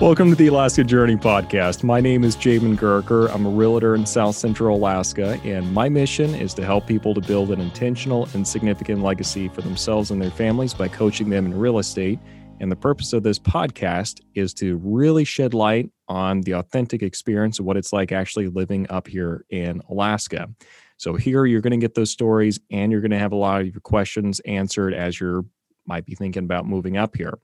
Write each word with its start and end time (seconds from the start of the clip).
Welcome 0.00 0.28
to 0.30 0.34
the 0.34 0.48
Alaska 0.48 0.82
Journey 0.82 1.14
podcast. 1.14 1.84
My 1.84 2.00
name 2.00 2.24
is 2.24 2.36
Jamin 2.36 2.76
Gurker. 2.76 3.32
I'm 3.32 3.46
a 3.46 3.48
realtor 3.48 3.94
in 3.94 4.04
South 4.04 4.34
Central 4.34 4.76
Alaska, 4.76 5.40
and 5.44 5.72
my 5.72 5.88
mission 5.88 6.34
is 6.34 6.52
to 6.54 6.64
help 6.64 6.88
people 6.88 7.14
to 7.14 7.20
build 7.20 7.52
an 7.52 7.60
intentional 7.60 8.28
and 8.34 8.46
significant 8.46 9.04
legacy 9.04 9.48
for 9.48 9.62
themselves 9.62 10.10
and 10.10 10.20
their 10.20 10.32
families 10.32 10.74
by 10.74 10.88
coaching 10.88 11.30
them 11.30 11.46
in 11.46 11.56
real 11.56 11.78
estate. 11.78 12.18
And 12.58 12.72
the 12.72 12.76
purpose 12.76 13.12
of 13.12 13.22
this 13.22 13.38
podcast 13.38 14.20
is 14.34 14.52
to 14.54 14.80
really 14.82 15.22
shed 15.22 15.54
light 15.54 15.92
on 16.08 16.40
the 16.40 16.54
authentic 16.54 17.00
experience 17.00 17.60
of 17.60 17.64
what 17.64 17.76
it's 17.76 17.92
like 17.92 18.10
actually 18.10 18.48
living 18.48 18.90
up 18.90 19.06
here 19.06 19.44
in 19.50 19.80
Alaska. 19.88 20.48
So 20.96 21.14
here 21.14 21.46
you're 21.46 21.60
going 21.60 21.70
to 21.70 21.76
get 21.76 21.94
those 21.94 22.10
stories 22.10 22.58
and 22.72 22.90
you're 22.90 23.00
going 23.00 23.12
to 23.12 23.18
have 23.18 23.32
a 23.32 23.36
lot 23.36 23.60
of 23.60 23.68
your 23.68 23.80
questions 23.80 24.40
answered 24.40 24.92
as 24.92 25.20
you 25.20 25.48
might 25.86 26.04
be 26.04 26.16
thinking 26.16 26.42
about 26.42 26.66
moving 26.66 26.96
up 26.96 27.14
here. 27.16 27.38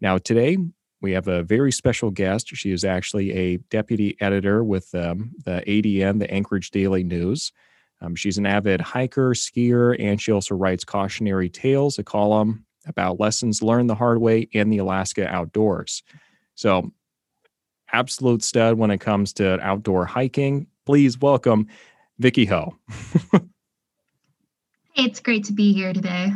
Now, 0.00 0.18
today 0.18 0.58
we 1.04 1.12
have 1.12 1.28
a 1.28 1.42
very 1.42 1.70
special 1.70 2.10
guest. 2.10 2.48
She 2.48 2.72
is 2.72 2.82
actually 2.82 3.30
a 3.32 3.58
deputy 3.68 4.16
editor 4.20 4.64
with 4.64 4.94
um, 4.94 5.32
the 5.44 5.62
ADN, 5.66 6.18
the 6.18 6.30
Anchorage 6.30 6.70
Daily 6.70 7.04
News. 7.04 7.52
Um, 8.00 8.16
she's 8.16 8.38
an 8.38 8.46
avid 8.46 8.80
hiker, 8.80 9.34
skier, 9.34 9.94
and 10.00 10.18
she 10.18 10.32
also 10.32 10.54
writes 10.54 10.82
Cautionary 10.82 11.50
Tales, 11.50 11.98
a 11.98 12.02
column 12.02 12.64
about 12.86 13.20
lessons 13.20 13.62
learned 13.62 13.90
the 13.90 13.94
hard 13.94 14.18
way 14.18 14.48
in 14.52 14.70
the 14.70 14.78
Alaska 14.78 15.28
outdoors. 15.28 16.02
So, 16.54 16.90
absolute 17.92 18.42
stud 18.42 18.78
when 18.78 18.90
it 18.90 18.98
comes 18.98 19.34
to 19.34 19.60
outdoor 19.60 20.06
hiking. 20.06 20.68
Please 20.86 21.20
welcome 21.20 21.66
Vicki 22.18 22.46
Ho. 22.46 22.78
hey, 23.32 23.42
it's 24.96 25.20
great 25.20 25.44
to 25.44 25.52
be 25.52 25.74
here 25.74 25.92
today. 25.92 26.32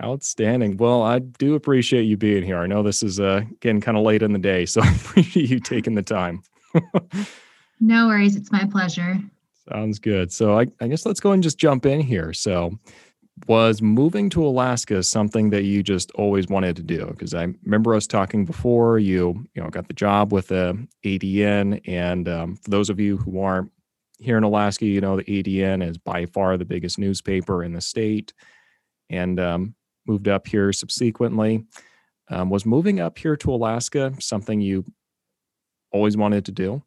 Outstanding. 0.00 0.78
Well, 0.78 1.02
I 1.02 1.18
do 1.18 1.54
appreciate 1.54 2.04
you 2.04 2.16
being 2.16 2.42
here. 2.42 2.58
I 2.58 2.66
know 2.66 2.82
this 2.82 3.02
is 3.02 3.20
uh, 3.20 3.42
getting 3.60 3.80
kind 3.80 3.96
of 3.96 4.04
late 4.04 4.22
in 4.22 4.32
the 4.32 4.38
day, 4.38 4.64
so 4.64 4.80
I 4.84 4.90
appreciate 4.90 5.50
you 5.50 5.60
taking 5.60 5.94
the 5.94 6.02
time. 6.02 6.42
no 7.80 8.06
worries. 8.06 8.36
It's 8.36 8.50
my 8.50 8.64
pleasure. 8.64 9.20
Sounds 9.68 9.98
good. 9.98 10.32
So 10.32 10.58
I, 10.58 10.66
I 10.80 10.88
guess 10.88 11.06
let's 11.06 11.20
go 11.20 11.32
and 11.32 11.42
just 11.42 11.58
jump 11.58 11.86
in 11.86 12.00
here. 12.00 12.32
So, 12.32 12.78
was 13.48 13.82
moving 13.82 14.30
to 14.30 14.46
Alaska 14.46 15.02
something 15.02 15.50
that 15.50 15.64
you 15.64 15.82
just 15.82 16.10
always 16.12 16.48
wanted 16.48 16.76
to 16.76 16.82
do? 16.82 17.06
Because 17.06 17.34
I 17.34 17.48
remember 17.64 17.94
us 17.94 18.06
talking 18.06 18.44
before. 18.44 18.98
You, 18.98 19.46
you 19.54 19.62
know, 19.62 19.68
got 19.68 19.88
the 19.88 19.94
job 19.94 20.32
with 20.32 20.48
the 20.48 20.86
ADN, 21.04 21.80
and 21.88 22.28
um, 22.28 22.56
for 22.56 22.70
those 22.70 22.90
of 22.90 23.00
you 23.00 23.16
who 23.16 23.40
aren't 23.40 23.70
here 24.18 24.36
in 24.36 24.44
Alaska, 24.44 24.86
you 24.86 25.00
know 25.00 25.16
the 25.16 25.24
ADN 25.24 25.86
is 25.86 25.98
by 25.98 26.26
far 26.26 26.56
the 26.56 26.64
biggest 26.64 26.98
newspaper 26.98 27.64
in 27.64 27.72
the 27.72 27.80
state, 27.80 28.32
and 29.10 29.40
um, 29.40 29.74
moved 30.06 30.28
up 30.28 30.46
here 30.46 30.72
subsequently. 30.72 31.64
Um, 32.28 32.50
was 32.50 32.64
moving 32.64 33.00
up 33.00 33.18
here 33.18 33.36
to 33.36 33.52
Alaska 33.52 34.14
something 34.20 34.60
you 34.60 34.84
always 35.90 36.16
wanted 36.16 36.46
to 36.46 36.52
do? 36.52 36.82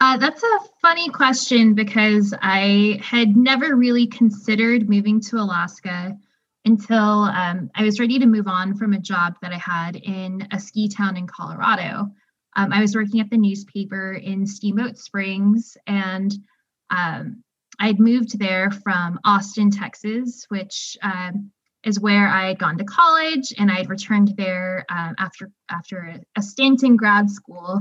Uh, 0.00 0.16
that's 0.16 0.42
a 0.42 0.58
funny 0.80 1.08
question 1.10 1.74
because 1.74 2.34
I 2.42 2.98
had 3.00 3.36
never 3.36 3.76
really 3.76 4.08
considered 4.08 4.88
moving 4.88 5.20
to 5.22 5.36
Alaska 5.36 6.18
until 6.64 6.98
um, 6.98 7.70
I 7.74 7.84
was 7.84 8.00
ready 8.00 8.18
to 8.18 8.26
move 8.26 8.48
on 8.48 8.74
from 8.74 8.92
a 8.92 8.98
job 8.98 9.34
that 9.42 9.52
I 9.52 9.58
had 9.58 9.96
in 9.96 10.46
a 10.50 10.58
ski 10.58 10.88
town 10.88 11.16
in 11.16 11.26
Colorado. 11.26 12.10
Um, 12.56 12.72
I 12.72 12.80
was 12.80 12.94
working 12.94 13.20
at 13.20 13.30
the 13.30 13.38
newspaper 13.38 14.14
in 14.14 14.44
Steamboat 14.44 14.98
Springs, 14.98 15.76
and 15.86 16.34
um, 16.90 17.42
I'd 17.78 17.98
moved 17.98 18.38
there 18.38 18.70
from 18.70 19.18
Austin, 19.24 19.70
Texas, 19.70 20.46
which 20.48 20.96
um, 21.02 21.50
is 21.84 22.00
where 22.00 22.28
I 22.28 22.48
had 22.48 22.58
gone 22.58 22.78
to 22.78 22.84
college, 22.84 23.52
and 23.58 23.70
I 23.70 23.76
had 23.76 23.90
returned 23.90 24.34
there 24.36 24.84
um, 24.88 25.14
after 25.18 25.50
after 25.70 26.16
a 26.36 26.42
stint 26.42 26.82
in 26.82 26.96
grad 26.96 27.30
school. 27.30 27.80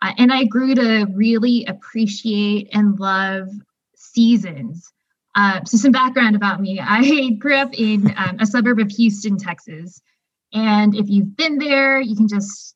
Uh, 0.00 0.12
and 0.16 0.32
I 0.32 0.44
grew 0.44 0.74
to 0.74 1.06
really 1.12 1.64
appreciate 1.64 2.68
and 2.72 2.98
love 3.00 3.48
seasons. 3.96 4.92
Uh, 5.34 5.64
so, 5.64 5.76
some 5.76 5.92
background 5.92 6.36
about 6.36 6.60
me: 6.60 6.80
I 6.80 7.30
grew 7.38 7.56
up 7.56 7.72
in 7.74 8.14
um, 8.16 8.38
a 8.40 8.46
suburb 8.46 8.78
of 8.78 8.90
Houston, 8.90 9.38
Texas, 9.38 10.00
and 10.52 10.94
if 10.94 11.08
you've 11.08 11.36
been 11.36 11.58
there, 11.58 12.00
you 12.00 12.16
can 12.16 12.28
just 12.28 12.74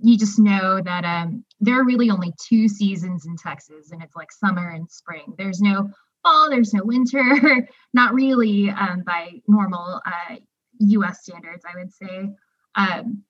you 0.00 0.16
just 0.16 0.38
know 0.38 0.80
that 0.80 1.04
um, 1.04 1.44
there 1.60 1.78
are 1.80 1.84
really 1.84 2.10
only 2.10 2.32
two 2.48 2.68
seasons 2.68 3.26
in 3.26 3.36
Texas, 3.36 3.90
and 3.90 4.02
it's 4.02 4.14
like 4.16 4.32
summer 4.32 4.70
and 4.70 4.90
spring. 4.90 5.34
There's 5.36 5.60
no 5.60 5.90
fall, 6.22 6.50
there's 6.50 6.74
no 6.74 6.82
winter, 6.84 7.68
not 7.94 8.14
really 8.14 8.70
um, 8.70 9.02
by 9.06 9.40
normal 9.46 10.00
uh, 10.04 10.36
US 10.80 11.22
standards, 11.22 11.64
I 11.64 11.78
would 11.78 11.92
say. 11.92 12.30
Um, 12.74 13.22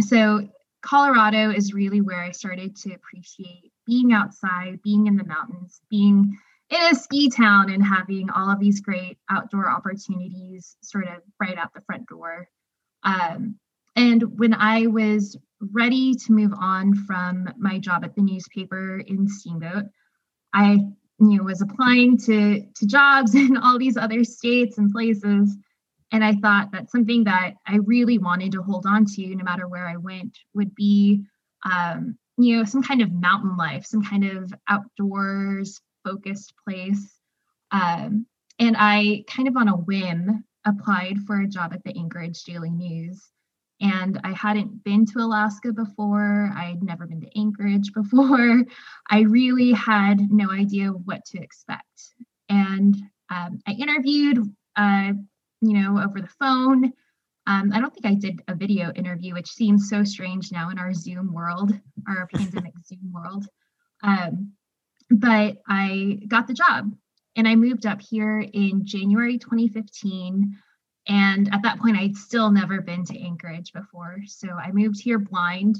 so, 0.00 0.48
Colorado 0.82 1.50
is 1.50 1.72
really 1.72 2.02
where 2.02 2.20
I 2.20 2.32
started 2.32 2.76
to 2.76 2.92
appreciate 2.92 3.72
being 3.86 4.12
outside, 4.12 4.82
being 4.82 5.06
in 5.06 5.16
the 5.16 5.24
mountains, 5.24 5.80
being 5.88 6.38
in 6.68 6.82
a 6.82 6.94
ski 6.94 7.30
town, 7.30 7.70
and 7.70 7.82
having 7.82 8.28
all 8.30 8.50
of 8.50 8.60
these 8.60 8.80
great 8.80 9.16
outdoor 9.30 9.70
opportunities 9.70 10.76
sort 10.82 11.08
of 11.08 11.22
right 11.40 11.56
out 11.56 11.72
the 11.74 11.80
front 11.82 12.06
door. 12.06 12.48
Um, 13.02 13.58
and 13.96 14.38
when 14.38 14.54
I 14.54 14.86
was 14.86 15.38
ready 15.72 16.14
to 16.14 16.32
move 16.32 16.52
on 16.58 16.94
from 16.94 17.48
my 17.56 17.78
job 17.78 18.04
at 18.04 18.14
the 18.14 18.22
newspaper 18.22 18.98
in 18.98 19.28
Steamboat, 19.28 19.84
I 20.52 20.78
you 21.20 21.38
know 21.38 21.44
was 21.44 21.62
applying 21.62 22.18
to 22.18 22.64
to 22.74 22.86
jobs 22.86 23.34
in 23.34 23.56
all 23.56 23.78
these 23.78 23.96
other 23.96 24.24
states 24.24 24.78
and 24.78 24.92
places. 24.92 25.56
And 26.12 26.24
i 26.24 26.34
thought 26.34 26.70
that 26.72 26.90
something 26.90 27.24
that 27.24 27.54
i 27.66 27.76
really 27.76 28.18
wanted 28.18 28.52
to 28.52 28.62
hold 28.62 28.86
on 28.86 29.04
to 29.06 29.34
no 29.34 29.44
matter 29.44 29.66
where 29.66 29.88
i 29.88 29.96
went 29.96 30.38
would 30.54 30.74
be 30.74 31.24
um, 31.64 32.16
you 32.36 32.56
know 32.56 32.64
some 32.64 32.82
kind 32.82 33.02
of 33.02 33.12
mountain 33.12 33.56
life 33.56 33.84
some 33.84 34.04
kind 34.04 34.24
of 34.24 34.52
outdoors 34.68 35.80
focused 36.04 36.52
place. 36.64 37.18
Um, 37.70 38.26
and 38.58 38.76
i 38.78 39.24
kind 39.26 39.48
of 39.48 39.56
on 39.56 39.68
a 39.68 39.76
whim 39.76 40.44
applied 40.64 41.18
for 41.26 41.40
a 41.40 41.48
job 41.48 41.72
at 41.72 41.82
the 41.84 41.96
anchorage 41.98 42.44
daily 42.44 42.70
news 42.70 43.30
and 43.84 44.18
I 44.24 44.32
hadn't 44.32 44.82
been 44.82 45.04
to 45.06 45.18
Alaska 45.18 45.70
before. 45.70 46.50
I'd 46.56 46.82
never 46.82 47.06
been 47.06 47.20
to 47.20 47.38
Anchorage 47.38 47.92
before. 47.92 48.64
I 49.10 49.20
really 49.20 49.72
had 49.72 50.32
no 50.32 50.50
idea 50.50 50.88
what 50.88 51.22
to 51.26 51.42
expect. 51.42 52.14
And 52.48 52.96
um, 53.28 53.60
I 53.66 53.72
interviewed, 53.72 54.38
uh, 54.76 55.12
you 55.60 55.74
know, 55.74 56.02
over 56.02 56.22
the 56.22 56.30
phone. 56.40 56.92
Um, 57.46 57.72
I 57.74 57.80
don't 57.80 57.92
think 57.92 58.06
I 58.06 58.14
did 58.14 58.40
a 58.48 58.54
video 58.54 58.90
interview, 58.92 59.34
which 59.34 59.50
seems 59.50 59.90
so 59.90 60.02
strange 60.02 60.50
now 60.50 60.70
in 60.70 60.78
our 60.78 60.94
Zoom 60.94 61.34
world, 61.34 61.78
our 62.08 62.26
pandemic 62.34 62.72
Zoom 62.86 63.12
world. 63.12 63.46
Um, 64.02 64.52
but 65.10 65.58
I 65.68 66.20
got 66.26 66.46
the 66.46 66.54
job 66.54 66.90
and 67.36 67.46
I 67.46 67.54
moved 67.54 67.84
up 67.84 68.00
here 68.00 68.40
in 68.40 68.86
January 68.86 69.36
2015. 69.36 70.56
And 71.06 71.52
at 71.52 71.62
that 71.62 71.78
point, 71.78 71.96
I'd 71.96 72.16
still 72.16 72.50
never 72.50 72.80
been 72.80 73.04
to 73.04 73.20
Anchorage 73.20 73.72
before. 73.72 74.18
So 74.26 74.48
I 74.48 74.72
moved 74.72 75.00
here 75.02 75.18
blind, 75.18 75.78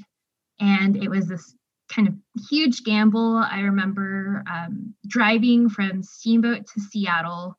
and 0.61 0.97
it 0.97 1.09
was 1.09 1.27
this 1.27 1.55
kind 1.89 2.09
of 2.09 2.15
huge 2.51 2.85
gamble. 2.85 3.37
I 3.37 3.61
remember 3.61 4.45
um, 4.51 4.95
driving 5.07 5.69
from 5.69 6.03
Steamboat 6.03 6.67
to 6.67 6.81
Seattle, 6.81 7.57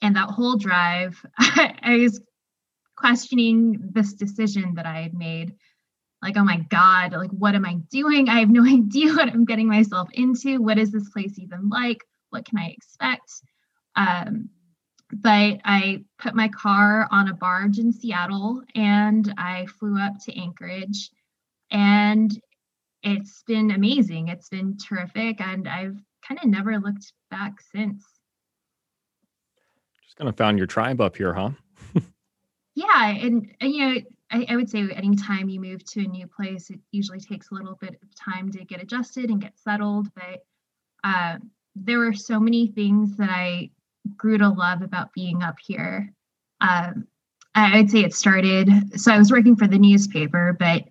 and 0.00 0.16
that 0.16 0.30
whole 0.30 0.56
drive, 0.56 1.24
I 1.38 1.98
was 2.00 2.20
questioning 2.96 3.80
this 3.92 4.12
decision 4.12 4.74
that 4.74 4.86
I 4.86 5.00
had 5.00 5.14
made. 5.14 5.54
Like, 6.22 6.36
oh 6.36 6.44
my 6.44 6.58
God, 6.70 7.14
like, 7.14 7.30
what 7.30 7.56
am 7.56 7.66
I 7.66 7.74
doing? 7.90 8.28
I 8.28 8.38
have 8.38 8.50
no 8.50 8.64
idea 8.66 9.12
what 9.12 9.28
I'm 9.28 9.44
getting 9.44 9.68
myself 9.68 10.08
into. 10.12 10.62
What 10.62 10.78
is 10.78 10.92
this 10.92 11.08
place 11.10 11.36
even 11.38 11.68
like? 11.68 12.04
What 12.30 12.44
can 12.44 12.58
I 12.58 12.68
expect? 12.68 13.32
Um, 13.96 14.48
but 15.12 15.60
I 15.64 16.04
put 16.18 16.34
my 16.34 16.48
car 16.48 17.06
on 17.10 17.28
a 17.28 17.34
barge 17.34 17.78
in 17.78 17.92
Seattle 17.92 18.62
and 18.74 19.32
I 19.36 19.66
flew 19.66 20.00
up 20.00 20.14
to 20.24 20.38
Anchorage. 20.38 21.10
And 21.70 22.32
it's 23.02 23.42
been 23.46 23.72
amazing. 23.72 24.28
It's 24.28 24.48
been 24.48 24.78
terrific. 24.78 25.40
And 25.40 25.68
I've 25.68 25.98
kind 26.26 26.40
of 26.42 26.48
never 26.48 26.78
looked 26.78 27.12
back 27.30 27.60
since. 27.60 28.04
Just 30.02 30.16
kind 30.16 30.28
of 30.28 30.36
found 30.36 30.56
your 30.56 30.66
tribe 30.66 31.00
up 31.00 31.16
here, 31.16 31.34
huh? 31.34 31.50
yeah. 32.74 33.08
And, 33.08 33.54
and, 33.60 33.72
you 33.72 33.94
know, 33.94 34.00
I, 34.30 34.46
I 34.48 34.56
would 34.56 34.70
say 34.70 34.88
anytime 34.90 35.50
you 35.50 35.60
move 35.60 35.84
to 35.84 36.00
a 36.00 36.08
new 36.08 36.26
place, 36.26 36.70
it 36.70 36.80
usually 36.90 37.20
takes 37.20 37.50
a 37.50 37.54
little 37.54 37.76
bit 37.76 37.98
of 38.02 38.14
time 38.14 38.50
to 38.52 38.64
get 38.64 38.82
adjusted 38.82 39.28
and 39.28 39.42
get 39.42 39.58
settled. 39.58 40.08
But 40.14 40.44
uh, 41.04 41.36
there 41.76 41.98
were 41.98 42.14
so 42.14 42.40
many 42.40 42.68
things 42.68 43.16
that 43.16 43.28
I 43.28 43.70
grew 44.16 44.38
to 44.38 44.48
love 44.48 44.82
about 44.82 45.12
being 45.12 45.42
up 45.42 45.56
here. 45.64 46.12
Um, 46.60 47.06
I'd 47.54 47.90
say 47.90 48.00
it 48.00 48.14
started, 48.14 48.98
so 48.98 49.12
I 49.12 49.18
was 49.18 49.30
working 49.30 49.56
for 49.56 49.66
the 49.66 49.78
newspaper, 49.78 50.56
but 50.58 50.84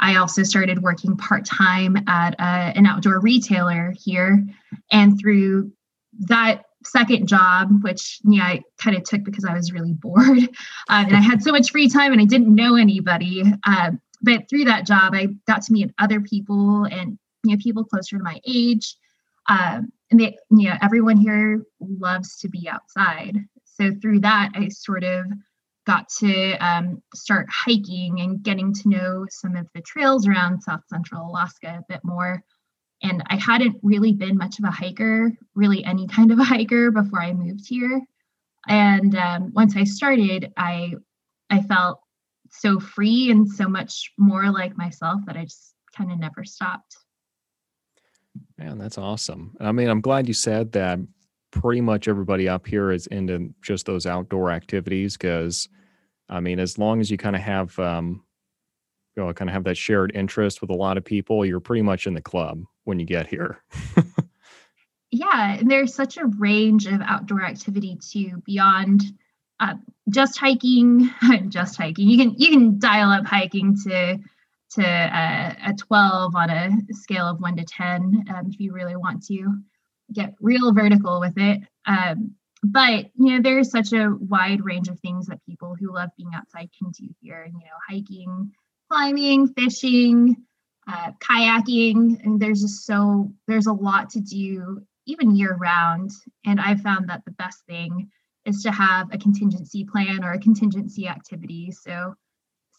I 0.00 0.16
also 0.16 0.42
started 0.42 0.82
working 0.82 1.16
part 1.16 1.44
time 1.44 1.96
at 2.06 2.34
a, 2.38 2.76
an 2.76 2.86
outdoor 2.86 3.20
retailer 3.20 3.94
here. 3.96 4.44
And 4.90 5.18
through 5.18 5.72
that 6.20 6.64
second 6.84 7.28
job, 7.28 7.82
which 7.82 8.20
yeah, 8.24 8.44
I 8.44 8.62
kind 8.78 8.96
of 8.96 9.04
took 9.04 9.24
because 9.24 9.44
I 9.44 9.54
was 9.54 9.72
really 9.72 9.92
bored, 9.92 10.38
uh, 10.38 10.44
and 11.06 11.16
I 11.16 11.20
had 11.20 11.42
so 11.42 11.52
much 11.52 11.70
free 11.70 11.88
time 11.88 12.12
and 12.12 12.20
I 12.20 12.24
didn't 12.24 12.54
know 12.54 12.76
anybody. 12.76 13.44
Uh, 13.64 13.92
but 14.22 14.48
through 14.48 14.64
that 14.64 14.86
job, 14.86 15.14
I 15.14 15.28
got 15.46 15.62
to 15.62 15.72
meet 15.72 15.92
other 15.98 16.20
people 16.20 16.84
and 16.84 17.18
you 17.44 17.52
know 17.52 17.58
people 17.62 17.84
closer 17.84 18.18
to 18.18 18.22
my 18.22 18.40
age. 18.46 18.96
Um, 19.48 19.92
and 20.10 20.20
they, 20.20 20.36
you 20.50 20.68
know, 20.68 20.76
everyone 20.82 21.16
here 21.16 21.62
loves 21.80 22.38
to 22.38 22.48
be 22.48 22.68
outside. 22.68 23.36
So 23.64 23.92
through 24.00 24.20
that, 24.20 24.50
I 24.54 24.68
sort 24.68 25.04
of 25.04 25.26
got 25.86 26.08
to 26.20 26.52
um, 26.56 27.02
start 27.14 27.46
hiking 27.50 28.20
and 28.20 28.42
getting 28.42 28.74
to 28.74 28.88
know 28.88 29.26
some 29.30 29.56
of 29.56 29.66
the 29.74 29.80
trails 29.82 30.26
around 30.26 30.62
South 30.62 30.82
Central 30.88 31.28
Alaska 31.28 31.78
a 31.78 31.92
bit 31.92 32.00
more. 32.04 32.42
And 33.02 33.22
I 33.28 33.36
hadn't 33.36 33.76
really 33.82 34.12
been 34.12 34.36
much 34.36 34.58
of 34.58 34.64
a 34.64 34.70
hiker, 34.70 35.32
really 35.54 35.84
any 35.84 36.06
kind 36.08 36.32
of 36.32 36.38
a 36.38 36.44
hiker 36.44 36.90
before 36.90 37.22
I 37.22 37.32
moved 37.32 37.66
here. 37.68 38.02
And 38.66 39.14
um, 39.16 39.52
once 39.54 39.76
I 39.76 39.84
started, 39.84 40.52
I 40.56 40.94
I 41.48 41.62
felt 41.62 42.00
so 42.50 42.80
free 42.80 43.30
and 43.30 43.48
so 43.48 43.68
much 43.68 44.12
more 44.18 44.50
like 44.50 44.76
myself 44.76 45.20
that 45.26 45.36
I 45.36 45.44
just 45.44 45.74
kind 45.96 46.12
of 46.12 46.18
never 46.18 46.44
stopped. 46.44 46.96
Man, 48.58 48.78
that's 48.78 48.98
awesome. 48.98 49.56
I 49.60 49.72
mean, 49.72 49.88
I'm 49.88 50.00
glad 50.00 50.26
you 50.26 50.34
said 50.34 50.72
that 50.72 50.98
pretty 51.50 51.80
much 51.80 52.08
everybody 52.08 52.48
up 52.48 52.66
here 52.66 52.90
is 52.90 53.06
into 53.06 53.54
just 53.62 53.86
those 53.86 54.04
outdoor 54.04 54.50
activities 54.50 55.16
because 55.16 55.68
I 56.28 56.40
mean, 56.40 56.58
as 56.58 56.76
long 56.76 57.00
as 57.00 57.10
you 57.10 57.16
kind 57.16 57.36
of 57.36 57.42
have 57.42 57.78
um, 57.78 58.22
you 59.16 59.24
know, 59.24 59.32
kind 59.32 59.48
of 59.48 59.54
have 59.54 59.64
that 59.64 59.76
shared 59.76 60.12
interest 60.14 60.60
with 60.60 60.70
a 60.70 60.74
lot 60.74 60.96
of 60.96 61.04
people, 61.04 61.44
you're 61.44 61.60
pretty 61.60 61.82
much 61.82 62.06
in 62.06 62.14
the 62.14 62.20
club 62.20 62.62
when 62.84 63.00
you 63.00 63.06
get 63.06 63.26
here. 63.26 63.62
yeah, 65.10 65.56
and 65.58 65.70
there's 65.70 65.94
such 65.94 66.16
a 66.16 66.26
range 66.38 66.86
of 66.86 67.00
outdoor 67.02 67.42
activity 67.42 67.98
too 68.00 68.42
beyond 68.44 69.02
uh, 69.60 69.74
just 70.08 70.38
hiking. 70.38 71.10
just 71.48 71.76
hiking. 71.76 72.08
You 72.08 72.18
can 72.18 72.34
you 72.38 72.50
can 72.50 72.78
dial 72.78 73.10
up 73.10 73.26
hiking 73.26 73.76
to 73.84 74.18
to 74.74 74.84
uh, 74.84 75.54
a 75.66 75.74
12 75.74 76.34
on 76.36 76.50
a 76.50 76.70
scale 76.90 77.26
of 77.26 77.40
one 77.40 77.56
to 77.56 77.64
10 77.64 78.24
um, 78.28 78.50
if 78.50 78.60
you 78.60 78.72
really 78.72 78.96
want 78.96 79.24
to 79.26 79.54
get 80.12 80.34
real 80.40 80.72
vertical 80.72 81.20
with 81.20 81.36
it. 81.36 81.60
Um, 81.86 82.34
but 82.62 83.06
you 83.14 83.34
know 83.34 83.42
there's 83.42 83.70
such 83.70 83.92
a 83.92 84.14
wide 84.20 84.64
range 84.64 84.88
of 84.88 84.98
things 85.00 85.26
that 85.26 85.44
people 85.46 85.76
who 85.78 85.94
love 85.94 86.10
being 86.16 86.30
outside 86.34 86.68
can 86.76 86.90
do 86.90 87.08
here 87.20 87.46
you 87.46 87.52
know 87.52 87.78
hiking 87.88 88.50
climbing 88.90 89.46
fishing 89.48 90.36
uh, 90.90 91.12
kayaking 91.20 92.24
and 92.24 92.40
there's 92.40 92.62
just 92.62 92.84
so 92.84 93.30
there's 93.46 93.66
a 93.66 93.72
lot 93.72 94.10
to 94.10 94.20
do 94.20 94.82
even 95.06 95.36
year 95.36 95.54
round 95.54 96.10
and 96.46 96.60
i've 96.60 96.80
found 96.80 97.08
that 97.08 97.24
the 97.24 97.32
best 97.32 97.64
thing 97.66 98.10
is 98.44 98.62
to 98.62 98.72
have 98.72 99.12
a 99.12 99.18
contingency 99.18 99.84
plan 99.84 100.24
or 100.24 100.32
a 100.32 100.40
contingency 100.40 101.06
activity 101.06 101.70
so 101.70 102.14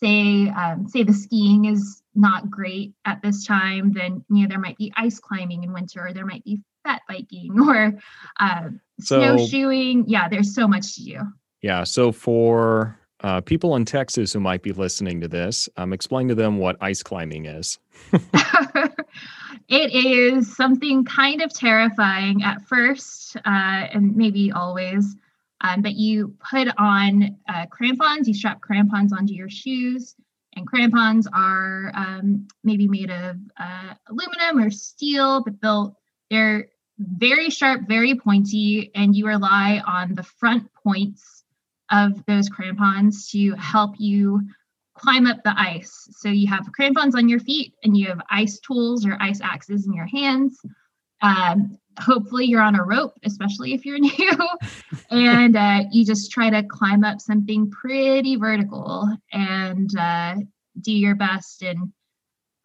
say 0.02 0.50
um, 0.50 0.88
say 0.88 1.04
the 1.04 1.14
skiing 1.14 1.66
is 1.66 2.02
not 2.16 2.50
great 2.50 2.94
at 3.06 3.22
this 3.22 3.46
time 3.46 3.92
then 3.94 4.24
you 4.30 4.44
know 4.44 4.50
there 4.50 4.60
might 4.60 4.78
be 4.78 4.92
ice 4.96 5.20
climbing 5.20 5.64
in 5.64 5.74
winter 5.74 6.08
or 6.08 6.14
there 6.14 6.26
might 6.26 6.44
be 6.44 6.60
fat 6.84 7.02
biking 7.08 7.60
or 7.68 7.94
uh, 8.40 8.70
so, 9.00 9.20
snowshoeing 9.20 10.06
yeah 10.08 10.28
there's 10.28 10.54
so 10.54 10.68
much 10.68 10.96
to 10.96 11.04
do 11.04 11.20
yeah 11.62 11.84
so 11.84 12.12
for 12.12 13.00
uh, 13.22 13.42
people 13.42 13.76
in 13.76 13.86
Texas 13.86 14.32
who 14.32 14.40
might 14.40 14.62
be 14.62 14.72
listening 14.72 15.20
to 15.22 15.28
this, 15.28 15.68
um, 15.76 15.92
explain 15.92 16.30
to 16.30 16.36
them 16.36 16.58
what 16.58 16.78
ice 16.80 17.04
climbing 17.04 17.46
is. 17.46 17.78
it 19.68 19.94
is 19.94 20.56
something 20.56 21.04
kind 21.04 21.42
of 21.42 21.54
terrifying 21.54 22.44
at 22.44 22.62
first, 22.68 23.36
uh, 23.38 23.40
and 23.46 24.16
maybe 24.16 24.52
always. 24.52 25.16
Um, 25.62 25.82
but 25.82 25.94
you 25.94 26.36
put 26.50 26.68
on 26.78 27.38
uh, 27.48 27.66
crampons, 27.68 28.28
you 28.28 28.34
strap 28.34 28.62
crampons 28.62 29.12
onto 29.12 29.34
your 29.34 29.50
shoes, 29.50 30.16
and 30.56 30.66
crampons 30.66 31.28
are 31.32 31.92
um, 31.96 32.48
maybe 32.64 32.88
made 32.88 33.12
of 33.12 33.38
uh, 33.60 33.94
aluminum 34.08 34.66
or 34.66 34.72
steel, 34.72 35.44
but 35.44 35.60
they'll 35.62 35.98
they're 36.30 36.68
very 37.00 37.50
sharp, 37.50 37.88
very 37.88 38.16
pointy, 38.16 38.92
and 38.94 39.16
you 39.16 39.26
rely 39.28 39.82
on 39.86 40.16
the 40.16 40.24
front 40.24 40.70
points 40.84 41.44
of 41.92 42.24
those 42.26 42.50
crampons 42.50 43.30
to 43.32 43.54
help 43.56 43.96
you 43.98 44.42
climb 44.96 45.26
up 45.26 45.42
the 45.44 45.54
ice. 45.58 46.08
So 46.12 46.30
you 46.30 46.48
have 46.48 46.72
crampons 46.74 47.16
on 47.16 47.30
your 47.30 47.40
feet 47.40 47.74
and 47.84 47.96
you 47.98 48.08
have 48.08 48.22
ice 48.30 48.60
tools 48.60 49.06
or 49.06 49.18
ice 49.20 49.40
axes 49.42 49.88
in 49.88 49.94
your 49.94 50.06
hands. 50.06 50.60
Um, 51.22 51.78
hopefully, 52.00 52.46
you're 52.46 52.62
on 52.62 52.76
a 52.76 52.84
rope, 52.84 53.14
especially 53.24 53.74
if 53.74 53.86
you're 53.86 54.00
new, 54.00 54.38
and 55.10 55.56
uh, 55.56 55.84
you 55.92 56.06
just 56.06 56.32
try 56.32 56.50
to 56.50 56.64
climb 56.64 57.04
up 57.04 57.22
something 57.22 57.70
pretty 57.70 58.36
vertical 58.36 59.08
and 59.32 59.90
uh, 59.98 60.36
do 60.82 60.92
your 60.92 61.16
best 61.16 61.62
and 61.62 61.92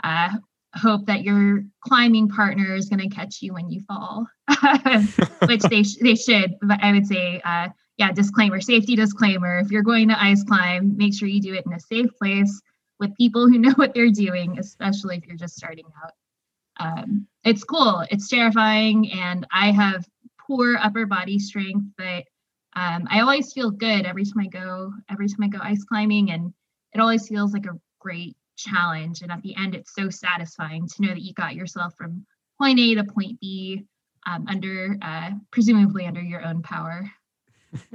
uh, 0.02 0.30
hope 0.74 1.06
that 1.06 1.22
your 1.22 1.64
climbing 1.86 2.28
partner 2.28 2.74
is 2.74 2.88
going 2.88 3.08
to 3.08 3.14
catch 3.14 3.42
you 3.42 3.54
when 3.54 3.70
you 3.70 3.80
fall, 3.82 4.26
which 5.46 5.62
they 5.62 5.82
sh- 5.82 5.98
they 6.00 6.14
should. 6.14 6.56
But 6.62 6.82
I 6.82 6.92
would 6.92 7.06
say 7.06 7.40
uh, 7.44 7.68
yeah, 7.96 8.12
disclaimer, 8.12 8.60
safety 8.60 8.96
disclaimer. 8.96 9.58
If 9.58 9.70
you're 9.70 9.82
going 9.82 10.08
to 10.08 10.22
ice 10.22 10.42
climb, 10.44 10.96
make 10.96 11.14
sure 11.14 11.28
you 11.28 11.40
do 11.40 11.54
it 11.54 11.64
in 11.66 11.72
a 11.72 11.80
safe 11.80 12.10
place 12.18 12.60
with 12.98 13.16
people 13.16 13.48
who 13.48 13.58
know 13.58 13.72
what 13.72 13.94
they're 13.94 14.10
doing, 14.10 14.58
especially 14.58 15.16
if 15.16 15.26
you're 15.26 15.36
just 15.36 15.56
starting 15.56 15.86
out. 16.04 16.12
Um, 16.78 17.26
it's 17.44 17.64
cool, 17.64 18.04
it's 18.10 18.28
terrifying, 18.28 19.12
and 19.12 19.46
I 19.52 19.70
have 19.70 20.06
poor 20.46 20.76
upper 20.76 21.06
body 21.06 21.38
strength, 21.38 21.86
but 21.96 22.24
um, 22.76 23.06
I 23.08 23.20
always 23.20 23.52
feel 23.52 23.70
good 23.70 24.04
every 24.04 24.24
time 24.24 24.40
I 24.40 24.46
go. 24.48 24.92
Every 25.10 25.28
time 25.28 25.44
I 25.44 25.48
go 25.48 25.58
ice 25.62 25.84
climbing, 25.84 26.30
and 26.30 26.52
it 26.92 27.00
always 27.00 27.28
feels 27.28 27.52
like 27.52 27.66
a 27.66 27.78
great 28.00 28.36
challenge. 28.56 29.22
And 29.22 29.30
at 29.30 29.42
the 29.42 29.54
end, 29.56 29.74
it's 29.74 29.94
so 29.94 30.10
satisfying 30.10 30.88
to 30.88 31.02
know 31.02 31.08
that 31.08 31.22
you 31.22 31.32
got 31.34 31.54
yourself 31.54 31.94
from 31.96 32.26
point 32.58 32.78
A 32.80 32.94
to 32.96 33.04
point 33.04 33.40
B 33.40 33.84
um, 34.26 34.46
under, 34.48 34.96
uh, 35.02 35.30
presumably 35.50 36.06
under 36.06 36.22
your 36.22 36.44
own 36.44 36.62
power. 36.62 37.08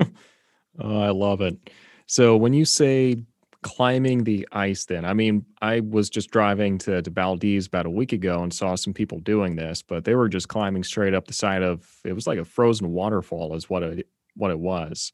oh, 0.79 1.01
I 1.01 1.09
love 1.09 1.41
it. 1.41 1.57
So 2.05 2.37
when 2.37 2.53
you 2.53 2.65
say 2.65 3.23
climbing 3.61 4.23
the 4.23 4.47
ice, 4.51 4.85
then 4.85 5.05
I 5.05 5.13
mean 5.13 5.45
I 5.61 5.81
was 5.81 6.09
just 6.09 6.31
driving 6.31 6.77
to 6.79 7.01
to 7.01 7.09
Valdez 7.09 7.67
about 7.67 7.85
a 7.85 7.89
week 7.89 8.13
ago 8.13 8.41
and 8.41 8.53
saw 8.53 8.75
some 8.75 8.93
people 8.93 9.19
doing 9.19 9.55
this, 9.55 9.81
but 9.81 10.05
they 10.05 10.15
were 10.15 10.29
just 10.29 10.47
climbing 10.47 10.83
straight 10.83 11.13
up 11.13 11.27
the 11.27 11.33
side 11.33 11.63
of 11.63 11.87
it 12.05 12.13
was 12.13 12.27
like 12.27 12.39
a 12.39 12.45
frozen 12.45 12.91
waterfall, 12.91 13.55
is 13.55 13.69
what 13.69 13.83
it 13.83 14.07
what 14.35 14.51
it 14.51 14.59
was. 14.59 15.11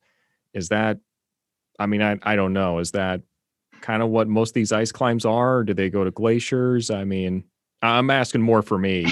Is 0.53 0.69
that? 0.69 0.99
I 1.79 1.87
mean, 1.87 2.01
I 2.01 2.17
I 2.23 2.35
don't 2.35 2.53
know. 2.53 2.79
Is 2.79 2.91
that 2.91 3.21
kind 3.81 4.01
of 4.01 4.09
what 4.09 4.27
most 4.27 4.51
of 4.51 4.53
these 4.55 4.71
ice 4.71 4.91
climbs 4.91 5.25
are? 5.25 5.63
do 5.63 5.73
they 5.73 5.89
go 5.89 6.03
to 6.03 6.11
glaciers? 6.11 6.89
I 6.89 7.03
mean, 7.03 7.43
I'm 7.81 8.09
asking 8.09 8.41
more 8.41 8.61
for 8.61 8.77
me 8.77 9.07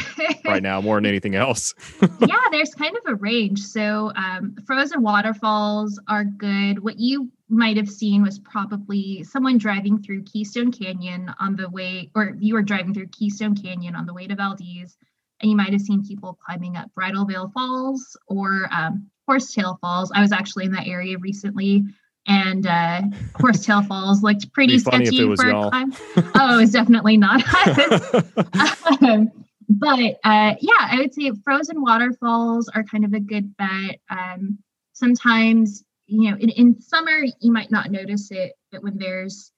right 0.46 0.64
now, 0.64 0.82
more 0.82 0.98
than 0.98 1.06
anything 1.06 1.36
else. 1.36 1.74
yeah, 2.02 2.36
there's 2.52 2.74
kind 2.74 2.96
of 2.96 3.04
a 3.08 3.16
range. 3.16 3.60
So, 3.60 4.12
um, 4.16 4.56
frozen 4.66 5.02
waterfalls 5.02 6.00
are 6.08 6.24
good. 6.24 6.80
What 6.84 7.00
you 7.00 7.32
might 7.54 7.78
have 7.78 7.90
seen 7.90 8.24
was 8.24 8.40
probably 8.40 9.24
someone 9.24 9.58
driving 9.58 10.02
through 10.02 10.24
Keystone 10.24 10.72
Canyon 10.72 11.34
on 11.40 11.56
the 11.56 11.70
way, 11.70 12.10
or 12.16 12.36
you 12.40 12.54
were 12.54 12.62
driving 12.62 12.94
through 12.94 13.08
Keystone 13.08 13.56
Canyon 13.56 13.96
on 13.96 14.06
the 14.06 14.14
way 14.14 14.28
to 14.28 14.36
Valdez, 14.36 14.98
and 15.42 15.50
you 15.50 15.58
might 15.58 15.72
have 15.72 15.82
seen 15.82 16.06
people 16.06 16.38
climbing 16.46 16.76
up 16.76 16.94
Bridal 16.96 17.26
Veil 17.26 17.52
Falls 17.54 18.18
or 18.28 18.68
um, 18.72 19.10
Horsetail 19.28 19.78
Falls. 19.82 20.12
I 20.14 20.22
was 20.22 20.32
actually 20.32 20.66
in 20.66 20.72
that 20.72 20.88
area 20.88 21.18
recently 21.18 21.84
and 22.28 22.66
uh, 22.68 23.02
Horsetail 23.36 23.82
Falls 23.88 24.24
looked 24.24 24.52
pretty 24.54 24.80
sketchy 24.80 25.36
for 25.36 25.50
a 25.50 25.70
climb. 25.70 25.94
oh, 26.36 26.60
it's 26.60 26.72
definitely 26.72 27.18
not 27.18 27.44
um, 29.02 29.32
but 29.70 30.20
uh, 30.24 30.56
yeah, 30.60 30.80
I 30.80 30.98
would 30.98 31.14
say 31.14 31.32
frozen 31.44 31.82
waterfalls 31.82 32.70
are 32.70 32.84
kind 32.84 33.06
of 33.06 33.14
a 33.14 33.20
good 33.20 33.56
bet. 33.58 34.00
Um, 34.10 34.60
sometimes, 34.94 35.84
you 36.14 36.30
know, 36.30 36.38
in, 36.38 36.50
in 36.50 36.82
summer 36.82 37.24
you 37.40 37.52
might 37.52 37.72
not 37.72 37.90
notice 37.90 38.30
it, 38.30 38.54
but 38.72 38.84
when 38.84 38.98
there's, 38.98 39.52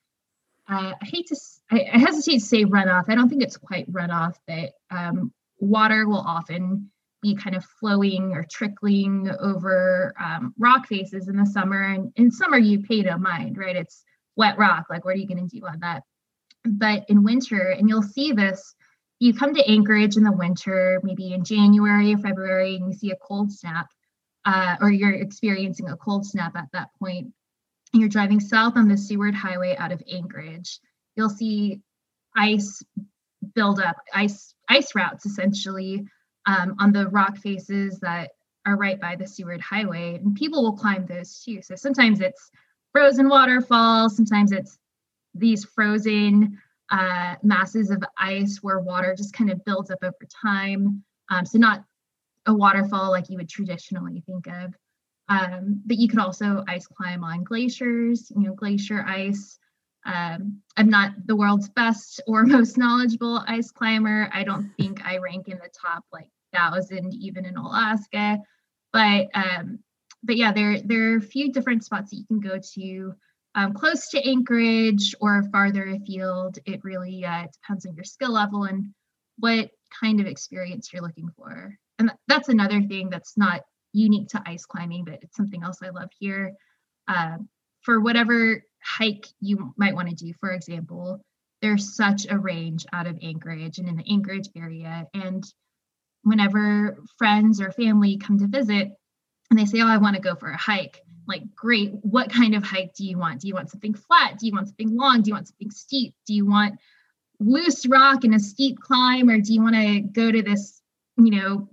uh, 0.70 0.94
I 1.00 1.06
hate 1.06 1.28
to, 1.28 1.36
I, 1.70 1.86
I, 1.94 1.98
hesitate 1.98 2.40
to 2.40 2.46
say 2.46 2.64
runoff. 2.64 3.10
I 3.10 3.16
don't 3.16 3.28
think 3.28 3.44
it's 3.44 3.58
quite 3.58 3.92
runoff, 3.92 4.36
but 4.48 4.72
um, 4.90 5.34
water 5.60 6.08
will 6.08 6.24
often 6.26 6.90
be 7.22 7.36
kind 7.36 7.58
of 7.58 7.66
flowing 7.80 8.32
or 8.32 8.46
trickling 8.50 9.30
over 9.42 10.14
um, 10.18 10.54
rock 10.58 10.88
faces 10.88 11.28
in 11.28 11.36
the 11.36 11.46
summer. 11.46 11.82
And 11.82 12.14
in 12.16 12.32
summer, 12.32 12.58
you 12.58 12.84
pay 12.84 13.02
no 13.02 13.18
mind, 13.18 13.58
right? 13.58 13.76
It's 13.76 14.04
wet 14.38 14.58
rock. 14.58 14.86
Like, 14.90 15.04
what 15.04 15.16
are 15.16 15.20
you 15.20 15.28
going 15.28 15.48
to 15.48 15.60
do 15.60 15.66
on 15.66 15.80
that? 15.82 16.04
But 16.64 17.04
in 17.10 17.24
winter, 17.24 17.76
and 17.78 17.90
you'll 17.90 18.02
see 18.02 18.32
this, 18.32 18.76
you 19.20 19.34
come 19.34 19.54
to 19.54 19.70
Anchorage 19.70 20.16
in 20.16 20.24
the 20.24 20.32
winter, 20.32 21.02
maybe 21.04 21.34
in 21.34 21.44
January 21.44 22.14
or 22.14 22.18
February, 22.18 22.78
and 22.78 22.88
you 22.88 22.98
see 22.98 23.12
a 23.12 23.18
cold 23.18 23.52
snap, 23.52 23.88
uh, 24.46 24.76
or 24.82 24.92
you're 24.92 25.14
experiencing 25.14 25.90
a 25.90 25.98
cold 25.98 26.26
snap 26.26 26.56
at 26.56 26.68
that 26.74 26.90
point, 27.00 27.28
and 27.94 28.02
you're 28.02 28.10
driving 28.10 28.40
south 28.40 28.76
on 28.76 28.88
the 28.88 28.98
Seward 28.98 29.36
Highway 29.36 29.76
out 29.78 29.92
of 29.92 30.02
Anchorage, 30.12 30.80
you'll 31.16 31.30
see 31.30 31.82
ice 32.36 32.84
build 33.54 33.80
up, 33.80 33.98
ice 34.14 34.54
ice 34.70 34.96
routes 34.96 35.26
essentially 35.26 36.06
um, 36.46 36.76
on 36.80 36.92
the 36.92 37.08
rock 37.08 37.38
faces 37.38 38.00
that 38.00 38.32
are 38.66 38.78
right 38.78 39.00
by 39.00 39.16
the 39.16 39.28
Seward 39.28 39.62
Highway, 39.62 40.16
and 40.16 40.36
people 40.36 40.64
will 40.64 40.78
climb 40.78 41.06
those 41.06 41.42
too. 41.44 41.62
So 41.62 41.76
sometimes 41.76 42.20
it's 42.20 42.52
frozen 42.92 43.30
waterfalls, 43.30 44.16
sometimes 44.16 44.52
it's 44.52 44.78
these 45.34 45.66
frozen 45.66 46.60
uh, 46.92 47.36
masses 47.44 47.90
of 47.90 48.04
ice 48.18 48.60
where 48.62 48.80
water 48.80 49.16
just 49.16 49.34
kind 49.34 49.52
of 49.52 49.64
builds 49.66 49.92
up 49.92 50.00
over 50.04 50.14
time. 50.42 51.04
Um, 51.30 51.46
so 51.46 51.58
not 51.58 51.84
a 52.46 52.54
waterfall 52.54 53.12
like 53.12 53.30
you 53.30 53.38
would 53.38 53.50
traditionally 53.50 54.24
think 54.26 54.48
of. 54.48 54.76
Um, 55.28 55.82
but 55.86 55.98
you 55.98 56.08
could 56.08 56.20
also 56.20 56.64
ice 56.68 56.88
climb 56.88 57.24
on 57.24 57.44
glaciers, 57.44 58.32
you 58.36 58.44
know, 58.44 58.54
glacier 58.54 59.04
ice. 59.08 59.58
Um, 60.06 60.62
I'm 60.78 60.90
not 60.90 61.14
the 61.26 61.36
world's 61.36 61.70
best 61.70 62.22
or 62.28 62.44
most 62.46 62.78
knowledgeable 62.78 63.44
ice 63.48 63.72
climber. 63.72 64.30
I 64.32 64.44
don't 64.44 64.72
think 64.78 65.04
I 65.04 65.18
rank 65.18 65.48
in 65.48 65.58
the 65.58 65.70
top 65.70 66.04
like 66.14 66.30
thousand 66.54 67.14
even 67.14 67.46
in 67.46 67.58
Alaska. 67.58 68.40
But 68.94 69.28
um, 69.34 69.80
but 70.24 70.38
yeah, 70.38 70.52
there 70.52 70.80
there 70.82 71.14
are 71.14 71.18
a 71.18 71.22
few 71.22 71.52
different 71.52 71.84
spots 71.84 72.12
that 72.12 72.18
you 72.18 72.26
can 72.26 72.40
go 72.40 72.60
to 72.76 73.14
um, 73.56 73.74
close 73.74 74.10
to 74.10 74.28
Anchorage 74.28 75.16
or 75.22 75.44
farther 75.52 75.86
afield. 75.88 76.60
It 76.66 76.84
really 76.84 77.26
uh, 77.26 77.48
depends 77.52 77.86
on 77.86 77.96
your 77.96 78.04
skill 78.04 78.32
level 78.32 78.64
and 78.64 78.94
what 79.38 79.72
kind 80.00 80.20
of 80.20 80.28
experience 80.28 80.92
you're 80.92 81.02
looking 81.02 81.30
for. 81.36 81.78
And 82.00 82.12
that's 82.28 82.50
another 82.50 82.82
thing 82.82 83.10
that's 83.10 83.38
not 83.38 83.62
unique 83.94 84.28
to 84.30 84.44
ice 84.46 84.66
climbing, 84.66 85.06
but 85.06 85.20
it's 85.22 85.36
something 85.36 85.64
else 85.64 85.80
I 85.82 85.90
love 85.90 86.10
here. 86.20 86.54
Uh, 87.08 87.38
for 87.82 88.02
whatever 88.02 88.64
hike 88.84 89.28
you 89.40 89.74
might 89.78 89.96
want 89.96 90.10
to 90.10 90.16
do, 90.16 90.34
for 90.40 90.52
example, 90.52 91.22
there's 91.62 91.96
such 91.96 92.28
a 92.30 92.38
range 92.38 92.86
out 92.94 93.08
of 93.08 93.18
Anchorage 93.22 93.78
and 93.78 93.88
in 93.88 93.96
the 93.96 94.12
Anchorage 94.12 94.50
area. 94.56 95.08
And 95.14 95.44
whenever 96.24 96.98
friends 97.18 97.62
or 97.62 97.72
family 97.72 98.18
come 98.18 98.40
to 98.40 98.48
visit 98.48 98.92
and 99.50 99.60
they 99.60 99.66
say, 99.66 99.82
Oh, 99.82 99.88
I 99.88 99.98
want 99.98 100.16
to 100.16 100.22
go 100.22 100.36
for 100.36 100.50
a 100.50 100.58
hike, 100.58 101.02
like, 101.28 101.44
great, 101.56 101.92
what 102.02 102.32
kind 102.32 102.56
of 102.56 102.64
hike 102.64 102.94
do 102.94 103.06
you 103.06 103.18
want? 103.18 103.42
Do 103.42 103.48
you 103.48 103.54
want 103.54 103.72
something 103.72 103.94
flat? 103.94 104.38
Do 104.38 104.46
you 104.46 104.54
want 104.54 104.68
something 104.68 104.96
long? 104.96 105.22
Do 105.22 105.30
you 105.30 105.34
want 105.34 105.48
something 105.48 105.72
steep? 105.72 106.14
Do 106.28 106.34
you 106.34 106.46
want 106.46 106.76
loose 107.40 107.86
rock 107.86 108.24
and 108.24 108.36
a 108.36 108.40
steep 108.40 108.80
climb? 108.80 109.30
Or 109.30 109.40
do 109.40 109.54
you 109.54 109.62
want 109.62 109.76
to 109.76 110.02
go 110.02 110.32
to 110.32 110.42
this, 110.42 110.82
you 111.18 111.32
know, 111.32 111.70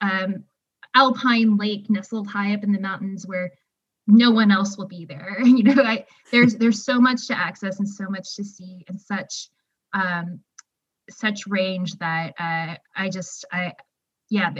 um, 0.00 0.44
alpine 0.94 1.56
lake 1.56 1.88
nestled 1.88 2.26
high 2.26 2.54
up 2.54 2.64
in 2.64 2.72
the 2.72 2.80
mountains 2.80 3.26
where 3.26 3.52
no 4.06 4.30
one 4.30 4.50
else 4.50 4.76
will 4.76 4.88
be 4.88 5.04
there. 5.04 5.38
You 5.44 5.62
know 5.62 5.82
I, 5.82 6.06
there's 6.32 6.56
there's 6.56 6.84
so 6.84 7.00
much 7.00 7.26
to 7.28 7.38
access 7.38 7.78
and 7.78 7.88
so 7.88 8.08
much 8.08 8.36
to 8.36 8.44
see 8.44 8.84
and 8.88 9.00
such 9.00 9.48
um 9.92 10.40
such 11.10 11.46
range 11.46 11.94
that 11.98 12.34
uh 12.38 12.76
i 12.94 13.08
just 13.08 13.44
i 13.52 13.74
yeah 14.28 14.52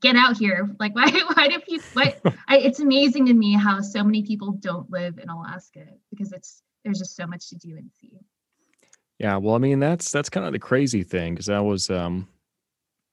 get 0.00 0.16
out 0.16 0.36
here. 0.36 0.68
Like 0.80 0.94
why 0.94 1.10
why 1.34 1.48
do 1.48 1.58
people 1.60 1.86
what 1.92 2.20
I, 2.48 2.58
it's 2.58 2.80
amazing 2.80 3.26
to 3.26 3.34
me 3.34 3.54
how 3.54 3.80
so 3.80 4.02
many 4.04 4.22
people 4.22 4.52
don't 4.52 4.90
live 4.90 5.18
in 5.18 5.28
alaska 5.28 5.84
because 6.10 6.32
it's 6.32 6.62
there's 6.84 6.98
just 6.98 7.16
so 7.16 7.26
much 7.26 7.48
to 7.50 7.56
do 7.56 7.76
and 7.76 7.90
see. 8.00 8.12
Yeah 9.18 9.36
well 9.36 9.54
i 9.54 9.58
mean 9.58 9.80
that's 9.80 10.10
that's 10.10 10.28
kind 10.28 10.46
of 10.46 10.52
the 10.52 10.58
crazy 10.58 11.02
thing 11.02 11.34
because 11.34 11.48
i 11.48 11.60
was 11.60 11.90
um 11.90 12.28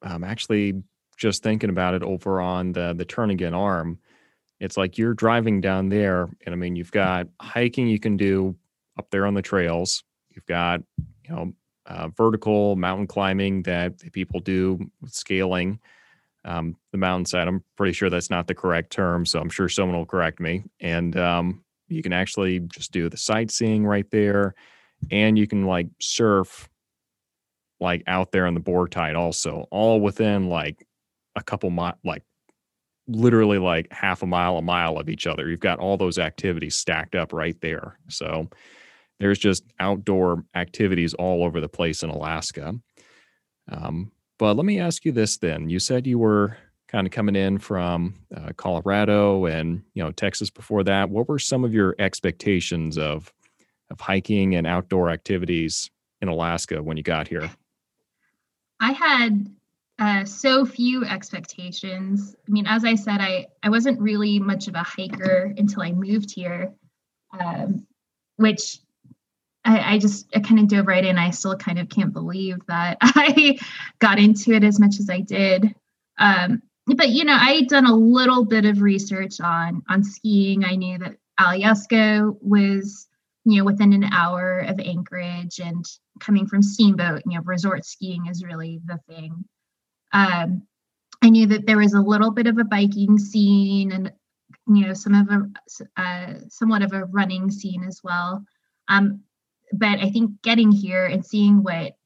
um 0.01 0.23
actually 0.23 0.83
just 1.17 1.43
thinking 1.43 1.69
about 1.69 1.93
it 1.93 2.03
over 2.03 2.41
on 2.41 2.71
the 2.71 2.93
the 2.93 3.05
Turnagain 3.05 3.53
Arm, 3.53 3.99
it's 4.59 4.77
like 4.77 4.97
you're 4.97 5.13
driving 5.13 5.61
down 5.61 5.89
there, 5.89 6.29
and 6.45 6.53
I 6.53 6.55
mean, 6.55 6.75
you've 6.75 6.91
got 6.91 7.27
hiking 7.41 7.87
you 7.87 7.99
can 7.99 8.17
do 8.17 8.55
up 8.97 9.09
there 9.11 9.25
on 9.25 9.33
the 9.33 9.41
trails. 9.41 10.03
You've 10.29 10.45
got 10.45 10.81
you 10.97 11.35
know 11.35 11.53
uh, 11.85 12.09
vertical 12.09 12.75
mountain 12.75 13.07
climbing 13.07 13.63
that 13.63 13.99
people 14.11 14.39
do 14.39 14.79
scaling 15.05 15.79
um, 16.45 16.75
the 16.91 16.97
mountainside. 16.97 17.47
I'm 17.47 17.63
pretty 17.75 17.93
sure 17.93 18.09
that's 18.09 18.29
not 18.29 18.47
the 18.47 18.55
correct 18.55 18.91
term, 18.91 19.25
so 19.25 19.39
I'm 19.39 19.49
sure 19.49 19.67
someone 19.67 19.97
will 19.97 20.05
correct 20.05 20.39
me. 20.39 20.63
And 20.79 21.17
um, 21.17 21.63
you 21.87 22.01
can 22.01 22.13
actually 22.13 22.59
just 22.59 22.91
do 22.91 23.09
the 23.09 23.17
sightseeing 23.17 23.85
right 23.85 24.09
there, 24.11 24.55
and 25.11 25.37
you 25.37 25.47
can 25.47 25.65
like 25.65 25.87
surf 25.99 26.69
like 27.81 28.03
out 28.07 28.31
there 28.31 28.47
on 28.47 28.53
the 28.53 28.59
bore 28.59 28.87
tide 28.87 29.15
also, 29.15 29.67
all 29.69 29.99
within 29.99 30.47
like 30.47 30.87
a 31.35 31.43
couple 31.43 31.71
like 32.03 32.23
literally 33.07 33.57
like 33.57 33.91
half 33.91 34.23
a 34.23 34.25
mile, 34.25 34.57
a 34.57 34.61
mile 34.61 34.97
of 34.97 35.09
each 35.09 35.27
other. 35.27 35.49
You've 35.49 35.59
got 35.59 35.79
all 35.79 35.97
those 35.97 36.17
activities 36.17 36.75
stacked 36.75 37.15
up 37.15 37.33
right 37.33 37.59
there. 37.61 37.99
So 38.09 38.49
there's 39.19 39.39
just 39.39 39.63
outdoor 39.79 40.43
activities 40.55 41.13
all 41.13 41.43
over 41.43 41.61
the 41.61 41.69
place 41.69 42.03
in 42.03 42.09
Alaska. 42.09 42.73
Um, 43.71 44.11
but 44.37 44.55
let 44.55 44.65
me 44.65 44.79
ask 44.79 45.05
you 45.05 45.11
this 45.11 45.37
then. 45.37 45.69
You 45.69 45.79
said 45.79 46.07
you 46.07 46.19
were 46.19 46.57
kind 46.87 47.07
of 47.07 47.11
coming 47.11 47.35
in 47.35 47.57
from 47.57 48.15
uh, 48.35 48.51
Colorado 48.57 49.45
and 49.45 49.83
you 49.93 50.03
know 50.03 50.11
Texas 50.11 50.49
before 50.49 50.83
that. 50.83 51.09
What 51.09 51.27
were 51.27 51.39
some 51.39 51.63
of 51.63 51.73
your 51.73 51.95
expectations 51.99 52.97
of 52.97 53.33
of 53.89 53.99
hiking 53.99 54.55
and 54.55 54.65
outdoor 54.67 55.09
activities 55.09 55.89
in 56.21 56.27
Alaska 56.27 56.81
when 56.81 56.97
you 56.97 57.03
got 57.03 57.27
here? 57.27 57.49
I 58.79 58.91
had 58.91 59.47
uh, 59.97 60.25
so 60.25 60.65
few 60.65 61.05
expectations. 61.05 62.35
I 62.47 62.51
mean, 62.51 62.65
as 62.67 62.83
I 62.83 62.95
said, 62.95 63.21
I, 63.21 63.47
I 63.63 63.69
wasn't 63.69 63.99
really 63.99 64.39
much 64.39 64.67
of 64.67 64.75
a 64.75 64.83
hiker 64.83 65.53
until 65.57 65.83
I 65.83 65.93
moved 65.93 66.31
here, 66.31 66.73
um, 67.39 67.85
which 68.35 68.79
I, 69.63 69.93
I 69.93 69.97
just 69.97 70.27
I 70.35 70.39
kind 70.39 70.59
of 70.59 70.67
dove 70.67 70.87
right 70.87 71.03
in. 71.03 71.17
I 71.17 71.31
still 71.31 71.55
kind 71.55 71.79
of 71.79 71.87
can't 71.89 72.13
believe 72.13 72.57
that 72.67 72.97
I 73.01 73.57
got 73.99 74.19
into 74.19 74.51
it 74.51 74.63
as 74.63 74.79
much 74.79 74.99
as 74.99 75.09
I 75.09 75.21
did. 75.21 75.73
Um, 76.17 76.61
but 76.87 77.09
you 77.09 77.23
know, 77.23 77.33
I 77.33 77.53
had 77.53 77.67
done 77.67 77.85
a 77.85 77.95
little 77.95 78.45
bit 78.45 78.65
of 78.65 78.81
research 78.81 79.39
on 79.39 79.81
on 79.89 80.03
skiing. 80.03 80.65
I 80.65 80.75
knew 80.75 80.97
that 80.99 81.15
Alyeska 81.39 82.35
was 82.41 83.07
you 83.45 83.59
know 83.59 83.65
within 83.65 83.93
an 83.93 84.03
hour 84.11 84.59
of 84.59 84.79
Anchorage, 84.79 85.59
and 85.59 85.85
coming 86.19 86.47
from 86.47 86.61
Steamboat, 86.61 87.23
you 87.25 87.37
know, 87.37 87.43
resort 87.45 87.85
skiing 87.85 88.27
is 88.27 88.43
really 88.43 88.81
the 88.85 88.99
thing. 89.09 89.45
Um, 90.15 90.63
I 91.21 91.29
knew 91.29 91.45
that 91.47 91.65
there 91.65 91.77
was 91.77 91.93
a 91.93 92.01
little 92.01 92.31
bit 92.31 92.47
of 92.47 92.57
a 92.57 92.63
biking 92.63 93.19
scene 93.19 93.91
and 93.91 94.11
you 94.67 94.87
know 94.87 94.93
some 94.93 95.13
of 95.13 95.27
a 95.29 96.01
uh, 96.01 96.33
somewhat 96.47 96.81
of 96.81 96.93
a 96.93 97.05
running 97.05 97.51
scene 97.51 97.83
as 97.83 98.01
well. 98.03 98.45
Um, 98.87 99.21
but 99.73 99.99
I 99.99 100.09
think 100.09 100.41
getting 100.41 100.71
here 100.71 101.05
and 101.05 101.25
seeing 101.25 101.63
what 101.63 101.97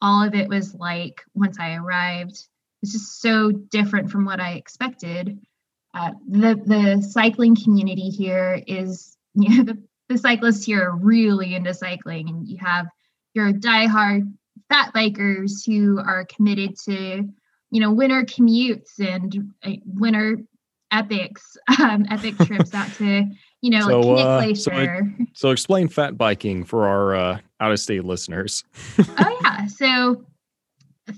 all 0.00 0.22
of 0.22 0.34
it 0.34 0.48
was 0.48 0.74
like 0.74 1.22
once 1.34 1.58
I 1.60 1.74
arrived 1.74 2.46
was 2.80 2.92
just 2.92 3.20
so 3.20 3.50
different 3.50 4.10
from 4.10 4.24
what 4.24 4.40
I 4.40 4.52
expected. 4.52 5.38
Uh, 5.92 6.12
the 6.28 6.54
the 6.64 7.02
cycling 7.02 7.56
community 7.56 8.08
here 8.08 8.62
is 8.66 9.18
you 9.34 9.58
know 9.58 9.64
the, 9.64 9.82
the 10.08 10.18
cyclists 10.18 10.64
here 10.64 10.82
are 10.82 10.96
really 10.96 11.54
into 11.54 11.74
cycling 11.74 12.30
and 12.30 12.48
you 12.48 12.56
have 12.56 12.86
your 13.34 13.52
diehard 13.52 14.32
fat 14.70 14.94
bikers 14.94 15.66
who 15.66 15.98
are 15.98 16.24
committed 16.24 16.76
to 16.84 17.28
you 17.70 17.80
know 17.80 17.92
winter 17.92 18.24
commutes 18.24 18.98
and 18.98 19.52
uh, 19.64 19.70
winter 19.86 20.38
epics 20.92 21.56
um, 21.80 22.04
epic 22.10 22.36
trips 22.44 22.74
out 22.74 22.88
to 22.94 23.24
you 23.60 23.70
know 23.70 23.86
so, 23.86 24.00
like 24.00 24.50
uh, 24.50 24.54
so, 24.54 25.00
so, 25.34 25.50
explain 25.50 25.88
fat 25.88 26.16
biking 26.16 26.64
for 26.64 26.86
our 26.86 27.14
uh, 27.14 27.38
out 27.60 27.72
of 27.72 27.78
state 27.78 28.04
listeners. 28.04 28.64
Oh 28.98 29.38
yeah. 29.44 29.66
So 29.66 30.24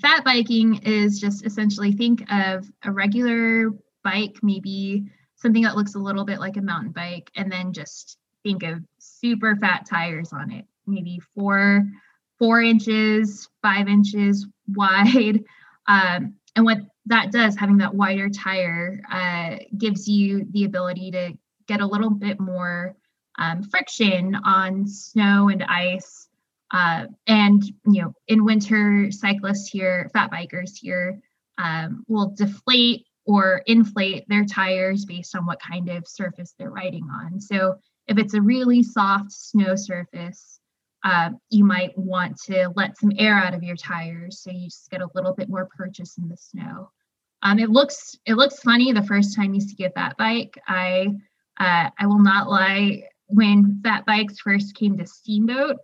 fat 0.00 0.24
biking 0.24 0.76
is 0.82 1.20
just 1.20 1.46
essentially 1.46 1.92
think 1.92 2.24
of 2.32 2.68
a 2.82 2.90
regular 2.90 3.70
bike 4.02 4.38
maybe 4.42 5.04
something 5.36 5.62
that 5.62 5.76
looks 5.76 5.94
a 5.94 5.98
little 5.98 6.24
bit 6.24 6.40
like 6.40 6.56
a 6.56 6.62
mountain 6.62 6.92
bike 6.92 7.30
and 7.36 7.50
then 7.50 7.72
just 7.72 8.18
think 8.42 8.62
of 8.62 8.80
super 8.98 9.56
fat 9.56 9.86
tires 9.88 10.32
on 10.32 10.50
it. 10.50 10.64
Maybe 10.86 11.20
four 11.34 11.84
four 12.38 12.60
inches 12.60 13.48
five 13.62 13.86
inches 13.86 14.46
wide 14.68 15.44
um, 15.86 16.34
and 16.56 16.64
what 16.64 16.78
that 17.06 17.32
does 17.32 17.56
having 17.56 17.78
that 17.78 17.94
wider 17.94 18.28
tire 18.28 19.00
uh, 19.10 19.56
gives 19.76 20.08
you 20.08 20.46
the 20.50 20.64
ability 20.64 21.10
to 21.10 21.32
get 21.66 21.80
a 21.80 21.86
little 21.86 22.10
bit 22.10 22.38
more 22.38 22.94
um, 23.38 23.62
friction 23.62 24.34
on 24.44 24.86
snow 24.86 25.48
and 25.48 25.62
ice 25.64 26.28
uh, 26.72 27.06
and 27.26 27.62
you 27.86 28.02
know 28.02 28.14
in 28.28 28.44
winter 28.44 29.10
cyclists 29.10 29.68
here 29.68 30.10
fat 30.12 30.30
bikers 30.30 30.72
here 30.80 31.20
um, 31.58 32.04
will 32.08 32.34
deflate 32.36 33.06
or 33.24 33.62
inflate 33.66 34.28
their 34.28 34.44
tires 34.44 35.04
based 35.04 35.36
on 35.36 35.46
what 35.46 35.60
kind 35.60 35.88
of 35.88 36.08
surface 36.08 36.54
they're 36.58 36.70
riding 36.70 37.04
on. 37.04 37.40
So 37.40 37.76
if 38.08 38.18
it's 38.18 38.34
a 38.34 38.42
really 38.42 38.82
soft 38.82 39.30
snow 39.30 39.76
surface 39.76 40.58
uh, 41.04 41.30
you 41.50 41.64
might 41.64 41.96
want 41.98 42.36
to 42.44 42.70
let 42.76 42.96
some 42.96 43.12
air 43.18 43.34
out 43.34 43.54
of 43.54 43.62
your 43.62 43.76
tires 43.76 44.40
so 44.40 44.50
you 44.50 44.66
just 44.66 44.90
get 44.90 45.00
a 45.00 45.08
little 45.14 45.34
bit 45.34 45.48
more 45.48 45.68
purchase 45.76 46.16
in 46.18 46.28
the 46.28 46.36
snow. 46.36 46.90
Um, 47.42 47.58
it 47.58 47.70
looks 47.70 48.16
it 48.24 48.34
looks 48.34 48.60
funny 48.60 48.92
the 48.92 49.02
first 49.02 49.34
time 49.34 49.52
you 49.52 49.60
see 49.60 49.84
a 49.84 49.90
fat 49.90 50.16
bike. 50.16 50.56
I 50.66 51.08
uh, 51.58 51.90
I 51.98 52.06
will 52.06 52.22
not 52.22 52.48
lie. 52.48 53.04
When 53.26 53.80
fat 53.82 54.06
bikes 54.06 54.38
first 54.38 54.76
came 54.76 54.98
to 54.98 55.06
Steamboat, 55.06 55.76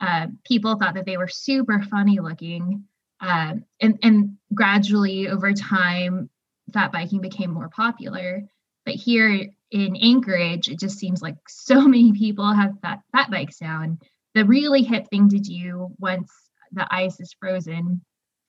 uh, 0.00 0.28
people 0.46 0.76
thought 0.76 0.94
that 0.94 1.06
they 1.06 1.16
were 1.16 1.28
super 1.28 1.82
funny 1.82 2.20
looking, 2.20 2.84
uh, 3.20 3.54
and 3.80 3.98
and 4.02 4.36
gradually 4.54 5.28
over 5.28 5.52
time, 5.52 6.30
fat 6.72 6.90
biking 6.90 7.20
became 7.20 7.50
more 7.50 7.68
popular. 7.68 8.42
But 8.86 8.94
here 8.94 9.50
in 9.70 9.96
Anchorage, 9.96 10.68
it 10.68 10.78
just 10.78 10.98
seems 10.98 11.20
like 11.20 11.36
so 11.48 11.82
many 11.86 12.12
people 12.12 12.50
have 12.50 12.80
fat 12.80 13.00
fat 13.12 13.30
bikes 13.30 13.60
now, 13.60 13.82
and 13.82 14.00
the 14.34 14.44
really 14.44 14.82
hip 14.82 15.06
thing 15.10 15.28
to 15.28 15.38
do 15.38 15.88
once 15.98 16.30
the 16.72 16.86
ice 16.92 17.20
is 17.20 17.34
frozen 17.38 18.02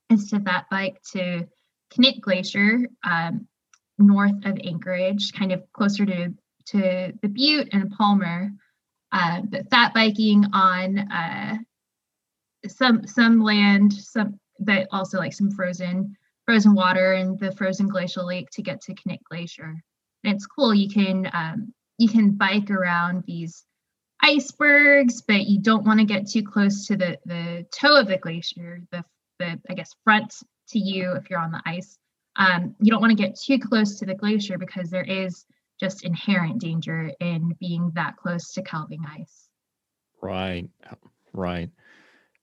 is 0.09 0.29
to 0.29 0.39
fat 0.39 0.65
bike 0.69 1.01
to 1.13 1.47
Knik 1.91 2.21
Glacier, 2.21 2.87
um, 3.03 3.47
north 3.97 4.45
of 4.45 4.57
Anchorage, 4.63 5.31
kind 5.33 5.51
of 5.51 5.63
closer 5.73 6.05
to 6.05 6.33
to 6.67 7.13
the 7.21 7.29
Butte 7.29 7.69
and 7.71 7.91
Palmer. 7.91 8.49
Uh, 9.11 9.41
but 9.47 9.69
fat 9.69 9.93
biking 9.93 10.45
on 10.51 10.99
uh, 11.11 11.57
some 12.67 13.05
some 13.07 13.41
land, 13.41 13.93
some 13.93 14.39
but 14.59 14.87
also 14.91 15.19
like 15.19 15.33
some 15.33 15.51
frozen 15.51 16.15
frozen 16.45 16.73
water 16.73 17.13
and 17.13 17.39
the 17.39 17.51
frozen 17.53 17.87
glacial 17.87 18.25
lake 18.25 18.49
to 18.51 18.61
get 18.61 18.81
to 18.81 18.93
Knik 18.93 19.19
Glacier. 19.29 19.75
And 20.23 20.35
it's 20.35 20.47
cool. 20.47 20.73
You 20.73 20.89
can 20.89 21.29
um, 21.33 21.73
you 21.97 22.09
can 22.09 22.31
bike 22.31 22.71
around 22.71 23.23
these 23.27 23.63
icebergs, 24.21 25.21
but 25.21 25.45
you 25.47 25.59
don't 25.59 25.85
want 25.85 25.99
to 25.99 26.05
get 26.05 26.27
too 26.27 26.43
close 26.43 26.87
to 26.87 26.95
the 26.95 27.17
the 27.25 27.65
toe 27.71 27.99
of 27.99 28.07
the 28.07 28.17
glacier, 28.17 28.81
the 28.91 29.03
the 29.39 29.59
I 29.69 29.73
guess 29.73 29.95
front 30.03 30.33
to 30.69 30.79
you 30.79 31.13
if 31.13 31.29
you're 31.29 31.39
on 31.39 31.51
the 31.51 31.61
ice. 31.65 31.97
Um, 32.37 32.75
you 32.81 32.91
don't 32.91 33.01
want 33.01 33.17
to 33.17 33.23
get 33.23 33.39
too 33.39 33.59
close 33.59 33.97
to 33.99 34.05
the 34.05 34.15
glacier 34.15 34.57
because 34.57 34.89
there 34.89 35.03
is 35.03 35.45
just 35.79 36.03
inherent 36.03 36.59
danger 36.59 37.11
in 37.19 37.55
being 37.59 37.91
that 37.95 38.17
close 38.17 38.51
to 38.53 38.61
calving 38.61 39.05
ice. 39.07 39.49
Right, 40.21 40.67
right. 41.33 41.69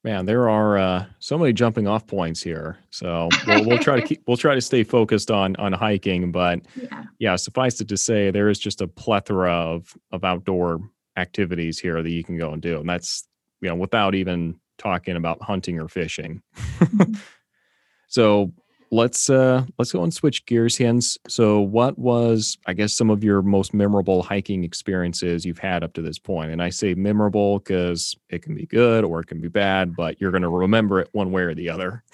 Man, 0.04 0.26
there 0.26 0.48
are 0.48 0.78
uh, 0.78 1.04
so 1.20 1.38
many 1.38 1.52
jumping 1.52 1.86
off 1.86 2.06
points 2.06 2.42
here. 2.42 2.78
So 2.90 3.28
we'll, 3.46 3.66
we'll 3.66 3.78
try 3.78 4.00
to 4.00 4.02
keep 4.06 4.22
we'll 4.26 4.36
try 4.36 4.54
to 4.54 4.60
stay 4.60 4.82
focused 4.82 5.30
on 5.30 5.54
on 5.56 5.72
hiking, 5.72 6.32
but 6.32 6.60
yeah. 6.74 7.04
yeah, 7.18 7.36
suffice 7.36 7.80
it 7.80 7.88
to 7.88 7.96
say, 7.96 8.30
there 8.30 8.48
is 8.48 8.58
just 8.58 8.80
a 8.80 8.88
plethora 8.88 9.52
of 9.52 9.96
of 10.10 10.24
outdoor 10.24 10.80
activities 11.16 11.78
here 11.78 12.02
that 12.02 12.10
you 12.10 12.24
can 12.24 12.36
go 12.36 12.52
and 12.52 12.62
do, 12.62 12.80
and 12.80 12.88
that's 12.88 13.26
you 13.60 13.68
know 13.68 13.76
without 13.76 14.14
even 14.14 14.58
talking 14.78 15.16
about 15.16 15.42
hunting 15.42 15.78
or 15.80 15.88
fishing. 15.88 16.42
Mm-hmm. 16.56 17.14
so 18.08 18.52
let's 18.92 19.30
uh 19.30 19.64
let's 19.78 19.90
go 19.90 20.04
and 20.04 20.12
switch 20.12 20.44
gears 20.44 20.76
Hans. 20.76 21.16
so 21.26 21.60
what 21.60 21.98
was 21.98 22.58
i 22.66 22.74
guess 22.74 22.92
some 22.92 23.08
of 23.08 23.24
your 23.24 23.40
most 23.40 23.72
memorable 23.72 24.22
hiking 24.22 24.62
experiences 24.64 25.46
you've 25.46 25.58
had 25.58 25.82
up 25.82 25.94
to 25.94 26.02
this 26.02 26.18
point? 26.18 26.52
and 26.52 26.62
i 26.62 26.68
say 26.68 26.92
memorable 26.92 27.58
because 27.58 28.14
it 28.28 28.42
can 28.42 28.54
be 28.54 28.66
good 28.66 29.02
or 29.02 29.20
it 29.20 29.26
can 29.26 29.40
be 29.40 29.48
bad 29.48 29.96
but 29.96 30.20
you're 30.20 30.30
going 30.30 30.42
to 30.42 30.50
remember 30.50 31.00
it 31.00 31.08
one 31.12 31.32
way 31.32 31.42
or 31.42 31.54
the 31.54 31.70
other 31.70 32.04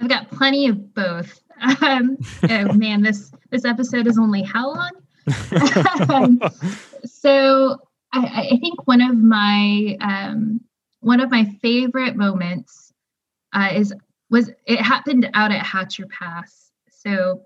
i've 0.00 0.08
got 0.08 0.28
plenty 0.30 0.68
of 0.68 0.94
both 0.94 1.38
um, 1.82 2.16
oh 2.48 2.72
man 2.74 3.02
this 3.02 3.30
this 3.50 3.66
episode 3.66 4.06
is 4.06 4.18
only 4.18 4.42
how 4.42 4.68
long 4.68 4.92
um, 6.10 6.40
so 7.04 7.78
I, 8.12 8.50
I, 8.52 8.58
think 8.60 8.86
one 8.86 9.00
of 9.00 9.16
my 9.16 9.96
um, 10.00 10.60
one 11.00 11.20
of 11.20 11.30
my 11.30 11.44
favorite 11.62 12.16
moments 12.16 12.92
uh, 13.52 13.70
is 13.74 13.94
was 14.30 14.50
it 14.66 14.80
happened 14.80 15.28
out 15.34 15.52
at 15.52 15.64
Hatcher 15.64 16.06
Pass. 16.06 16.70
So 16.90 17.42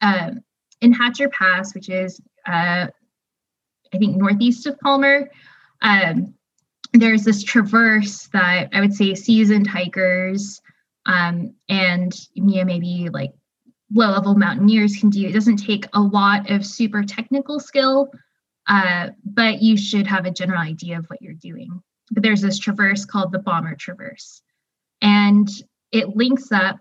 um, 0.00 0.40
in 0.80 0.92
Hatcher 0.92 1.28
Pass, 1.28 1.74
which 1.74 1.88
is 1.88 2.20
uh, 2.46 2.86
I 3.92 3.98
think 3.98 4.16
northeast 4.16 4.66
of 4.66 4.78
Palmer, 4.80 5.30
um, 5.82 6.34
there's 6.92 7.24
this 7.24 7.42
traverse 7.42 8.28
that 8.32 8.68
I 8.72 8.80
would 8.80 8.94
say 8.94 9.14
seasoned 9.14 9.66
hikers 9.66 10.60
um, 11.06 11.54
and 11.68 12.14
you 12.34 12.56
know 12.56 12.64
maybe 12.64 13.08
like 13.12 13.32
low 13.92 14.10
level 14.10 14.34
mountaineers 14.34 14.96
can 14.96 15.10
do. 15.10 15.26
It 15.26 15.32
doesn't 15.32 15.56
take 15.56 15.86
a 15.92 16.00
lot 16.00 16.50
of 16.50 16.64
super 16.64 17.02
technical 17.02 17.60
skill, 17.60 18.10
uh, 18.66 19.10
but 19.24 19.62
you 19.62 19.76
should 19.76 20.06
have 20.06 20.26
a 20.26 20.30
general 20.30 20.60
idea 20.60 20.98
of 20.98 21.06
what 21.06 21.22
you're 21.22 21.34
doing. 21.34 21.82
But 22.10 22.22
there's 22.22 22.42
this 22.42 22.58
traverse 22.58 23.04
called 23.04 23.32
the 23.32 23.38
Bomber 23.38 23.74
Traverse. 23.76 24.42
And 25.00 25.48
it 25.92 26.16
links 26.16 26.50
up 26.52 26.78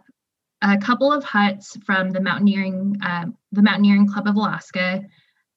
a 0.63 0.77
couple 0.77 1.11
of 1.11 1.23
huts 1.23 1.77
from 1.85 2.09
the 2.11 2.21
mountaineering 2.21 2.97
uh, 3.03 3.25
the 3.51 3.61
mountaineering 3.61 4.07
club 4.07 4.27
of 4.27 4.35
alaska 4.35 5.01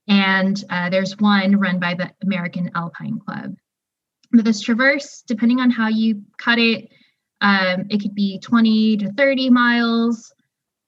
and 0.09 0.65
uh, 0.71 0.91
there's 0.91 1.17
one 1.19 1.57
run 1.57 1.79
by 1.79 1.95
the 1.95 2.11
american 2.23 2.71
alpine 2.75 3.19
club 3.19 3.55
but 4.33 4.45
this 4.45 4.61
traverse 4.61 5.23
depending 5.27 5.61
on 5.61 5.71
how 5.71 5.89
you 5.89 6.23
cut 6.39 6.59
it 6.59 6.89
um, 7.41 7.87
it 7.91 8.01
could 8.01 8.15
be 8.15 8.39
20 8.41 8.97
to 8.99 9.13
30 9.13 9.51
miles 9.51 10.33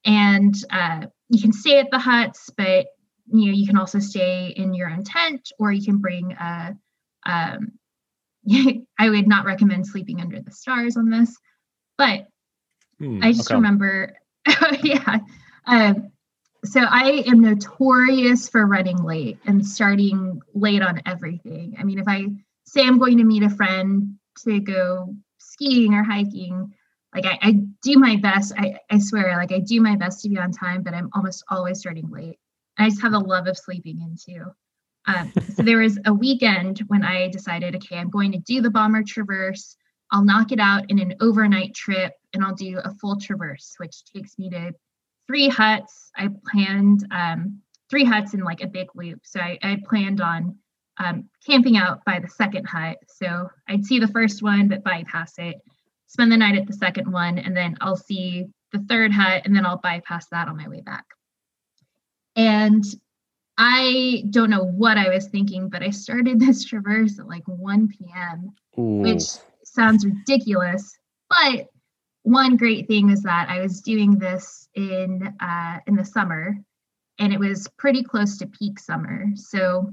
and 0.05 0.55
uh, 0.71 1.07
you 1.29 1.41
can 1.41 1.53
stay 1.53 1.79
at 1.79 1.91
the 1.91 1.99
huts 1.99 2.51
but 2.57 2.87
you 3.27 3.47
know 3.47 3.53
you 3.53 3.67
can 3.67 3.77
also 3.77 3.99
stay 3.99 4.49
in 4.57 4.75
your 4.75 4.89
own 4.89 5.05
tent 5.05 5.51
or 5.59 5.73
you 5.73 5.85
can 5.85 5.99
bring 5.99 6.33
a 6.33 6.77
um, 7.27 7.73
i 8.99 9.11
would 9.11 9.29
not 9.29 9.45
recommend 9.45 9.87
sleeping 9.87 10.21
under 10.21 10.41
the 10.41 10.51
stars 10.51 10.97
on 10.97 11.11
this 11.11 11.37
but 11.97 12.29
Hmm, 12.99 13.21
I 13.23 13.33
just 13.33 13.51
okay. 13.51 13.57
remember, 13.57 14.17
yeah. 14.83 15.19
Um, 15.67 16.11
so 16.65 16.81
I 16.81 17.25
am 17.27 17.41
notorious 17.41 18.49
for 18.49 18.67
running 18.67 19.03
late 19.03 19.39
and 19.47 19.65
starting 19.65 20.41
late 20.55 20.83
on 20.83 21.01
everything. 21.07 21.77
I 21.79 21.85
mean, 21.85 21.99
if 21.99 22.09
I 22.09 22.27
say 22.65 22.83
I'm 22.83 22.99
going 22.99 23.19
to 23.19 23.25
meet 23.25 23.45
a 23.45 23.51
friend 23.51 24.19
to 24.45 24.61
go 24.61 25.15
skiing 25.39 25.95
or 25.95 26.03
hiking, 26.03 26.75
like 27.14 27.27
I, 27.27 27.38
I 27.42 27.53
do 27.83 27.99
my 27.99 28.16
best. 28.16 28.53
I, 28.57 28.77
I 28.90 28.99
swear, 28.99 29.37
like 29.37 29.53
I 29.53 29.61
do 29.61 29.81
my 29.81 29.97
best 29.97 30.23
to 30.23 30.29
be 30.29 30.38
on 30.38 30.53
time, 30.53 30.83
but 30.83 30.94
I'm 30.94 31.11
almost 31.14 31.44
always 31.49 31.81
starting 31.81 32.09
late. 32.11 32.38
I 32.79 32.88
just 32.88 33.03
have 33.03 33.14
a 33.14 33.18
love 33.18 33.47
of 33.47 33.57
sleeping 33.57 34.01
in 34.01 34.16
too. 34.16 34.44
Um, 35.07 35.33
so 35.55 35.62
there 35.62 35.79
was 35.79 35.99
a 36.05 36.12
weekend 36.12 36.81
when 36.88 37.03
I 37.03 37.29
decided, 37.29 37.75
okay, 37.77 37.97
I'm 37.97 38.11
going 38.11 38.33
to 38.33 38.38
do 38.38 38.61
the 38.61 38.71
Bomber 38.71 39.03
Traverse. 39.03 39.77
I'll 40.12 40.25
knock 40.25 40.53
it 40.53 40.61
out 40.61 40.90
in 40.90 40.99
an 40.99 41.14
overnight 41.21 41.75
trip 41.75 42.12
and 42.35 42.44
I'll 42.44 42.55
do 42.55 42.79
a 42.85 42.94
full 42.94 43.18
traverse, 43.18 43.75
which 43.79 44.05
takes 44.05 44.38
me 44.38 44.51
to 44.51 44.73
three 45.27 45.49
huts. 45.49 46.11
I 46.16 46.29
planned 46.51 47.07
um, 47.11 47.61
three 47.90 48.05
huts 48.05 48.35
in 48.35 48.40
like 48.40 48.62
a 48.62 48.66
big 48.66 48.88
loop. 48.94 49.21
So 49.25 49.40
I, 49.40 49.59
I 49.62 49.79
planned 49.88 50.21
on 50.21 50.57
um, 50.99 51.29
camping 51.47 51.77
out 51.77 52.05
by 52.05 52.18
the 52.21 52.29
second 52.29 52.66
hut. 52.66 52.99
So 53.09 53.49
I'd 53.68 53.85
see 53.85 53.99
the 53.99 54.09
first 54.09 54.42
one, 54.42 54.68
but 54.68 54.85
bypass 54.85 55.35
it, 55.38 55.57
spend 56.09 56.33
the 56.33 56.37
night 56.37 56.57
at 56.57 56.66
the 56.66 56.73
second 56.73 57.11
one, 57.11 57.38
and 57.38 57.57
then 57.57 57.77
I'll 57.81 57.97
see 57.97 58.47
the 58.73 58.85
third 58.88 59.12
hut, 59.12 59.42
and 59.44 59.55
then 59.55 59.64
I'll 59.64 59.79
bypass 59.79 60.27
that 60.31 60.49
on 60.49 60.57
my 60.57 60.68
way 60.68 60.81
back. 60.81 61.05
And 62.37 62.85
I 63.57 64.25
don't 64.31 64.51
know 64.51 64.64
what 64.64 64.99
I 64.99 65.09
was 65.09 65.29
thinking, 65.29 65.68
but 65.68 65.83
I 65.83 65.90
started 65.90 66.40
this 66.40 66.64
traverse 66.64 67.18
at 67.18 67.29
like 67.29 67.44
1 67.47 67.88
p.m., 67.88 68.51
Ooh. 68.79 69.03
which 69.03 69.25
sounds 69.64 70.05
ridiculous, 70.05 70.99
but 71.29 71.68
one 72.23 72.57
great 72.57 72.87
thing 72.87 73.11
is 73.11 73.23
that 73.23 73.49
I 73.49 73.61
was 73.61 73.81
doing 73.81 74.18
this 74.18 74.68
in 74.75 75.35
uh, 75.40 75.79
in 75.87 75.97
the 75.97 76.05
summer, 76.05 76.57
and 77.18 77.33
it 77.33 77.38
was 77.38 77.68
pretty 77.79 78.03
close 78.03 78.37
to 78.38 78.47
peak 78.47 78.79
summer. 78.79 79.27
So 79.35 79.92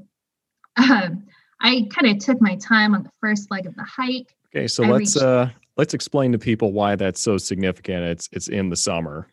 um, 0.77 1.25
I 1.61 1.87
kind 1.89 2.11
of 2.11 2.19
took 2.19 2.41
my 2.41 2.55
time 2.57 2.93
on 2.93 3.03
the 3.03 3.11
first 3.21 3.49
leg 3.51 3.65
of 3.65 3.75
the 3.75 3.83
hike. 3.83 4.35
Okay, 4.53 4.67
so 4.67 4.83
I 4.83 4.87
let's 4.89 5.15
reached... 5.15 5.25
uh, 5.25 5.49
let's 5.77 5.93
explain 5.93 6.31
to 6.31 6.37
people 6.37 6.71
why 6.71 6.95
that's 6.95 7.21
so 7.21 7.37
significant. 7.37 8.03
It's 8.03 8.29
it's 8.31 8.47
in 8.47 8.69
the 8.69 8.75
summer. 8.75 9.27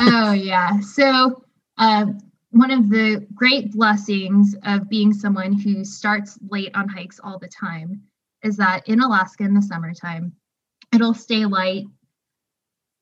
oh 0.00 0.32
yeah, 0.32 0.80
so. 0.80 1.44
Um, 1.78 2.18
one 2.52 2.72
of 2.72 2.90
the 2.90 3.26
great 3.34 3.72
blessings 3.72 4.56
of 4.64 4.88
being 4.88 5.12
someone 5.12 5.52
who 5.52 5.84
starts 5.84 6.38
late 6.48 6.74
on 6.74 6.88
hikes 6.88 7.20
all 7.22 7.38
the 7.38 7.48
time 7.48 8.02
is 8.42 8.56
that 8.56 8.88
in 8.88 9.00
Alaska 9.00 9.44
in 9.44 9.54
the 9.54 9.62
summertime, 9.62 10.32
it'll 10.92 11.14
stay 11.14 11.44
light 11.44 11.84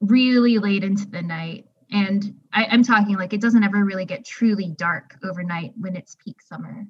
really 0.00 0.58
late 0.58 0.84
into 0.84 1.08
the 1.08 1.22
night. 1.22 1.66
And 1.90 2.38
I, 2.52 2.64
am 2.64 2.82
talking 2.82 3.16
like 3.16 3.32
it 3.32 3.40
doesn't 3.40 3.64
ever 3.64 3.84
really 3.84 4.04
get 4.04 4.24
truly 4.24 4.68
dark 4.76 5.16
overnight 5.24 5.72
when 5.78 5.96
it's 5.96 6.16
peak 6.22 6.40
summer. 6.42 6.84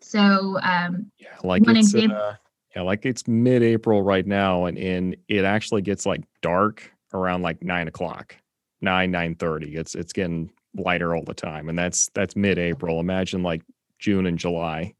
So 0.00 0.58
um 0.62 1.10
yeah, 1.18 1.36
like 1.42 1.66
one 1.66 1.76
example, 1.76 2.16
uh, 2.16 2.34
yeah, 2.74 2.82
like 2.82 3.06
it's 3.06 3.26
mid-April 3.28 4.02
right 4.02 4.26
now, 4.26 4.64
and 4.64 4.76
in 4.78 5.16
it 5.28 5.44
actually 5.44 5.82
gets 5.82 6.06
like 6.06 6.22
dark 6.42 6.90
around 7.12 7.42
like 7.42 7.62
nine 7.62 7.88
o'clock, 7.88 8.36
nine 8.80 9.10
nine 9.10 9.34
thirty. 9.34 9.76
It's 9.76 9.94
it's 9.94 10.12
getting 10.12 10.50
lighter 10.76 11.14
all 11.14 11.24
the 11.24 11.34
time, 11.34 11.68
and 11.68 11.78
that's 11.78 12.10
that's 12.14 12.36
mid-April. 12.36 13.00
Imagine 13.00 13.42
like 13.42 13.62
June 13.98 14.26
and 14.26 14.38
July. 14.38 14.94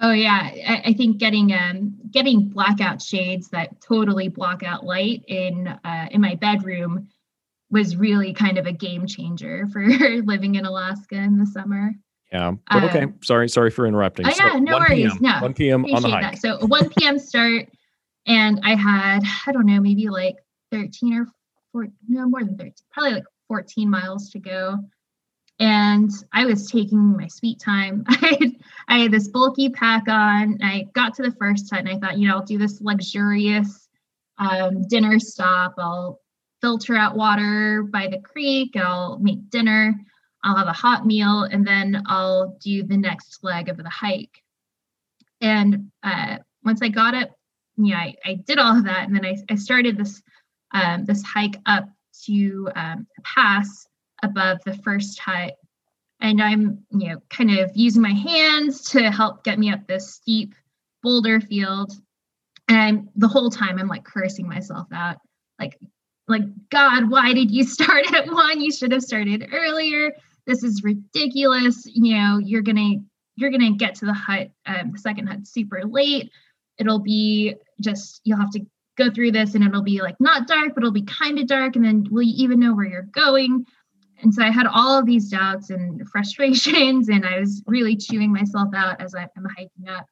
Oh 0.00 0.12
yeah, 0.12 0.50
I, 0.66 0.82
I, 0.86 0.92
think 0.92 1.18
getting 1.18 1.52
um 1.52 1.98
getting 2.10 2.48
blackout 2.48 3.02
shades 3.02 3.48
that 3.48 3.80
totally 3.80 4.28
block 4.28 4.62
out 4.62 4.84
light 4.84 5.24
in 5.26 5.66
uh, 5.66 6.08
in 6.12 6.20
my 6.20 6.36
bedroom 6.36 7.08
was 7.70 7.96
really 7.96 8.32
kind 8.32 8.58
of 8.58 8.66
a 8.66 8.72
game 8.72 9.06
changer 9.06 9.66
for 9.72 9.84
living 10.22 10.54
in 10.54 10.64
Alaska 10.64 11.16
in 11.16 11.36
the 11.36 11.46
summer. 11.46 11.92
Yeah. 12.32 12.52
But 12.70 12.84
okay. 12.84 13.02
Um, 13.04 13.14
sorry. 13.22 13.48
Sorry 13.48 13.70
for 13.70 13.86
interrupting. 13.86 14.26
Oh, 14.26 14.30
yeah. 14.30 14.52
So 14.52 14.58
no 14.58 14.78
worries. 14.78 15.12
PM, 15.12 15.18
no. 15.22 15.38
1 15.40 15.54
p.m. 15.54 15.84
on 15.86 16.02
the 16.02 16.08
hike. 16.10 16.22
That. 16.22 16.38
So 16.40 16.66
1 16.66 16.90
p.m. 16.90 17.18
start, 17.18 17.68
and 18.26 18.60
I 18.64 18.74
had 18.74 19.20
I 19.46 19.52
don't 19.52 19.66
know 19.66 19.80
maybe 19.80 20.08
like 20.08 20.36
13 20.72 21.14
or 21.14 21.26
14, 21.72 21.92
no 22.08 22.28
more 22.28 22.44
than 22.44 22.56
13, 22.56 22.72
probably 22.92 23.12
like 23.14 23.24
14 23.48 23.88
miles 23.90 24.30
to 24.30 24.38
go. 24.38 24.76
and 25.60 26.10
I 26.32 26.44
was 26.46 26.70
taking 26.70 27.16
my 27.16 27.26
sweet 27.28 27.58
time. 27.60 28.04
I 28.08 28.36
had, 28.40 28.52
I 28.88 28.98
had 28.98 29.10
this 29.12 29.28
bulky 29.28 29.68
pack 29.70 30.04
on. 30.08 30.58
I 30.62 30.86
got 30.94 31.14
to 31.14 31.22
the 31.22 31.32
first 31.32 31.68
hut 31.70 31.80
and 31.80 31.88
I 31.88 31.98
thought, 31.98 32.18
you 32.18 32.28
know, 32.28 32.36
I'll 32.36 32.44
do 32.44 32.58
this 32.58 32.80
luxurious 32.80 33.88
um, 34.38 34.86
dinner 34.88 35.18
stop. 35.18 35.74
I'll 35.78 36.20
filter 36.60 36.94
out 36.96 37.16
water 37.16 37.82
by 37.90 38.06
the 38.08 38.18
creek. 38.20 38.76
I'll 38.76 39.18
make 39.18 39.50
dinner. 39.50 39.94
I'll 40.44 40.56
have 40.56 40.68
a 40.68 40.72
hot 40.72 41.06
meal, 41.06 41.42
and 41.42 41.66
then 41.66 42.02
I'll 42.06 42.56
do 42.60 42.82
the 42.82 42.96
next 42.96 43.42
leg 43.42 43.68
of 43.68 43.76
the 43.76 43.88
hike. 43.88 44.42
And 45.40 45.90
uh, 46.02 46.38
once 46.64 46.80
I 46.82 46.88
got 46.88 47.14
up, 47.14 47.30
know, 47.76 47.96
I, 47.96 48.14
I 48.24 48.34
did 48.34 48.58
all 48.58 48.76
of 48.76 48.84
that, 48.84 49.06
and 49.06 49.14
then 49.14 49.24
I, 49.24 49.36
I 49.50 49.56
started 49.56 49.96
this 49.96 50.22
um, 50.72 51.04
this 51.04 51.22
hike 51.22 51.56
up 51.66 51.88
to 52.26 52.68
um, 52.74 53.06
pass 53.22 53.86
above 54.22 54.58
the 54.64 54.76
first 54.78 55.18
hut. 55.18 55.54
And 56.20 56.42
I'm, 56.42 56.84
you 56.90 57.08
know, 57.08 57.22
kind 57.30 57.58
of 57.58 57.70
using 57.74 58.02
my 58.02 58.12
hands 58.12 58.90
to 58.90 59.10
help 59.10 59.44
get 59.44 59.58
me 59.58 59.72
up 59.72 59.86
this 59.86 60.14
steep 60.14 60.54
boulder 61.02 61.40
field. 61.40 61.92
And 62.66 62.76
I'm, 62.76 63.08
the 63.14 63.28
whole 63.28 63.50
time 63.50 63.78
I'm 63.78 63.88
like 63.88 64.04
cursing 64.04 64.48
myself 64.48 64.88
out, 64.92 65.16
like, 65.60 65.78
like 66.26 66.42
God, 66.70 67.08
why 67.08 67.32
did 67.32 67.50
you 67.50 67.64
start 67.64 68.12
at 68.12 68.26
one? 68.26 68.60
You 68.60 68.72
should 68.72 68.92
have 68.92 69.02
started 69.02 69.48
earlier. 69.52 70.12
This 70.48 70.64
is 70.64 70.82
ridiculous. 70.82 71.86
You 71.86 72.16
know, 72.16 72.38
you're 72.38 72.62
gonna 72.62 72.96
you're 73.36 73.50
gonna 73.50 73.76
get 73.76 73.94
to 73.96 74.06
the 74.06 74.14
hut, 74.14 74.50
um, 74.66 74.90
the 74.92 74.98
second 74.98 75.28
hut, 75.28 75.46
super 75.46 75.82
late. 75.84 76.32
It'll 76.78 76.98
be 76.98 77.54
just 77.80 78.20
you'll 78.24 78.40
have 78.40 78.50
to 78.52 78.66
go 78.96 79.10
through 79.10 79.30
this, 79.30 79.54
and 79.54 79.62
it'll 79.62 79.82
be 79.82 80.02
like 80.02 80.16
not 80.18 80.48
dark, 80.48 80.74
but 80.74 80.82
it'll 80.82 80.90
be 80.90 81.02
kind 81.02 81.38
of 81.38 81.46
dark. 81.46 81.76
And 81.76 81.84
then 81.84 82.06
will 82.10 82.22
you 82.22 82.34
even 82.42 82.58
know 82.58 82.74
where 82.74 82.86
you're 82.86 83.02
going? 83.02 83.64
and 84.22 84.34
so 84.34 84.42
I 84.42 84.50
had 84.50 84.66
all 84.66 84.98
of 84.98 85.06
these 85.06 85.28
doubts 85.28 85.70
and 85.70 86.08
frustrations, 86.12 87.08
and 87.08 87.24
I 87.24 87.40
was 87.40 87.62
really 87.66 87.96
chewing 87.96 88.32
myself 88.32 88.68
out 88.74 89.00
as 89.00 89.14
I'm 89.14 89.28
hiking 89.56 89.88
up. 89.88 90.06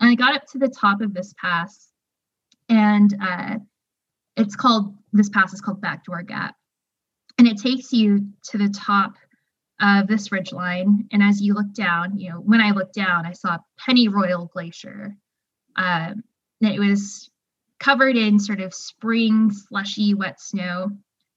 And 0.00 0.10
I 0.10 0.14
got 0.14 0.34
up 0.34 0.46
to 0.52 0.58
the 0.58 0.68
top 0.68 1.00
of 1.00 1.14
this 1.14 1.34
pass, 1.40 1.88
and 2.68 3.16
uh, 3.20 3.56
it's 4.36 4.56
called 4.56 4.94
this 5.12 5.28
pass 5.28 5.52
is 5.52 5.60
called 5.60 5.80
Backdoor 5.80 6.22
Gap, 6.22 6.54
and 7.38 7.48
it 7.48 7.58
takes 7.58 7.92
you 7.92 8.28
to 8.50 8.58
the 8.58 8.68
top 8.68 9.14
of 9.80 10.06
this 10.08 10.32
ridge 10.32 10.52
line. 10.52 11.08
And 11.12 11.22
as 11.22 11.40
you 11.40 11.54
look 11.54 11.72
down, 11.72 12.18
you 12.18 12.30
know, 12.30 12.40
when 12.40 12.60
I 12.60 12.72
looked 12.72 12.94
down, 12.94 13.26
I 13.26 13.32
saw 13.32 13.58
Penny 13.78 14.08
Royal 14.08 14.46
Glacier. 14.46 15.16
Um, 15.76 16.24
it 16.60 16.80
was 16.80 17.30
covered 17.78 18.16
in 18.16 18.40
sort 18.40 18.60
of 18.60 18.74
spring, 18.74 19.52
slushy, 19.52 20.14
wet 20.14 20.40
snow. 20.40 20.90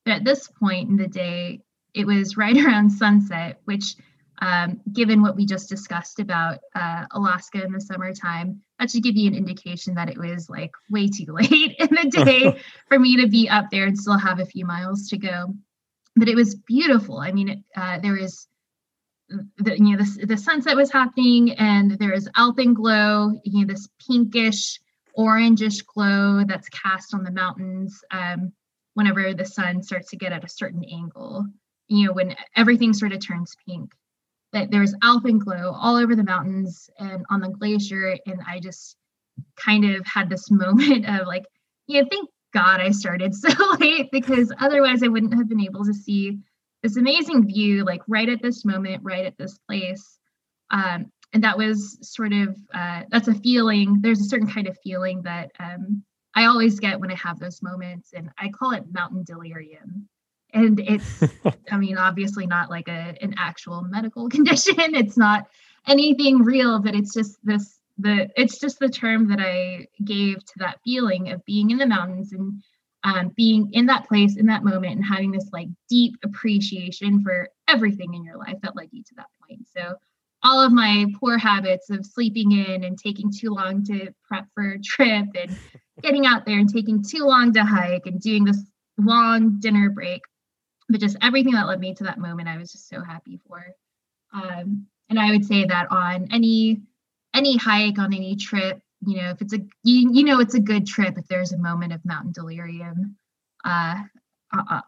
But 0.05 0.15
at 0.15 0.23
this 0.23 0.47
point 0.47 0.89
in 0.89 0.97
the 0.97 1.07
day, 1.07 1.61
it 1.93 2.07
was 2.07 2.37
right 2.37 2.57
around 2.57 2.91
sunset, 2.91 3.61
which, 3.65 3.95
um, 4.41 4.81
given 4.91 5.21
what 5.21 5.35
we 5.35 5.45
just 5.45 5.69
discussed 5.69 6.19
about 6.19 6.59
uh, 6.73 7.05
Alaska 7.11 7.63
in 7.63 7.71
the 7.71 7.79
summertime, 7.79 8.61
that 8.79 8.89
should 8.89 9.03
give 9.03 9.15
you 9.15 9.27
an 9.27 9.35
indication 9.35 9.93
that 9.95 10.09
it 10.09 10.17
was 10.17 10.49
like 10.49 10.71
way 10.89 11.07
too 11.07 11.25
late 11.31 11.75
in 11.77 11.89
the 11.91 12.09
day 12.09 12.59
for 12.87 12.97
me 12.97 13.17
to 13.17 13.27
be 13.27 13.47
up 13.47 13.69
there 13.69 13.85
and 13.85 13.97
still 13.97 14.17
have 14.17 14.39
a 14.39 14.45
few 14.45 14.65
miles 14.65 15.09
to 15.09 15.17
go. 15.17 15.53
But 16.15 16.29
it 16.29 16.35
was 16.35 16.55
beautiful. 16.55 17.19
I 17.19 17.31
mean, 17.31 17.63
uh, 17.75 17.99
there 17.99 18.13
was 18.13 18.47
the 19.57 19.77
you 19.77 19.95
know 19.95 20.03
the, 20.03 20.25
the 20.25 20.37
sunset 20.37 20.75
was 20.75 20.91
happening 20.91 21.51
and 21.51 21.91
there 21.91 22.11
is 22.11 22.27
alpenglow 22.35 23.31
you 23.45 23.61
know 23.61 23.73
this 23.73 23.87
pinkish 24.05 24.77
orangish 25.17 25.85
glow 25.85 26.43
that's 26.45 26.67
cast 26.67 27.13
on 27.13 27.23
the 27.23 27.31
mountains 27.31 28.03
um, 28.11 28.51
whenever 28.93 29.33
the 29.33 29.45
sun 29.45 29.81
starts 29.81 30.09
to 30.09 30.17
get 30.17 30.33
at 30.33 30.43
a 30.43 30.49
certain 30.49 30.83
angle 30.83 31.47
you 31.91 32.07
know, 32.07 32.13
when 32.13 32.35
everything 32.55 32.93
sort 32.93 33.11
of 33.11 33.25
turns 33.25 33.55
pink. 33.67 33.91
That 34.53 34.69
there's 34.69 34.93
alpenglow 35.01 35.73
all 35.73 35.95
over 35.95 36.13
the 36.15 36.25
mountains 36.25 36.89
and 36.99 37.25
on 37.29 37.39
the 37.39 37.49
glacier. 37.49 38.17
And 38.25 38.41
I 38.45 38.59
just 38.59 38.97
kind 39.55 39.85
of 39.85 40.05
had 40.05 40.29
this 40.29 40.51
moment 40.51 41.05
of 41.07 41.27
like, 41.27 41.45
you 41.87 42.01
know, 42.01 42.07
thank 42.09 42.29
God 42.53 42.81
I 42.81 42.91
started 42.91 43.35
so 43.35 43.49
late 43.79 44.09
because 44.11 44.51
otherwise 44.59 45.03
I 45.03 45.07
wouldn't 45.07 45.35
have 45.35 45.49
been 45.49 45.61
able 45.61 45.85
to 45.85 45.93
see 45.93 46.39
this 46.83 46.97
amazing 46.97 47.47
view, 47.47 47.83
like 47.83 48.01
right 48.07 48.29
at 48.29 48.41
this 48.41 48.65
moment, 48.65 49.03
right 49.03 49.25
at 49.25 49.37
this 49.37 49.57
place. 49.67 50.17
Um, 50.71 51.11
and 51.33 51.43
that 51.43 51.57
was 51.57 51.97
sort 52.01 52.33
of 52.33 52.57
uh, 52.73 53.03
that's 53.09 53.27
a 53.27 53.35
feeling. 53.35 53.99
There's 54.01 54.19
a 54.19 54.25
certain 54.25 54.49
kind 54.49 54.67
of 54.67 54.77
feeling 54.83 55.21
that 55.23 55.51
um, 55.59 56.03
I 56.35 56.45
always 56.45 56.79
get 56.79 56.99
when 56.99 57.11
I 57.11 57.15
have 57.15 57.39
those 57.39 57.61
moments, 57.61 58.13
and 58.13 58.29
I 58.37 58.49
call 58.49 58.71
it 58.71 58.83
mountain 58.91 59.23
delirium 59.23 60.09
and 60.53 60.79
it's 60.79 61.23
i 61.71 61.77
mean 61.77 61.97
obviously 61.97 62.45
not 62.45 62.69
like 62.69 62.87
a 62.87 63.15
an 63.21 63.33
actual 63.37 63.81
medical 63.83 64.29
condition 64.29 64.75
it's 64.95 65.17
not 65.17 65.47
anything 65.87 66.39
real 66.39 66.79
but 66.79 66.95
it's 66.95 67.13
just 67.13 67.37
this 67.43 67.79
the 68.01 68.29
it's 68.35 68.59
just 68.59 68.79
the 68.79 68.89
term 68.89 69.27
that 69.27 69.39
i 69.39 69.85
gave 70.03 70.37
to 70.45 70.53
that 70.57 70.79
feeling 70.83 71.31
of 71.31 71.43
being 71.45 71.69
in 71.71 71.77
the 71.77 71.85
mountains 71.85 72.33
and 72.33 72.61
um, 73.03 73.31
being 73.35 73.67
in 73.73 73.87
that 73.87 74.07
place 74.07 74.37
in 74.37 74.45
that 74.45 74.63
moment 74.63 74.95
and 74.95 75.03
having 75.03 75.31
this 75.31 75.49
like 75.51 75.67
deep 75.89 76.15
appreciation 76.23 77.23
for 77.23 77.49
everything 77.67 78.13
in 78.13 78.23
your 78.23 78.37
life 78.37 78.57
that 78.61 78.75
led 78.75 78.89
you 78.91 79.01
to 79.03 79.15
that 79.15 79.25
point 79.41 79.67
so 79.75 79.95
all 80.43 80.59
of 80.59 80.71
my 80.71 81.05
poor 81.19 81.37
habits 81.37 81.89
of 81.89 82.05
sleeping 82.05 82.51
in 82.51 82.83
and 82.83 82.99
taking 82.99 83.31
too 83.31 83.49
long 83.49 83.83
to 83.85 84.13
prep 84.27 84.45
for 84.53 84.73
a 84.73 84.79
trip 84.79 85.25
and 85.35 85.57
getting 86.03 86.27
out 86.27 86.45
there 86.45 86.59
and 86.59 86.71
taking 86.71 87.03
too 87.03 87.23
long 87.23 87.51
to 87.53 87.63
hike 87.63 88.05
and 88.05 88.21
doing 88.21 88.43
this 88.43 88.63
long 88.99 89.59
dinner 89.59 89.89
break 89.89 90.21
but 90.91 90.99
just 90.99 91.17
everything 91.21 91.53
that 91.53 91.67
led 91.67 91.79
me 91.79 91.93
to 91.95 92.03
that 92.03 92.19
moment, 92.19 92.49
I 92.49 92.57
was 92.57 92.71
just 92.71 92.89
so 92.89 93.01
happy 93.01 93.39
for. 93.47 93.63
Um, 94.33 94.87
and 95.09 95.19
I 95.19 95.31
would 95.31 95.45
say 95.45 95.65
that 95.65 95.89
on 95.89 96.27
any 96.31 96.81
any 97.33 97.57
hike, 97.57 97.99
on 97.99 98.13
any 98.13 98.35
trip, 98.35 98.81
you 99.05 99.17
know, 99.17 99.29
if 99.31 99.41
it's 99.41 99.53
a 99.53 99.59
you, 99.83 100.11
you 100.13 100.23
know 100.23 100.39
it's 100.39 100.53
a 100.53 100.59
good 100.59 100.85
trip 100.85 101.17
if 101.17 101.27
there's 101.27 101.53
a 101.53 101.57
moment 101.57 101.93
of 101.93 102.05
mountain 102.05 102.31
delirium 102.31 103.15
uh, 103.65 104.01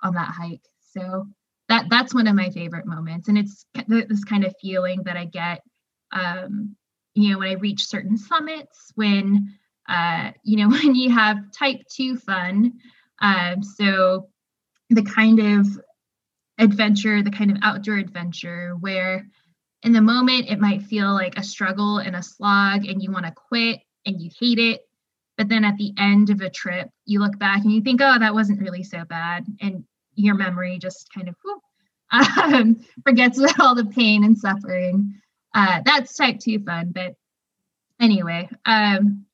on 0.04 0.14
that 0.14 0.30
hike. 0.30 0.66
So 0.92 1.28
that 1.70 1.86
that's 1.90 2.14
one 2.14 2.28
of 2.28 2.36
my 2.36 2.50
favorite 2.50 2.86
moments, 2.86 3.28
and 3.28 3.38
it's 3.38 3.66
this 3.88 4.24
kind 4.24 4.44
of 4.44 4.54
feeling 4.62 5.04
that 5.04 5.18
I 5.18 5.26
get, 5.26 5.62
um, 6.12 6.76
you 7.16 7.32
know, 7.32 7.40
when 7.40 7.50
I 7.50 7.54
reach 7.54 7.88
certain 7.88 8.18
summits, 8.18 8.92
when 8.96 9.54
uh, 9.88 10.32
you 10.44 10.58
know, 10.58 10.70
when 10.76 10.96
you 10.96 11.12
have 11.12 11.52
type 11.52 11.82
two 11.90 12.18
fun. 12.18 12.74
Um, 13.20 13.64
so 13.64 14.30
the 14.90 15.04
kind 15.04 15.40
of 15.40 15.68
adventure, 16.58 17.24
the 17.24 17.32
kind 17.32 17.52
of 17.52 17.58
outdoor 17.62 17.98
adventure 17.98 18.76
where 18.80 19.26
in 19.84 19.92
the 19.92 20.02
moment 20.02 20.50
it 20.50 20.60
might 20.60 20.84
feel 20.84 21.14
like 21.14 21.38
a 21.38 21.44
struggle 21.44 21.98
and 21.98 22.16
a 22.16 22.24
slog 22.24 22.86
and 22.86 23.02
you 23.02 23.12
want 23.12 23.26
to 23.26 23.32
quit 23.32 23.82
and 24.06 24.22
you 24.22 24.30
hate 24.40 24.60
it. 24.60 24.82
But 25.38 25.50
then 25.50 25.66
at 25.66 25.78
the 25.78 25.94
end 25.98 26.30
of 26.30 26.42
a 26.42 26.50
trip, 26.50 26.90
you 27.06 27.20
look 27.20 27.38
back 27.40 27.64
and 27.64 27.72
you 27.72 27.82
think, 27.82 28.02
oh, 28.02 28.20
that 28.20 28.34
wasn't 28.34 28.62
really 28.62 28.84
so 28.84 29.04
bad. 29.06 29.46
And 29.62 29.84
your 30.16 30.36
memory 30.36 30.78
just 30.78 31.12
kind 31.14 31.28
of 31.28 31.36
whoop, 31.44 31.62
um, 32.12 32.86
forgets 33.04 33.40
about 33.40 33.60
all 33.60 33.76
the 33.76 33.86
pain 33.86 34.24
and 34.24 34.38
suffering. 34.38 35.20
Uh, 35.54 35.82
that's 35.86 36.16
type 36.16 36.40
two 36.40 36.60
fun. 36.60 36.92
But 36.94 37.16
anyway, 38.00 38.50
um, 38.66 39.26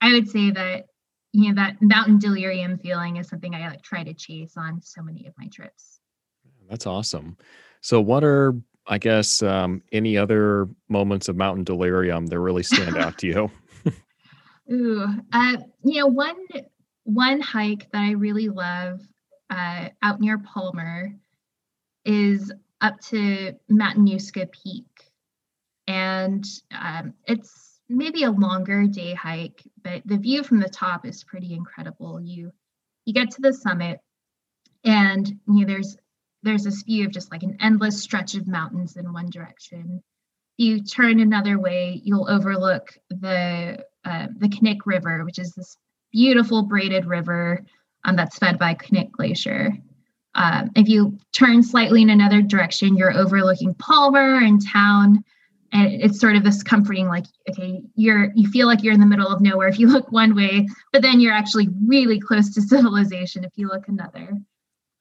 I 0.00 0.12
would 0.12 0.28
say 0.28 0.50
that 0.50 0.86
you 1.32 1.48
know 1.48 1.54
that 1.62 1.82
mountain 1.82 2.18
delirium 2.18 2.78
feeling 2.78 3.16
is 3.16 3.28
something 3.28 3.54
I 3.54 3.68
like 3.68 3.82
try 3.82 4.04
to 4.04 4.14
chase 4.14 4.54
on 4.56 4.80
so 4.82 5.02
many 5.02 5.26
of 5.26 5.34
my 5.36 5.48
trips. 5.48 6.00
That's 6.68 6.86
awesome. 6.86 7.36
So, 7.80 8.00
what 8.00 8.24
are, 8.24 8.54
I 8.86 8.98
guess, 8.98 9.42
um, 9.42 9.82
any 9.92 10.16
other 10.18 10.68
moments 10.88 11.28
of 11.28 11.36
mountain 11.36 11.64
delirium 11.64 12.26
that 12.26 12.38
really 12.38 12.62
stand 12.62 12.96
out 12.96 13.18
to 13.18 13.26
you? 13.26 13.50
Ooh, 14.72 15.06
uh, 15.32 15.56
you 15.84 16.00
know, 16.00 16.06
one 16.06 16.36
one 17.04 17.40
hike 17.40 17.90
that 17.92 18.00
I 18.00 18.12
really 18.12 18.48
love 18.48 19.00
uh, 19.50 19.88
out 20.02 20.20
near 20.20 20.38
Palmer 20.38 21.14
is 22.04 22.52
up 22.80 23.00
to 23.00 23.54
Matanuska 23.70 24.50
Peak, 24.50 24.86
and 25.86 26.44
um, 26.78 27.14
it's 27.26 27.80
maybe 27.88 28.24
a 28.24 28.30
longer 28.30 28.86
day 28.86 29.14
hike, 29.14 29.62
but 29.82 30.02
the 30.06 30.16
view 30.16 30.42
from 30.42 30.60
the 30.60 30.68
top 30.68 31.06
is 31.06 31.24
pretty 31.24 31.54
incredible. 31.54 32.20
You 32.20 32.52
you 33.04 33.12
get 33.12 33.30
to 33.32 33.42
the 33.42 33.52
summit, 33.52 34.00
and 34.84 35.26
you 35.46 35.60
know, 35.60 35.66
there's 35.66 35.96
there's 36.44 36.64
this 36.64 36.82
view 36.82 37.06
of 37.06 37.12
just 37.12 37.32
like 37.32 37.42
an 37.42 37.56
endless 37.60 38.02
stretch 38.02 38.34
of 38.34 38.46
mountains 38.46 38.96
in 38.96 39.12
one 39.12 39.30
direction. 39.30 40.02
If 40.58 40.64
you 40.64 40.84
turn 40.84 41.18
another 41.18 41.58
way, 41.58 42.00
you'll 42.04 42.30
overlook 42.30 42.96
the 43.08 43.84
uh, 44.04 44.26
the 44.36 44.48
Knik 44.48 44.80
River, 44.84 45.24
which 45.24 45.38
is 45.38 45.52
this 45.52 45.76
beautiful 46.12 46.62
braided 46.62 47.06
river 47.06 47.64
um, 48.04 48.16
that's 48.16 48.38
fed 48.38 48.58
by 48.58 48.74
Knik 48.74 49.10
Glacier. 49.10 49.72
Um, 50.34 50.70
if 50.76 50.88
you 50.88 51.18
turn 51.32 51.62
slightly 51.62 52.02
in 52.02 52.10
another 52.10 52.42
direction, 52.42 52.96
you're 52.96 53.16
overlooking 53.16 53.74
Palmer 53.74 54.36
and 54.36 54.64
town, 54.64 55.24
and 55.72 55.92
it's 55.92 56.20
sort 56.20 56.36
of 56.36 56.44
this 56.44 56.62
comforting, 56.62 57.08
like 57.08 57.24
okay, 57.50 57.82
you're 57.94 58.30
you 58.34 58.48
feel 58.50 58.66
like 58.66 58.82
you're 58.82 58.94
in 58.94 59.00
the 59.00 59.06
middle 59.06 59.28
of 59.28 59.40
nowhere 59.40 59.68
if 59.68 59.78
you 59.78 59.88
look 59.88 60.12
one 60.12 60.34
way, 60.36 60.68
but 60.92 61.02
then 61.02 61.20
you're 61.20 61.32
actually 61.32 61.68
really 61.86 62.20
close 62.20 62.52
to 62.54 62.62
civilization 62.74 63.44
if 63.44 63.52
you 63.56 63.68
look 63.68 63.88
another. 63.88 64.38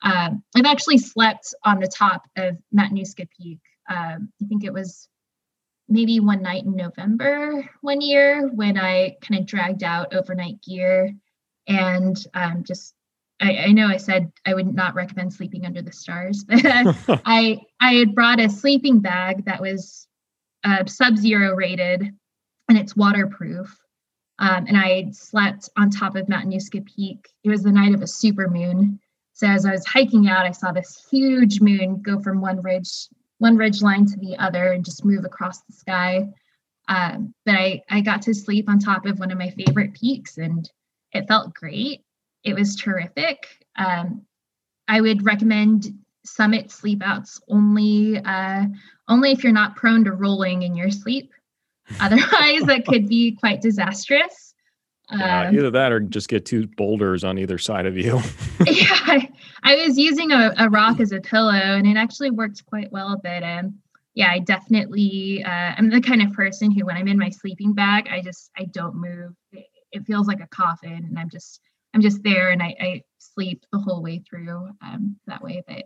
Um, 0.04 0.44
I've 0.56 0.66
actually 0.66 0.98
slept 0.98 1.54
on 1.64 1.80
the 1.80 1.88
top 1.88 2.24
of 2.38 2.58
Matanuska 2.76 3.28
Peak. 3.38 3.60
Um, 3.90 4.30
I 4.42 4.46
think 4.48 4.64
it 4.64 4.74
was 4.74 5.08
maybe 5.90 6.20
one 6.20 6.42
night 6.42 6.64
in 6.64 6.76
November 6.76 7.70
one 7.82 8.02
year 8.02 8.48
when 8.54 8.78
I 8.78 9.18
kind 9.22 9.40
of 9.40 9.46
dragged 9.46 9.84
out 9.84 10.14
overnight 10.14 10.62
gear 10.62 11.12
and 11.68 12.18
um, 12.34 12.64
just 12.64 12.94
I, 13.42 13.58
I, 13.58 13.72
know 13.72 13.88
I 13.88 13.98
said 13.98 14.32
I 14.46 14.54
would 14.54 14.74
not 14.74 14.96
recommend 14.96 15.34
sleeping 15.34 15.66
under 15.66 15.82
the 15.82 15.92
stars, 15.92 16.44
but 16.48 16.62
I 17.26 17.60
I 17.80 17.94
had 17.96 18.16
brought 18.16 18.40
a 18.40 18.50
sleeping 18.50 19.00
bag 19.00 19.46
that 19.46 19.62
was 19.62 20.08
uh, 20.64 20.86
sub-zero 20.86 21.54
rated 21.56 22.02
and 22.70 22.78
it's 22.78 22.96
waterproof. 22.96 23.78
Um, 24.40 24.66
and 24.68 24.78
I 24.78 25.10
slept 25.12 25.70
on 25.78 25.90
top 25.90 26.16
of 26.16 26.28
Matanuska 26.28 26.86
Peak. 26.86 27.28
It 27.44 27.50
was 27.50 27.64
the 27.64 27.72
night 27.72 27.94
of 27.94 28.02
a 28.02 28.08
super 28.08 28.50
moon. 28.50 29.00
So 29.34 29.48
as 29.48 29.66
I 29.66 29.72
was 29.72 29.86
hiking 29.86 30.30
out, 30.30 30.46
I 30.46 30.52
saw 30.52 30.72
this 30.72 31.06
huge 31.10 31.60
moon 31.60 32.02
go 32.02 32.20
from 32.20 32.40
one 32.40 32.62
ridge, 32.62 33.08
one 33.40 33.58
ridge 33.58 33.82
line 33.82 34.06
to 34.06 34.18
the 34.18 34.38
other, 34.38 34.72
and 34.72 34.86
just 34.86 35.04
move 35.04 35.26
across 35.26 35.62
the 35.62 35.74
sky. 35.74 36.30
Um, 36.88 37.34
but 37.46 37.56
I 37.56 37.82
I 37.90 38.02
got 38.02 38.22
to 38.24 38.34
sleep 38.34 38.70
on 38.70 38.80
top 38.80 39.06
of 39.06 39.20
one 39.20 39.32
of 39.32 39.38
my 39.38 39.50
favorite 39.50 39.94
peaks, 39.94 40.38
and 40.38 40.70
it 41.14 41.28
felt 41.28 41.54
great. 41.54 42.02
It 42.44 42.54
was 42.54 42.76
terrific. 42.76 43.48
Um, 43.76 44.24
I 44.88 45.02
would 45.02 45.26
recommend 45.26 45.94
summit 46.26 46.72
sleepouts 46.72 47.42
only 47.48 48.20
uh, 48.20 48.66
only 49.08 49.32
if 49.32 49.44
you're 49.44 49.54
not 49.54 49.76
prone 49.76 50.04
to 50.06 50.12
rolling 50.12 50.62
in 50.62 50.76
your 50.76 50.92
sleep. 50.92 51.32
Otherwise, 52.00 52.64
that 52.64 52.86
could 52.88 53.08
be 53.10 53.36
quite 53.36 53.62
disastrous. 53.62 54.53
Yeah, 55.18 55.48
um, 55.48 55.56
either 55.56 55.72
that 55.72 55.92
or 55.92 56.00
just 56.00 56.30
get 56.30 56.46
two 56.46 56.68
boulders 56.68 57.24
on 57.24 57.38
either 57.38 57.58
side 57.58 57.86
of 57.86 57.98
you. 57.98 58.20
yeah, 58.66 59.00
I, 59.06 59.30
I, 59.64 59.76
was 59.88 59.98
using 59.98 60.32
a, 60.32 60.54
a, 60.58 60.70
rock 60.70 61.00
as 61.00 61.12
a 61.12 61.20
pillow 61.20 61.52
and 61.54 61.86
it 61.88 61.98
actually 61.98 62.32
worked 62.32 62.66
quite 62.66 62.92
well. 62.92 63.20
But 63.22 63.44
um, 63.44 63.76
yeah, 64.16 64.32
I 64.32 64.40
definitely, 64.40 65.44
uh, 65.44 65.74
I'm 65.78 65.90
the 65.90 66.02
kind 66.02 66.22
of 66.22 66.34
person 66.34 66.72
who, 66.72 66.86
when 66.86 66.98
I'm 66.98 67.08
in 67.08 67.18
my 67.18 67.30
sleeping 67.30 67.74
bag, 67.74 68.08
I 68.12 68.22
just, 68.22 68.52
I 68.58 68.66
don't 68.66 68.96
move. 68.96 69.34
It, 69.52 69.66
it 69.92 70.06
feels 70.06 70.28
like 70.28 70.42
a 70.42 70.48
coffin 70.48 70.92
and 70.92 71.18
I'm 71.18 71.30
just, 71.30 71.62
I'm 71.94 72.02
just 72.02 72.24
there 72.24 72.50
and 72.50 72.62
I, 72.62 72.76
I 72.80 73.02
sleep 73.20 73.64
the 73.72 73.80
whole 73.80 74.02
way 74.02 74.24
through 74.28 74.70
um, 74.82 75.18
that 75.28 75.44
way. 75.44 75.64
But 75.68 75.86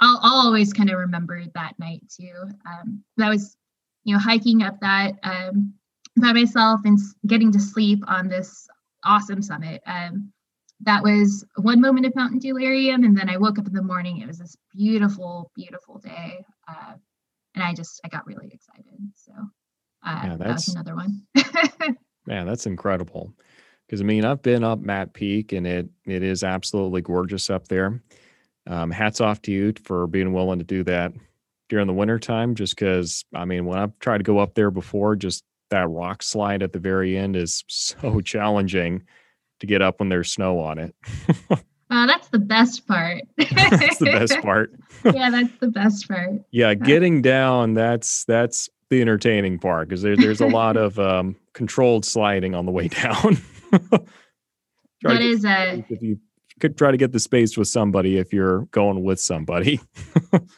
I'll, 0.00 0.20
I'll 0.22 0.46
always 0.46 0.72
kind 0.72 0.90
of 0.90 0.98
remember 0.98 1.42
that 1.54 1.78
night 1.78 2.02
too. 2.08 2.32
Um, 2.66 3.04
that 3.16 3.28
was 3.28 3.56
you 4.04 4.14
know, 4.14 4.20
hiking 4.20 4.62
up 4.62 4.78
that 4.80 5.14
um, 5.22 5.74
by 6.16 6.32
myself 6.32 6.80
and 6.84 6.98
getting 7.26 7.52
to 7.52 7.60
sleep 7.60 8.02
on 8.06 8.28
this 8.28 8.68
awesome 9.04 9.42
summit. 9.42 9.82
Um, 9.86 10.32
that 10.80 11.02
was 11.02 11.44
one 11.56 11.80
moment 11.80 12.06
of 12.06 12.14
mountain 12.14 12.38
delirium, 12.38 13.04
and 13.04 13.16
then 13.16 13.30
I 13.30 13.36
woke 13.36 13.58
up 13.58 13.66
in 13.66 13.72
the 13.72 13.82
morning. 13.82 14.18
It 14.18 14.26
was 14.26 14.38
this 14.38 14.56
beautiful, 14.74 15.50
beautiful 15.54 15.98
day, 15.98 16.44
uh, 16.68 16.94
and 17.54 17.64
I 17.64 17.74
just 17.74 18.00
I 18.04 18.08
got 18.08 18.26
really 18.26 18.50
excited. 18.52 18.84
So 19.14 19.32
uh, 20.04 20.20
yeah, 20.24 20.36
that 20.36 20.48
was 20.48 20.68
another 20.68 20.94
one. 20.94 21.22
man, 22.26 22.46
that's 22.46 22.66
incredible. 22.66 23.32
Because 23.86 24.00
I 24.00 24.04
mean, 24.04 24.24
I've 24.24 24.42
been 24.42 24.64
up 24.64 24.80
Matt 24.80 25.14
Peak, 25.14 25.52
and 25.52 25.66
it 25.66 25.88
it 26.04 26.22
is 26.22 26.42
absolutely 26.42 27.02
gorgeous 27.02 27.50
up 27.50 27.68
there. 27.68 28.02
Um, 28.66 28.90
hats 28.90 29.20
off 29.20 29.42
to 29.42 29.52
you 29.52 29.74
for 29.84 30.06
being 30.06 30.32
willing 30.32 30.58
to 30.58 30.64
do 30.64 30.82
that 30.84 31.12
during 31.68 31.86
the 31.86 31.92
wintertime 31.92 32.54
just 32.54 32.76
because 32.76 33.24
i 33.34 33.44
mean 33.44 33.64
when 33.64 33.78
i've 33.78 33.98
tried 33.98 34.18
to 34.18 34.24
go 34.24 34.38
up 34.38 34.54
there 34.54 34.70
before 34.70 35.16
just 35.16 35.44
that 35.70 35.88
rock 35.88 36.22
slide 36.22 36.62
at 36.62 36.72
the 36.72 36.78
very 36.78 37.16
end 37.16 37.36
is 37.36 37.64
so 37.68 38.20
challenging 38.20 39.02
to 39.60 39.66
get 39.66 39.82
up 39.82 40.00
when 40.00 40.08
there's 40.08 40.30
snow 40.30 40.58
on 40.58 40.78
it 40.78 40.94
Oh, 41.90 42.06
that's 42.06 42.28
the 42.28 42.38
best 42.38 42.88
part. 42.88 43.22
that's 43.36 43.98
the 43.98 44.06
best 44.06 44.40
part. 44.40 44.72
yeah, 45.04 45.30
that's 45.30 45.56
the 45.60 45.68
best 45.68 46.08
part. 46.08 46.32
Yeah, 46.50 46.74
getting 46.74 47.22
down, 47.22 47.74
that's 47.74 48.24
that's 48.24 48.68
the 48.90 49.00
entertaining 49.00 49.58
part 49.58 49.88
because 49.88 50.02
there, 50.02 50.16
there's 50.16 50.40
a 50.40 50.46
lot 50.46 50.76
of 50.76 50.98
um, 50.98 51.36
controlled 51.52 52.04
sliding 52.04 52.54
on 52.54 52.66
the 52.66 52.72
way 52.72 52.88
down. 52.88 53.38
that 53.70 55.20
is 55.20 55.44
a 55.44 55.84
if 55.88 56.02
you 56.02 56.18
could 56.58 56.78
try 56.78 56.90
to 56.90 56.96
get 56.96 57.12
the 57.12 57.20
space 57.20 57.56
with 57.56 57.68
somebody 57.68 58.16
if 58.16 58.32
you're 58.32 58.62
going 58.66 59.04
with 59.04 59.20
somebody. 59.20 59.80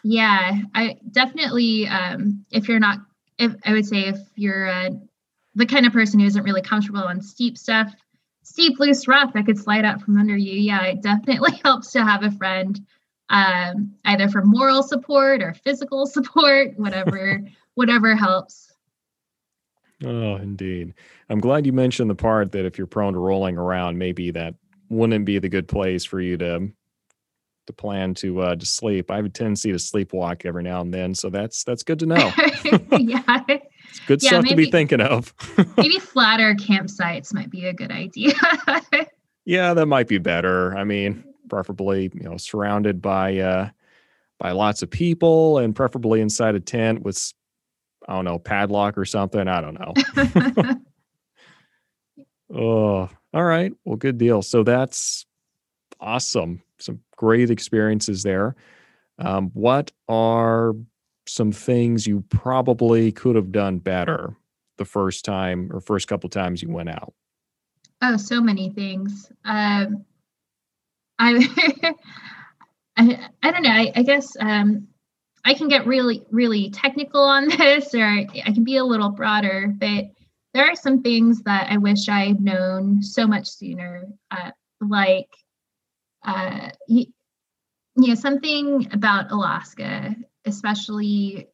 yeah, 0.04 0.60
I 0.74 0.96
definitely. 1.10 1.88
Um, 1.88 2.44
if 2.50 2.68
you're 2.68 2.80
not, 2.80 2.98
if 3.38 3.54
I 3.64 3.72
would 3.72 3.86
say 3.86 4.06
if 4.06 4.18
you're 4.34 4.68
uh, 4.68 4.90
the 5.54 5.66
kind 5.66 5.86
of 5.86 5.92
person 5.92 6.20
who 6.20 6.26
isn't 6.26 6.42
really 6.42 6.62
comfortable 6.62 7.02
on 7.02 7.20
steep 7.20 7.58
stuff, 7.58 7.92
steep 8.42 8.78
loose 8.78 9.08
rough 9.08 9.32
that 9.32 9.46
could 9.46 9.58
slide 9.58 9.84
out 9.84 10.00
from 10.00 10.18
under 10.18 10.36
you. 10.36 10.52
Yeah, 10.52 10.82
it 10.84 11.02
definitely 11.02 11.60
helps 11.64 11.92
to 11.92 12.04
have 12.04 12.22
a 12.22 12.30
friend, 12.30 12.80
um, 13.28 13.94
either 14.04 14.28
for 14.28 14.44
moral 14.44 14.82
support 14.82 15.42
or 15.42 15.54
physical 15.54 16.06
support, 16.06 16.78
whatever, 16.78 17.42
whatever 17.74 18.14
helps. 18.14 18.72
Oh, 20.04 20.36
indeed. 20.36 20.94
I'm 21.30 21.40
glad 21.40 21.64
you 21.64 21.72
mentioned 21.72 22.10
the 22.10 22.14
part 22.14 22.52
that 22.52 22.66
if 22.66 22.76
you're 22.76 22.86
prone 22.86 23.14
to 23.14 23.18
rolling 23.18 23.56
around, 23.56 23.98
maybe 23.98 24.30
that 24.32 24.54
wouldn't 24.90 25.24
be 25.24 25.38
the 25.38 25.48
good 25.48 25.68
place 25.68 26.04
for 26.04 26.20
you 26.20 26.36
to 26.36 26.70
to 27.66 27.72
plan 27.72 28.14
to 28.14 28.40
uh 28.40 28.56
to 28.56 28.66
sleep. 28.66 29.10
I 29.10 29.16
have 29.16 29.24
a 29.24 29.28
tendency 29.28 29.72
to 29.72 29.78
sleepwalk 29.78 30.44
every 30.44 30.62
now 30.62 30.80
and 30.80 30.92
then, 30.92 31.14
so 31.14 31.30
that's 31.30 31.64
that's 31.64 31.82
good 31.82 31.98
to 32.00 32.06
know. 32.06 32.32
yeah. 32.98 33.44
It's 33.48 34.00
good 34.06 34.22
yeah, 34.22 34.30
stuff 34.30 34.44
maybe, 34.44 34.50
to 34.50 34.56
be 34.66 34.70
thinking 34.70 35.00
of. 35.00 35.34
maybe 35.76 35.98
flatter 35.98 36.54
campsites 36.54 37.32
might 37.32 37.50
be 37.50 37.66
a 37.66 37.72
good 37.72 37.90
idea. 37.90 38.34
yeah, 39.44 39.74
that 39.74 39.86
might 39.86 40.08
be 40.08 40.18
better. 40.18 40.76
I 40.76 40.84
mean, 40.84 41.24
preferably, 41.48 42.10
you 42.14 42.28
know, 42.28 42.36
surrounded 42.36 43.00
by 43.00 43.38
uh 43.38 43.70
by 44.38 44.52
lots 44.52 44.82
of 44.82 44.90
people 44.90 45.58
and 45.58 45.74
preferably 45.74 46.20
inside 46.20 46.54
a 46.54 46.60
tent 46.60 47.02
with 47.02 47.32
I 48.08 48.14
don't 48.14 48.24
know, 48.24 48.38
padlock 48.38 48.96
or 48.98 49.04
something. 49.04 49.48
I 49.48 49.60
don't 49.60 49.78
know. 49.78 50.80
oh, 52.54 53.08
all 53.34 53.44
right. 53.44 53.72
Well, 53.84 53.96
good 53.96 54.18
deal. 54.18 54.42
So 54.42 54.62
that's 54.62 55.26
awesome. 56.00 56.62
Great 57.16 57.50
experiences 57.50 58.22
there. 58.22 58.54
Um, 59.18 59.50
what 59.54 59.92
are 60.08 60.74
some 61.26 61.52
things 61.52 62.06
you 62.06 62.22
probably 62.28 63.12
could 63.12 63.36
have 63.36 63.52
done 63.52 63.78
better 63.78 64.36
the 64.78 64.84
first 64.84 65.24
time 65.24 65.70
or 65.72 65.80
first 65.80 66.08
couple 66.08 66.28
times 66.28 66.62
you 66.62 66.70
went 66.70 66.90
out? 66.90 67.14
Oh, 68.02 68.16
so 68.16 68.40
many 68.40 68.70
things. 68.70 69.30
Um, 69.44 70.04
I, 71.18 71.48
I, 72.96 73.28
I 73.42 73.50
don't 73.50 73.62
know. 73.62 73.70
I, 73.70 73.92
I 73.94 74.02
guess 74.02 74.36
um, 74.38 74.88
I 75.44 75.54
can 75.54 75.68
get 75.68 75.86
really, 75.86 76.26
really 76.30 76.70
technical 76.70 77.22
on 77.22 77.48
this, 77.56 77.94
or 77.94 78.04
I 78.04 78.26
can 78.26 78.64
be 78.64 78.76
a 78.76 78.84
little 78.84 79.10
broader. 79.10 79.72
But 79.74 80.06
there 80.52 80.70
are 80.70 80.76
some 80.76 81.02
things 81.02 81.42
that 81.42 81.68
I 81.70 81.78
wish 81.78 82.08
I 82.08 82.26
had 82.26 82.40
known 82.40 83.02
so 83.02 83.26
much 83.26 83.48
sooner, 83.48 84.04
uh, 84.30 84.50
like, 84.80 85.28
uh, 86.26 86.70
know, 87.96 88.14
something 88.14 88.88
about 88.92 89.32
Alaska, 89.32 90.14
especially 90.44 91.48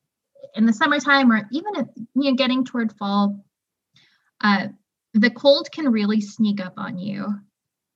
in 0.54 0.66
the 0.66 0.72
summertime 0.72 1.30
or 1.30 1.48
even 1.52 1.88
you 2.14 2.30
know, 2.30 2.35
getting 2.35 2.64
toward 2.64 2.92
fall. 2.92 3.44
Uh, 4.40 4.68
the 5.14 5.30
cold 5.30 5.70
can 5.72 5.90
really 5.90 6.20
sneak 6.20 6.61
up 6.61 6.74
on 6.76 6.98
you. 6.98 7.26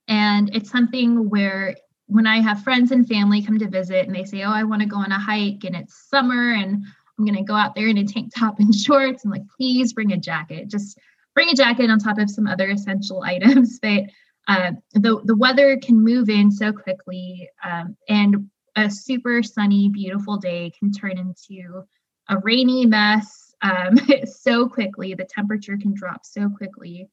And 0.07 0.55
it's 0.55 0.71
something 0.71 1.29
where 1.29 1.75
when 2.05 2.25
I 2.25 2.39
have 2.39 2.63
friends 2.63 2.91
and 2.91 3.07
family 3.07 3.41
come 3.41 3.59
to 3.59 3.67
visit 3.67 4.07
and 4.07 4.15
they 4.15 4.23
say, 4.23 4.43
Oh, 4.43 4.51
I 4.51 4.63
want 4.63 4.81
to 4.81 4.87
go 4.87 4.97
on 4.97 5.11
a 5.11 5.19
hike 5.19 5.65
and 5.65 5.75
it's 5.75 6.09
summer 6.09 6.53
and 6.53 6.85
I'm 7.19 7.25
going 7.25 7.37
to 7.37 7.43
go 7.43 7.55
out 7.55 7.75
there 7.75 7.87
in 7.87 7.97
a 7.97 8.05
tank 8.05 8.31
top 8.33 8.59
and 8.59 8.73
shorts 8.75 9.23
and 9.23 9.31
like, 9.31 9.43
please 9.57 9.91
bring 9.91 10.13
a 10.13 10.17
jacket. 10.17 10.69
Just 10.69 10.97
bring 11.35 11.49
a 11.49 11.55
jacket 11.55 11.89
on 11.89 11.99
top 11.99 12.17
of 12.17 12.29
some 12.29 12.47
other 12.47 12.69
essential 12.69 13.21
items. 13.25 13.79
But 13.79 14.03
uh, 14.47 14.71
the, 14.93 15.21
the 15.25 15.35
weather 15.35 15.77
can 15.77 16.01
move 16.01 16.29
in 16.29 16.49
so 16.51 16.71
quickly 16.71 17.49
um, 17.63 17.95
and 18.07 18.49
a 18.77 18.89
super 18.89 19.41
sunny, 19.41 19.89
beautiful 19.89 20.37
day 20.37 20.71
can 20.79 20.91
turn 20.91 21.17
into 21.17 21.83
a 22.29 22.37
rainy 22.39 22.85
mess 22.85 23.53
um, 23.61 23.97
so 24.25 24.69
quickly. 24.69 25.13
The 25.13 25.25
temperature 25.25 25.77
can 25.77 25.93
drop 25.93 26.25
so 26.25 26.49
quickly. 26.49 27.09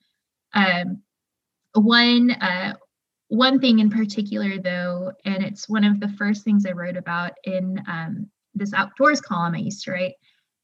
Um, 0.52 1.02
one 1.72 2.30
uh, 2.32 2.74
one 3.28 3.58
thing 3.58 3.78
in 3.80 3.90
particular, 3.90 4.58
though, 4.58 5.12
and 5.24 5.42
it's 5.42 5.68
one 5.68 5.84
of 5.84 5.98
the 5.98 6.10
first 6.10 6.44
things 6.44 6.66
I 6.66 6.72
wrote 6.72 6.96
about 6.96 7.32
in 7.44 7.82
um, 7.88 8.28
this 8.54 8.72
outdoors 8.74 9.20
column 9.20 9.54
I 9.54 9.58
used 9.58 9.82
to 9.84 9.92
write 9.92 10.14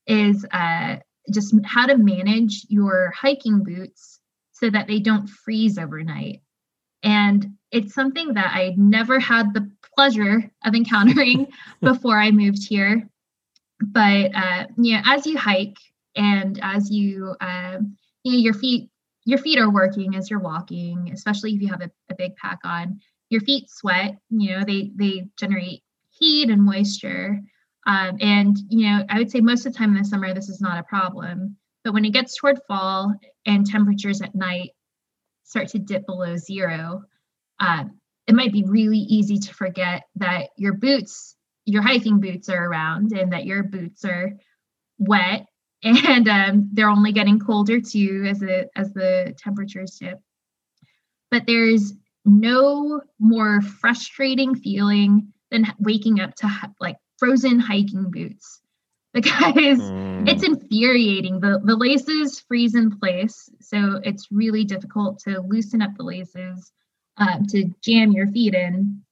is 0.07 0.47
uh, 0.53 0.97
just 1.33 1.55
how 1.65 1.87
to 1.87 1.97
manage 1.97 2.67
your 2.69 3.13
hiking 3.17 3.65
boots 3.65 4.21
so 4.53 4.71
that 4.71 4.87
they 4.87 5.01
don't 5.01 5.27
freeze 5.27 5.79
overnight. 5.79 6.43
And 7.03 7.55
it's 7.71 7.95
something 7.95 8.35
that 8.35 8.53
I 8.55 8.75
never 8.77 9.19
had 9.21 9.55
the 9.55 9.71
pleasure 9.97 10.51
of 10.65 10.75
encountering 10.75 11.47
before 11.81 12.19
I 12.19 12.31
moved 12.31 12.67
here. 12.69 13.09
But 13.81 14.35
uh, 14.35 14.67
you 14.77 14.95
know, 14.97 15.03
as 15.05 15.27
you 15.27 15.39
hike 15.39 15.79
and 16.17 16.59
as 16.63 16.91
you, 16.91 17.35
uh, 17.41 17.79
you 18.25 18.33
know, 18.33 18.39
your 18.39 18.55
feet 18.55 18.91
your 19.25 19.39
feet 19.39 19.59
are 19.59 19.71
working 19.71 20.17
as 20.17 20.31
you're 20.31 20.41
walking, 20.41 21.11
especially 21.13 21.55
if 21.55 21.61
you 21.63 21.69
have 21.69 21.83
a, 21.83 21.91
a 22.11 22.15
big 22.15 22.35
pack 22.37 22.59
on. 22.65 23.01
your 23.31 23.41
feet 23.43 23.71
sweat. 23.71 24.17
You 24.31 24.59
know, 24.59 24.65
they 24.65 24.91
they 24.97 25.29
generate 25.39 25.83
heat 26.11 26.51
and 26.51 26.63
moisture. 26.63 27.41
Um, 27.87 28.19
and 28.21 28.59
you 28.69 28.91
know, 28.91 29.05
I 29.09 29.19
would 29.19 29.31
say 29.31 29.41
most 29.41 29.65
of 29.67 29.73
the 29.73 29.79
time 29.79 29.97
in 29.97 30.03
the 30.03 30.09
summer 30.09 30.35
this 30.35 30.49
is 30.49 30.61
not 30.61 30.79
a 30.79 30.83
problem. 30.83 31.57
But 31.85 31.95
when 31.95 32.05
it 32.05 32.13
gets 32.13 32.37
toward 32.37 32.61
fall 32.69 33.15
and 33.47 33.67
temperatures 33.67 34.21
at 34.21 34.35
night 34.35 34.73
start 35.51 35.67
to 35.67 35.81
dip 35.81 36.07
below 36.07 36.37
zero, 36.37 37.03
uh, 37.59 37.85
it 38.29 38.37
might 38.37 38.53
be 38.53 38.63
really 38.65 38.99
easy 38.99 39.37
to 39.37 39.53
forget 39.53 40.05
that 40.15 40.51
your 40.57 40.75
boots, 40.75 41.35
your 41.65 41.83
hiking 41.83 42.21
boots 42.21 42.49
are 42.49 42.67
around 42.67 43.11
and 43.11 43.33
that 43.33 43.45
your 43.45 43.65
boots 43.65 44.05
are 44.05 44.31
wet 44.99 45.47
and 45.83 46.29
um, 46.29 46.71
they're 46.73 46.89
only 46.89 47.11
getting 47.11 47.41
colder 47.41 47.81
too 47.81 48.27
as 48.29 48.39
the 48.39 48.69
as 48.77 48.93
the 48.93 49.35
temperatures 49.39 49.97
dip. 49.99 50.21
But 51.31 51.47
there's 51.47 51.95
no 52.25 53.01
more 53.19 53.61
frustrating 53.63 54.55
feeling 54.55 55.33
than 55.51 55.67
waking 55.81 56.21
up 56.21 56.35
to 56.37 56.73
like 56.81 56.97
frozen 57.19 57.59
hiking 57.59 58.11
boots 58.11 58.60
because 59.15 59.81
mm. 59.81 60.29
it's 60.29 60.45
infuriating. 60.45 61.41
The 61.41 61.61
the 61.65 61.77
laces 61.77 62.41
freeze 62.41 62.75
in 62.75 62.99
place, 62.99 63.51
so 63.61 64.01
it's 64.05 64.29
really 64.31 64.65
difficult 64.65 65.19
to 65.21 65.41
loosen 65.41 65.83
up 65.83 65.97
the 65.97 66.05
laces 66.05 66.73
um, 67.17 67.47
to 67.47 67.67
jam 67.83 68.13
your 68.13 68.29
feet 68.29 68.55
in. 68.55 69.03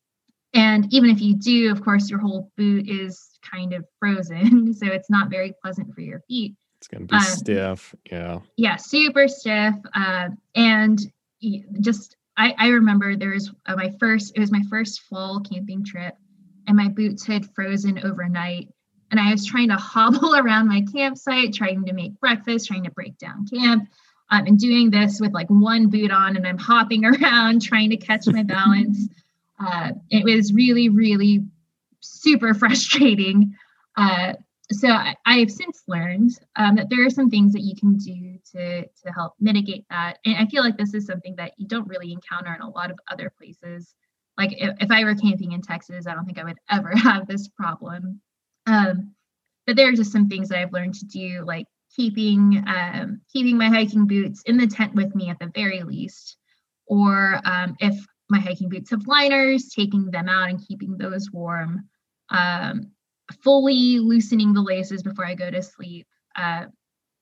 And 0.54 0.92
even 0.92 1.10
if 1.10 1.20
you 1.20 1.36
do, 1.36 1.70
of 1.70 1.82
course, 1.82 2.08
your 2.08 2.20
whole 2.20 2.50
boot 2.56 2.88
is 2.88 3.38
kind 3.42 3.74
of 3.74 3.84
frozen, 3.98 4.72
so 4.74 4.86
it's 4.86 5.10
not 5.10 5.30
very 5.30 5.54
pleasant 5.62 5.94
for 5.94 6.00
your 6.00 6.20
feet. 6.28 6.56
It's 6.78 6.88
going 6.88 7.06
to 7.06 7.12
be 7.12 7.16
um, 7.16 7.22
stiff. 7.22 7.94
Yeah. 8.10 8.38
Yeah, 8.56 8.76
super 8.76 9.28
stiff. 9.28 9.74
Uh, 9.94 10.28
and 10.54 11.00
just, 11.80 12.16
I, 12.36 12.54
I 12.56 12.68
remember 12.68 13.16
there 13.16 13.30
was 13.30 13.52
uh, 13.66 13.76
my 13.76 13.92
first, 13.98 14.32
it 14.36 14.40
was 14.40 14.52
my 14.52 14.62
first 14.70 15.02
full 15.02 15.40
camping 15.40 15.84
trip, 15.84 16.14
and 16.66 16.76
my 16.76 16.88
boots 16.88 17.26
had 17.26 17.52
frozen 17.54 18.04
overnight. 18.04 18.68
And 19.10 19.18
I 19.18 19.30
was 19.30 19.46
trying 19.46 19.68
to 19.68 19.76
hobble 19.76 20.34
around 20.38 20.68
my 20.68 20.84
campsite, 20.92 21.54
trying 21.54 21.84
to 21.84 21.92
make 21.92 22.18
breakfast, 22.20 22.66
trying 22.66 22.84
to 22.84 22.90
break 22.90 23.18
down 23.18 23.46
camp. 23.46 23.88
Um, 24.30 24.44
and 24.44 24.58
doing 24.58 24.90
this 24.90 25.22
with 25.22 25.32
like 25.32 25.48
one 25.48 25.88
boot 25.88 26.10
on, 26.10 26.36
and 26.36 26.46
I'm 26.46 26.58
hopping 26.58 27.04
around 27.06 27.62
trying 27.62 27.88
to 27.90 27.96
catch 27.96 28.26
my 28.26 28.42
balance. 28.42 29.08
Uh, 29.60 29.90
it 30.08 30.22
was 30.22 30.52
really, 30.52 30.88
really 30.88 31.44
super 31.98 32.54
frustrating. 32.54 33.56
Uh, 33.96 34.34
so 34.70 34.88
I, 34.88 35.38
have 35.38 35.50
since 35.50 35.82
learned 35.88 36.32
um, 36.56 36.76
that 36.76 36.90
there 36.90 37.06
are 37.06 37.10
some 37.10 37.30
things 37.30 37.52
that 37.54 37.62
you 37.62 37.74
can 37.74 37.96
do 37.96 38.38
to 38.52 38.82
to 38.82 39.12
help 39.14 39.34
mitigate 39.40 39.86
that. 39.88 40.18
And 40.26 40.36
I 40.36 40.46
feel 40.46 40.62
like 40.62 40.76
this 40.76 40.92
is 40.92 41.06
something 41.06 41.36
that 41.36 41.52
you 41.56 41.66
don't 41.66 41.88
really 41.88 42.12
encounter 42.12 42.54
in 42.54 42.60
a 42.60 42.68
lot 42.68 42.90
of 42.90 42.98
other 43.10 43.32
places. 43.38 43.94
Like 44.36 44.52
if, 44.52 44.76
if 44.80 44.90
I 44.90 45.04
were 45.04 45.14
camping 45.14 45.52
in 45.52 45.62
Texas, 45.62 46.06
I 46.06 46.14
don't 46.14 46.26
think 46.26 46.38
I 46.38 46.44
would 46.44 46.58
ever 46.70 46.94
have 46.94 47.26
this 47.26 47.48
problem. 47.48 48.20
Um, 48.68 49.14
but 49.66 49.76
there 49.76 49.88
are 49.88 49.92
just 49.92 50.12
some 50.12 50.28
things 50.28 50.48
that 50.48 50.58
I've 50.58 50.72
learned 50.72 50.94
to 50.94 51.06
do, 51.06 51.44
like 51.44 51.66
keeping 51.94 52.62
um, 52.66 53.20
keeping 53.32 53.56
my 53.58 53.68
hiking 53.68 54.06
boots 54.06 54.42
in 54.42 54.56
the 54.56 54.66
tent 54.66 54.94
with 54.94 55.14
me 55.14 55.30
at 55.30 55.38
the 55.38 55.50
very 55.54 55.82
least, 55.82 56.36
or 56.86 57.40
um, 57.44 57.76
if 57.80 57.94
my 58.30 58.38
hiking 58.38 58.68
boots 58.68 58.90
have 58.90 59.06
liners, 59.06 59.68
taking 59.68 60.10
them 60.10 60.28
out 60.28 60.50
and 60.50 60.66
keeping 60.66 60.96
those 60.96 61.30
warm. 61.32 61.88
Um, 62.30 62.92
fully 63.42 63.98
loosening 63.98 64.52
the 64.52 64.62
laces 64.62 65.02
before 65.02 65.26
I 65.26 65.34
go 65.34 65.50
to 65.50 65.62
sleep. 65.62 66.06
Uh, 66.36 66.66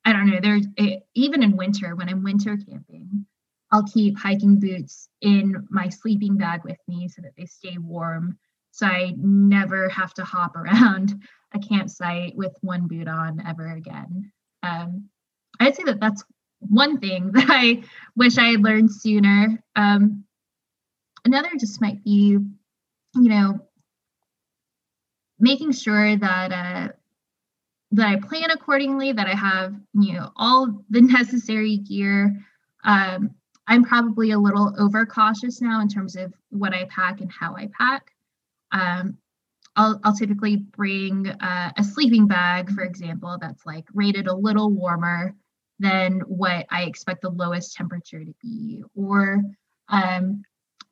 I 0.05 0.13
don't 0.13 0.31
know. 0.31 0.39
There's 0.41 0.67
even 1.15 1.43
in 1.43 1.57
winter 1.57 1.97
when 1.97 2.09
I'm 2.09 2.23
winter 2.23 2.57
camping, 2.57 3.27
I'll 3.73 3.85
keep 3.85 4.17
hiking 4.17 4.61
boots 4.61 5.09
in 5.21 5.67
my 5.69 5.89
sleeping 5.89 6.37
bag 6.37 6.65
with 6.65 6.79
me 6.87 7.09
so 7.09 7.23
that 7.23 7.33
they 7.37 7.47
stay 7.47 7.77
warm. 7.79 8.39
So 8.77 8.85
I 8.85 9.15
never 9.17 9.89
have 9.89 10.13
to 10.15 10.25
hop 10.25 10.55
around 10.55 11.23
a 11.55 11.59
campsite 11.59 12.37
with 12.37 12.55
one 12.61 12.87
boot 12.87 13.09
on 13.09 13.43
ever 13.47 13.73
again. 13.73 14.31
Um, 14.63 15.09
I'd 15.59 15.75
say 15.75 15.85
that 15.85 15.99
that's 15.99 16.23
one 16.59 17.01
thing 17.01 17.31
that 17.33 17.47
I 17.49 17.85
wish 18.17 18.37
I 18.37 18.51
had 18.51 18.61
learned 18.61 18.93
sooner. 18.93 19.65
Um, 19.77 20.25
another 21.25 21.49
just 21.59 21.81
might 21.81 22.05
be, 22.05 22.37
you 22.37 22.51
know, 23.15 23.61
making 25.41 25.73
sure 25.73 26.15
that 26.15 26.53
uh, 26.53 26.93
that 27.93 28.09
I 28.09 28.17
plan 28.17 28.51
accordingly, 28.51 29.13
that 29.13 29.27
I 29.27 29.35
have 29.35 29.75
you 29.95 30.13
know 30.13 30.33
all 30.37 30.85
the 30.91 31.01
necessary 31.01 31.79
gear. 31.79 32.37
Um, 32.85 33.31
I'm 33.67 33.85
probably 33.85 34.33
a 34.33 34.39
little 34.39 34.75
overcautious 34.79 35.63
now 35.63 35.81
in 35.81 35.89
terms 35.89 36.15
of 36.15 36.35
what 36.51 36.75
I 36.75 36.85
pack 36.85 37.23
and 37.23 37.33
how 37.33 37.57
I 37.57 37.71
pack. 37.73 38.13
Um, 38.73 39.19
I'll, 39.77 40.01
I'll 40.05 40.17
typically 40.17 40.57
bring 40.57 41.29
uh, 41.29 41.73
a 41.77 41.85
sleeping 41.85 42.27
bag, 42.27 42.71
for 42.71 42.83
example, 42.83 43.37
that's 43.41 43.67
like 43.67 43.85
rated 43.93 44.27
a 44.27 44.35
little 44.35 44.71
warmer 44.71 45.35
than 45.79 46.21
what 46.21 46.67
I 46.71 46.85
expect 46.85 47.23
the 47.23 47.31
lowest 47.31 47.75
temperature 47.75 48.25
to 48.25 48.35
be, 48.43 48.83
or 48.95 49.43
um, 49.89 50.43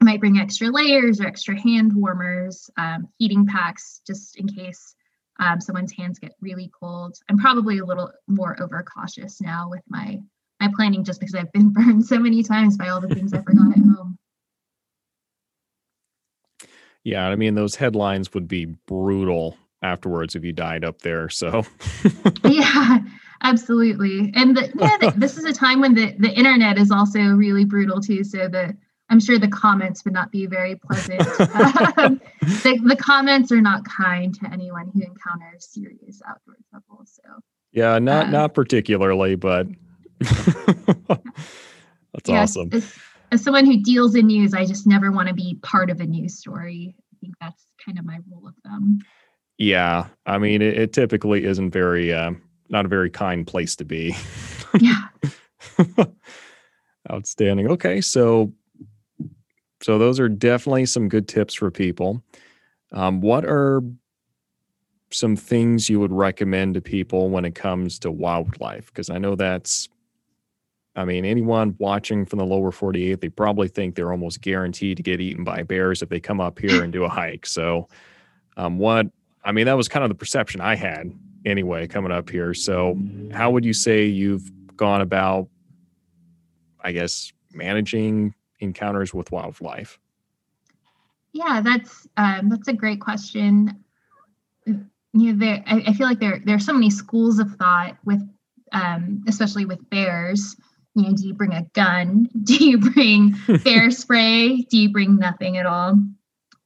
I 0.01 0.05
might 0.05 0.21
bring 0.21 0.39
extra 0.39 0.69
layers 0.69 1.21
or 1.21 1.27
extra 1.27 1.59
hand 1.59 1.93
warmers, 1.95 2.69
um, 2.77 3.09
heating 3.17 3.47
packs, 3.47 4.03
just 4.07 4.37
in 4.37 4.47
case 4.47 4.95
um, 5.41 5.61
someone's 5.61 5.93
hands 5.93 6.19
get 6.19 6.33
really 6.41 6.71
cold. 6.79 7.17
I'm 7.31 7.39
probably 7.39 7.79
a 7.79 7.85
little 7.85 8.13
more 8.29 8.61
overcautious 8.63 9.41
now 9.41 9.69
with 9.71 9.83
my 9.89 10.21
my 10.61 10.71
planning, 10.77 11.05
just 11.05 11.21
because 11.21 11.35
I've 11.35 11.53
been 11.53 11.71
burned 11.73 12.05
so 12.05 12.19
many 12.19 12.43
times 12.43 12.77
by 12.77 12.89
all 12.89 13.01
the 13.01 13.15
things 13.15 13.33
I 13.33 13.43
forgot 13.43 13.77
at 13.77 13.79
home. 13.97 14.14
Yeah, 17.05 17.29
I 17.29 17.37
mean 17.37 17.55
those 17.55 17.77
headlines 17.77 18.33
would 18.35 18.49
be 18.49 18.65
brutal 18.65 19.57
afterwards 19.83 20.35
if 20.35 20.43
you 20.43 20.53
died 20.53 20.85
up 20.85 21.03
there. 21.03 21.29
So 21.29 21.65
yeah, 22.45 22.99
absolutely. 23.43 24.33
And 24.35 24.57
the, 24.57 24.73
yeah, 24.81 24.97
the, 24.99 25.15
this 25.17 25.37
is 25.37 25.45
a 25.45 25.53
time 25.53 25.81
when 25.81 25.95
the 25.95 26.15
the 26.19 26.33
internet 26.33 26.79
is 26.79 26.91
also 26.91 27.21
really 27.21 27.65
brutal 27.65 28.01
too. 28.01 28.25
So 28.25 28.49
the 28.49 28.77
I'm 29.11 29.21
sure 29.21 29.39
the 29.39 29.49
comments 29.49 30.03
would 30.05 30.15
not 30.15 30.33
be 30.33 30.47
very 30.47 30.77
pleasant. 30.77 31.21
um, 31.99 32.21
the, 32.41 32.81
the, 32.83 32.97
comments 32.99 33.53
are 33.53 33.61
not 33.61 33.85
kind 33.85 34.35
to 34.37 34.51
anyone 34.51 34.91
who 34.95 35.03
encounters 35.03 35.69
serious 35.69 36.23
outdoor 36.27 36.57
trouble. 36.71 37.05
So 37.05 37.23
yeah, 37.71 37.99
not 37.99 38.27
uh, 38.27 38.31
not 38.31 38.55
particularly, 38.55 39.35
but 39.35 39.67
that's 40.21 40.41
yes, 42.27 42.57
awesome. 42.57 42.71
As, 43.35 43.43
someone 43.43 43.67
who 43.67 43.77
deals 43.77 44.15
in 44.15 44.27
news, 44.27 44.55
I 44.55 44.65
just 44.65 44.87
never 44.87 45.11
want 45.11 45.29
to 45.29 45.35
be 45.35 45.59
part 45.63 45.91
of 45.91 46.01
a 46.01 46.07
news 46.07 46.39
story. 46.39 46.95
I 47.13 47.17
think 47.21 47.35
that's 47.41 47.67
kind 47.85 47.99
of 47.99 48.05
my 48.05 48.19
rule 48.31 48.49
of 48.49 48.55
thumb. 48.65 49.01
Yeah, 49.59 50.07
I 50.27 50.39
mean, 50.39 50.63
it, 50.63 50.79
it 50.79 50.93
typically 50.93 51.45
isn't 51.45 51.71
very, 51.71 52.13
uh, 52.13 52.33
not 52.69 52.87
a 52.87 52.89
very 52.89 53.11
kind 53.11 53.47
place 53.47 53.77
to 53.77 53.85
be. 53.85 54.17
yeah. 54.81 55.09
Outstanding. 57.11 57.71
Okay, 57.71 58.01
so 58.01 58.53
so 59.85 59.99
those 59.99 60.19
are 60.19 60.31
definitely 60.31 60.87
some 60.87 61.11
good 61.11 61.29
tips 61.29 61.53
for 61.53 61.71
people. 61.71 62.23
Um, 62.93 63.21
what 63.21 63.45
are 63.45 63.83
some 65.11 65.37
things 65.37 65.91
you 65.91 66.01
would 66.01 66.11
recommend 66.11 66.73
to 66.73 66.81
people 66.81 67.29
when 67.29 67.45
it 67.45 67.55
comes 67.55 67.99
to 67.99 68.11
wildlife? 68.11 68.87
Because 68.87 69.11
I 69.11 69.19
know 69.19 69.35
that's, 69.35 69.91
I 70.97 71.05
mean, 71.05 71.25
anyone 71.25 71.75
watching 71.79 72.25
from 72.25 72.39
the 72.39 72.45
lower 72.45 72.71
48, 72.71 73.21
they 73.21 73.29
probably 73.29 73.69
think 73.69 73.95
they're 73.95 74.13
almost 74.13 74.41
guaranteed 74.41 74.97
to 74.99 75.03
get 75.03 75.21
eaten 75.21 75.43
by 75.43 75.63
bears 75.63 76.03
if 76.03 76.09
they 76.09 76.21
come 76.21 76.41
up 76.41 76.59
here 76.59 76.85
and 76.85 76.93
do 76.93 77.05
a 77.05 77.09
hike. 77.09 77.47
So, 77.47 77.89
um, 78.57 78.79
what, 78.79 79.07
I 79.45 79.53
mean, 79.53 79.67
that 79.67 79.77
was 79.77 79.89
kind 79.89 80.05
of 80.05 80.09
the 80.09 80.15
perception 80.15 80.61
I 80.61 80.77
had 80.77 81.13
anyway 81.45 81.89
coming 81.89 82.13
up 82.13 82.31
here. 82.31 82.55
So, 82.55 82.97
how 83.33 83.51
would 83.51 83.65
you 83.65 83.73
say 83.73 84.05
you've 84.05 84.51
gone 84.77 85.01
about, 85.01 85.49
I 86.81 86.93
guess, 86.93 87.33
managing 87.53 88.35
encounters 88.61 89.13
with 89.13 89.33
wildlife? 89.33 89.99
Yeah, 91.33 91.61
that's 91.63 92.07
um, 92.17 92.49
that's 92.49 92.69
a 92.69 92.73
great 92.73 93.01
question. 93.01 93.85
You 94.67 94.83
know, 95.13 95.39
there, 95.39 95.65
I, 95.67 95.83
I, 95.89 95.93
feel 95.93 96.07
like 96.07 96.21
there 96.21 96.41
there 96.45 96.55
are 96.55 96.61
so 96.61 96.73
many 96.73 96.91
schools 96.91 97.41
of 97.41 97.51
thought 97.57 97.97
with, 98.05 98.21
um, 98.73 99.25
especially 99.27 99.65
with 99.65 99.91
bears. 99.91 100.57
You 100.95 101.03
know, 101.03 101.13
do 101.13 101.27
you 101.27 101.35
bring 101.35 101.53
a 101.53 101.65
gun? 101.75 102.29
Do 102.45 102.55
you 102.55 102.79
bring 102.79 103.35
bear 103.65 103.91
spray? 103.91 104.63
Do 104.63 104.79
you 104.79 104.93
bring 104.93 105.17
nothing 105.17 105.57
at 105.57 105.67
all? 105.67 105.99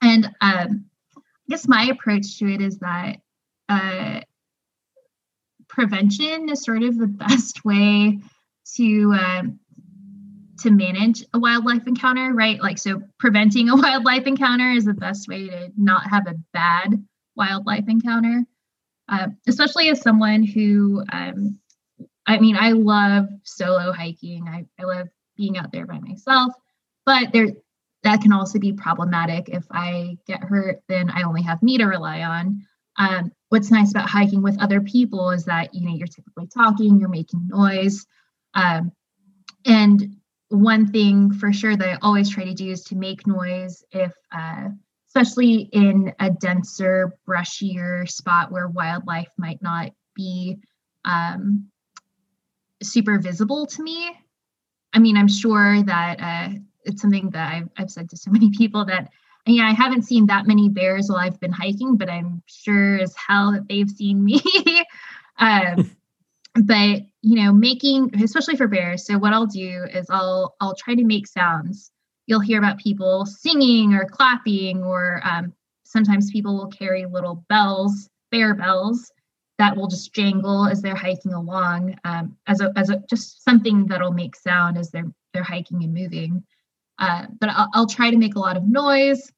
And 0.02 0.26
um, 0.40 0.84
I 1.16 1.20
guess 1.48 1.66
my 1.66 1.84
approach 1.84 2.38
to 2.38 2.52
it 2.52 2.60
is 2.60 2.78
that 2.78 3.16
uh, 3.68 4.20
prevention 5.68 6.50
is 6.50 6.62
sort 6.62 6.82
of 6.82 6.98
the 6.98 7.06
best 7.28 7.64
way 7.64 8.20
to 8.76 9.12
um, 9.14 9.60
to 10.58 10.70
manage 10.70 11.24
a 11.32 11.38
wildlife 11.38 11.86
encounter, 11.86 12.32
right? 12.34 12.60
Like, 12.60 12.78
so 12.78 13.00
preventing 13.18 13.68
a 13.68 13.76
wildlife 13.76 14.26
encounter 14.26 14.70
is 14.70 14.84
the 14.84 14.94
best 14.94 15.28
way 15.28 15.48
to 15.48 15.70
not 15.76 16.08
have 16.10 16.26
a 16.26 16.34
bad 16.52 17.02
wildlife 17.36 17.84
encounter. 17.88 18.44
Uh, 19.08 19.28
especially 19.46 19.88
as 19.88 20.02
someone 20.02 20.42
who, 20.42 21.02
um, 21.12 21.58
I 22.28 22.38
mean, 22.38 22.56
I 22.56 22.72
love 22.72 23.28
solo 23.42 23.90
hiking. 23.90 24.46
I, 24.46 24.66
I 24.78 24.84
love 24.84 25.08
being 25.36 25.56
out 25.56 25.72
there 25.72 25.86
by 25.86 25.98
myself, 25.98 26.52
but 27.06 27.32
there, 27.32 27.48
that 28.02 28.20
can 28.20 28.32
also 28.32 28.58
be 28.58 28.74
problematic. 28.74 29.48
If 29.48 29.64
I 29.70 30.18
get 30.26 30.44
hurt, 30.44 30.82
then 30.88 31.10
I 31.10 31.22
only 31.22 31.42
have 31.42 31.62
me 31.62 31.78
to 31.78 31.86
rely 31.86 32.22
on. 32.22 32.66
Um, 32.98 33.32
what's 33.48 33.70
nice 33.70 33.92
about 33.92 34.10
hiking 34.10 34.42
with 34.42 34.60
other 34.60 34.82
people 34.82 35.30
is 35.30 35.46
that 35.46 35.72
you 35.72 35.86
know 35.88 35.94
you're 35.94 36.06
typically 36.06 36.48
talking, 36.48 37.00
you're 37.00 37.08
making 37.08 37.48
noise, 37.48 38.06
um, 38.54 38.92
and 39.64 40.16
one 40.48 40.90
thing 40.90 41.32
for 41.32 41.52
sure 41.52 41.76
that 41.76 41.88
I 41.88 41.98
always 42.02 42.30
try 42.30 42.44
to 42.44 42.54
do 42.54 42.70
is 42.70 42.84
to 42.84 42.96
make 42.96 43.26
noise 43.26 43.84
if, 43.90 44.12
uh, 44.32 44.68
especially 45.06 45.68
in 45.72 46.12
a 46.20 46.30
denser, 46.30 47.14
brushier 47.26 48.08
spot 48.08 48.50
where 48.50 48.68
wildlife 48.68 49.28
might 49.36 49.60
not 49.62 49.92
be 50.14 50.58
um, 51.04 51.70
super 52.82 53.18
visible 53.18 53.66
to 53.66 53.82
me. 53.82 54.10
I 54.92 54.98
mean, 54.98 55.16
I'm 55.16 55.28
sure 55.28 55.82
that 55.82 56.20
uh, 56.20 56.58
it's 56.84 57.02
something 57.02 57.30
that 57.30 57.52
I've, 57.52 57.68
I've 57.76 57.90
said 57.90 58.08
to 58.10 58.16
so 58.16 58.30
many 58.32 58.50
people 58.50 58.84
that 58.86 59.10
yeah, 59.46 59.66
I 59.66 59.72
haven't 59.72 60.02
seen 60.02 60.26
that 60.26 60.46
many 60.46 60.68
bears 60.68 61.08
while 61.08 61.20
I've 61.20 61.40
been 61.40 61.52
hiking, 61.52 61.96
but 61.96 62.10
I'm 62.10 62.42
sure 62.46 62.98
as 62.98 63.14
hell 63.16 63.52
that 63.52 63.66
they've 63.66 63.88
seen 63.88 64.22
me. 64.22 64.42
um, 65.38 65.90
but 66.64 67.02
you 67.22 67.42
know, 67.42 67.52
making 67.52 68.10
especially 68.22 68.56
for 68.56 68.68
bears. 68.68 69.06
So 69.06 69.18
what 69.18 69.32
I'll 69.32 69.46
do 69.46 69.86
is 69.92 70.06
I'll 70.10 70.54
I'll 70.60 70.74
try 70.74 70.94
to 70.94 71.04
make 71.04 71.26
sounds. 71.26 71.90
You'll 72.26 72.40
hear 72.40 72.58
about 72.58 72.78
people 72.78 73.24
singing 73.24 73.94
or 73.94 74.04
clapping, 74.04 74.82
or 74.82 75.22
um, 75.24 75.54
sometimes 75.84 76.30
people 76.30 76.56
will 76.56 76.68
carry 76.68 77.06
little 77.06 77.44
bells, 77.48 78.08
bear 78.30 78.54
bells, 78.54 79.10
that 79.58 79.76
will 79.76 79.88
just 79.88 80.14
jangle 80.14 80.66
as 80.66 80.80
they're 80.80 80.94
hiking 80.94 81.34
along, 81.34 81.98
um, 82.04 82.36
as 82.46 82.60
a 82.60 82.72
as 82.76 82.90
a 82.90 83.02
just 83.10 83.44
something 83.44 83.86
that'll 83.86 84.12
make 84.12 84.36
sound 84.36 84.78
as 84.78 84.90
they're 84.90 85.12
they're 85.34 85.42
hiking 85.42 85.82
and 85.82 85.92
moving. 85.94 86.42
Uh, 86.98 87.26
but 87.40 87.50
I'll, 87.50 87.68
I'll 87.74 87.86
try 87.86 88.10
to 88.10 88.16
make 88.16 88.34
a 88.34 88.40
lot 88.40 88.56
of 88.56 88.64
noise 88.64 89.30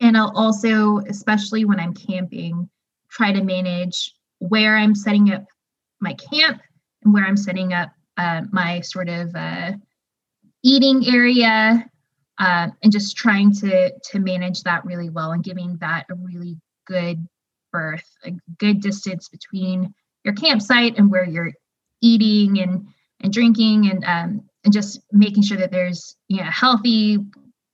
and 0.00 0.16
I'll 0.16 0.32
also, 0.34 0.98
especially 1.08 1.64
when 1.64 1.78
I'm 1.78 1.94
camping, 1.94 2.68
try 3.10 3.32
to 3.32 3.44
manage 3.44 4.14
where 4.38 4.76
I'm 4.76 4.94
setting 4.94 5.32
up 5.32 5.44
my 6.00 6.14
camp 6.14 6.62
and 7.04 7.12
where 7.12 7.24
I'm 7.24 7.36
setting 7.36 7.72
up 7.72 7.90
uh, 8.16 8.42
my 8.50 8.80
sort 8.80 9.08
of 9.08 9.34
uh, 9.34 9.72
eating 10.62 11.06
area, 11.06 11.86
uh, 12.38 12.68
and 12.82 12.92
just 12.92 13.16
trying 13.16 13.52
to 13.56 13.92
to 14.10 14.18
manage 14.18 14.62
that 14.62 14.84
really 14.84 15.10
well 15.10 15.32
and 15.32 15.44
giving 15.44 15.76
that 15.78 16.06
a 16.10 16.14
really 16.14 16.56
good 16.86 17.26
berth, 17.72 18.08
a 18.24 18.32
good 18.58 18.80
distance 18.80 19.28
between 19.28 19.94
your 20.24 20.34
campsite 20.34 20.98
and 20.98 21.10
where 21.10 21.24
you're 21.24 21.52
eating 22.00 22.60
and 22.60 22.86
and 23.20 23.32
drinking 23.32 23.90
and 23.90 24.04
um, 24.04 24.48
and 24.64 24.72
just 24.72 25.00
making 25.12 25.42
sure 25.42 25.58
that 25.58 25.72
there's 25.72 26.16
you 26.28 26.38
know 26.38 26.50
healthy 26.50 27.18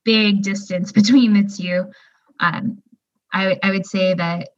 big 0.03 0.41
distance 0.41 0.91
between 1.01 1.33
the 1.33 1.43
two 1.43 1.91
um, 2.39 2.81
I, 3.33 3.59
I 3.61 3.71
would 3.71 3.85
say 3.85 4.13
that 4.13 4.49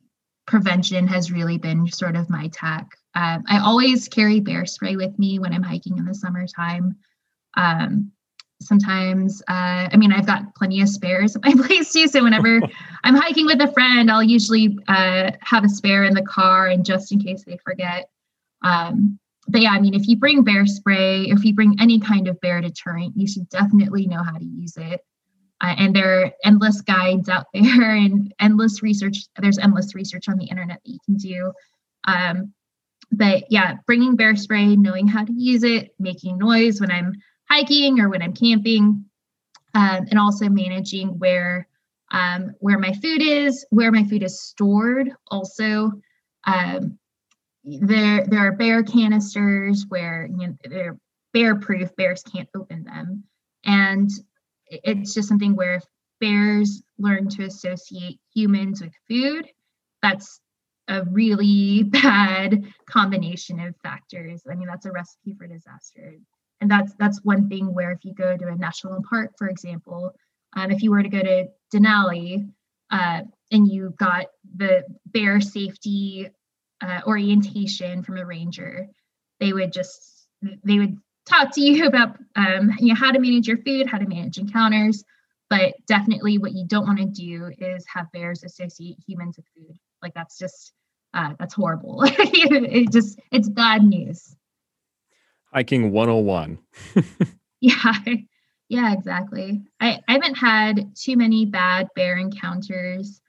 prevention 0.47 1.07
has 1.07 1.31
really 1.31 1.57
been 1.57 1.87
sort 1.87 2.15
of 2.15 2.29
my 2.29 2.49
tack. 2.53 2.87
Um, 3.15 3.43
I 3.47 3.59
always 3.59 4.07
carry 4.07 4.39
bear 4.39 4.65
spray 4.65 4.95
with 4.95 5.17
me 5.17 5.39
when 5.39 5.53
I'm 5.53 5.63
hiking 5.63 5.97
in 5.97 6.05
the 6.05 6.13
summertime. 6.13 6.95
Um, 7.55 8.11
sometimes, 8.61 9.41
uh, 9.47 9.87
I 9.91 9.97
mean, 9.97 10.11
I've 10.11 10.25
got 10.25 10.53
plenty 10.55 10.81
of 10.81 10.89
spares 10.89 11.35
at 11.35 11.43
my 11.43 11.53
place 11.65 11.93
too. 11.93 12.07
So 12.07 12.23
whenever 12.23 12.61
I'm 13.03 13.15
hiking 13.15 13.45
with 13.45 13.61
a 13.61 13.71
friend, 13.71 14.11
I'll 14.11 14.23
usually 14.23 14.77
uh, 14.87 15.31
have 15.41 15.63
a 15.63 15.69
spare 15.69 16.03
in 16.03 16.13
the 16.13 16.23
car 16.23 16.67
and 16.67 16.85
just 16.85 17.11
in 17.11 17.19
case 17.19 17.43
they 17.45 17.57
forget. 17.57 18.09
Um, 18.63 19.19
but 19.47 19.61
yeah, 19.61 19.71
I 19.71 19.79
mean, 19.79 19.93
if 19.95 20.07
you 20.07 20.17
bring 20.17 20.43
bear 20.43 20.65
spray, 20.65 21.23
if 21.23 21.43
you 21.43 21.55
bring 21.55 21.75
any 21.79 21.99
kind 21.99 22.27
of 22.27 22.39
bear 22.41 22.61
deterrent, 22.61 23.13
you 23.15 23.27
should 23.27 23.49
definitely 23.49 24.05
know 24.05 24.21
how 24.21 24.37
to 24.37 24.45
use 24.45 24.77
it 24.77 25.01
uh, 25.61 25.75
and 25.77 25.95
there 25.95 26.21
are 26.21 26.31
endless 26.43 26.81
guides 26.81 27.29
out 27.29 27.47
there 27.53 27.95
and 27.95 28.33
endless 28.39 28.81
research 28.81 29.25
there's 29.37 29.57
endless 29.57 29.95
research 29.95 30.27
on 30.29 30.37
the 30.37 30.45
internet 30.45 30.79
that 30.83 30.91
you 30.91 30.99
can 31.05 31.15
do 31.15 31.51
um, 32.05 32.53
but 33.11 33.43
yeah 33.49 33.75
bringing 33.85 34.15
bear 34.15 34.35
spray 34.35 34.75
knowing 34.75 35.07
how 35.07 35.23
to 35.23 35.33
use 35.33 35.63
it 35.63 35.93
making 35.99 36.37
noise 36.37 36.79
when 36.79 36.91
i'm 36.91 37.13
hiking 37.49 37.99
or 37.99 38.09
when 38.09 38.21
i'm 38.21 38.33
camping 38.33 39.05
um, 39.75 40.05
and 40.09 40.19
also 40.19 40.49
managing 40.49 41.19
where 41.19 41.67
um, 42.11 42.55
where 42.59 42.79
my 42.79 42.91
food 42.93 43.21
is 43.21 43.65
where 43.69 43.91
my 43.91 44.03
food 44.03 44.23
is 44.23 44.41
stored 44.41 45.11
also 45.27 45.91
um, 46.45 46.97
there 47.63 48.25
there 48.25 48.47
are 48.47 48.55
bear 48.55 48.83
canisters 48.83 49.85
where 49.89 50.27
you 50.37 50.47
know, 50.47 50.55
they're 50.63 50.97
bear 51.33 51.55
proof 51.55 51.95
bears 51.95 52.23
can't 52.23 52.49
open 52.55 52.83
them 52.83 53.23
and 53.63 54.09
it's 54.69 55.13
just 55.13 55.27
something 55.27 55.55
where 55.55 55.75
if 55.75 55.83
bears 56.19 56.81
learn 56.97 57.29
to 57.29 57.43
associate 57.43 58.19
humans 58.33 58.81
with 58.81 58.93
food, 59.07 59.47
that's 60.01 60.39
a 60.87 61.03
really 61.05 61.83
bad 61.87 62.63
combination 62.89 63.59
of 63.59 63.75
factors. 63.83 64.43
I 64.49 64.55
mean, 64.55 64.67
that's 64.67 64.85
a 64.85 64.91
recipe 64.91 65.35
for 65.37 65.47
disaster. 65.47 66.13
And 66.61 66.69
that's 66.69 66.93
that's 66.99 67.23
one 67.23 67.47
thing 67.47 67.73
where 67.73 67.91
if 67.91 68.03
you 68.03 68.13
go 68.13 68.35
to 68.35 68.47
a 68.47 68.55
national 68.55 69.01
park, 69.09 69.31
for 69.37 69.47
example, 69.47 70.13
um, 70.55 70.71
if 70.71 70.81
you 70.81 70.91
were 70.91 71.03
to 71.03 71.09
go 71.09 71.21
to 71.21 71.47
Denali 71.73 72.49
uh, 72.91 73.21
and 73.51 73.67
you 73.67 73.93
got 73.97 74.27
the 74.57 74.83
bear 75.05 75.39
safety 75.39 76.29
uh, 76.81 77.01
orientation 77.05 78.03
from 78.03 78.17
a 78.17 78.25
ranger, 78.25 78.87
they 79.39 79.53
would 79.53 79.71
just 79.71 80.27
they 80.63 80.79
would 80.79 80.97
talk 81.25 81.53
to 81.53 81.61
you 81.61 81.85
about 81.87 82.17
um, 82.35 82.71
you 82.79 82.89
know 82.89 82.99
how 82.99 83.11
to 83.11 83.19
manage 83.19 83.47
your 83.47 83.57
food, 83.57 83.87
how 83.87 83.97
to 83.97 84.07
manage 84.07 84.37
encounters. 84.37 85.03
But 85.49 85.73
definitely, 85.87 86.37
what 86.37 86.51
you 86.51 86.65
don't 86.67 86.85
want 86.85 86.99
to 86.99 87.05
do 87.05 87.51
is 87.57 87.85
have 87.93 88.11
bears 88.11 88.43
associate 88.43 88.97
humans 89.07 89.37
with 89.37 89.47
food. 89.55 89.77
Like 90.01 90.13
that's 90.13 90.37
just 90.37 90.73
uh, 91.13 91.33
that's 91.39 91.53
horrible. 91.53 92.03
it 92.05 92.91
just 92.91 93.19
it's 93.31 93.49
bad 93.49 93.83
news. 93.83 94.35
Hiking 95.53 95.91
101. 95.91 96.59
yeah. 97.61 97.93
Yeah, 98.69 98.93
exactly. 98.93 99.63
I, 99.79 99.99
I 100.07 100.13
haven't 100.13 100.35
had 100.35 100.95
too 100.95 101.17
many 101.17 101.45
bad 101.45 101.87
bear 101.95 102.17
encounters. 102.17 103.19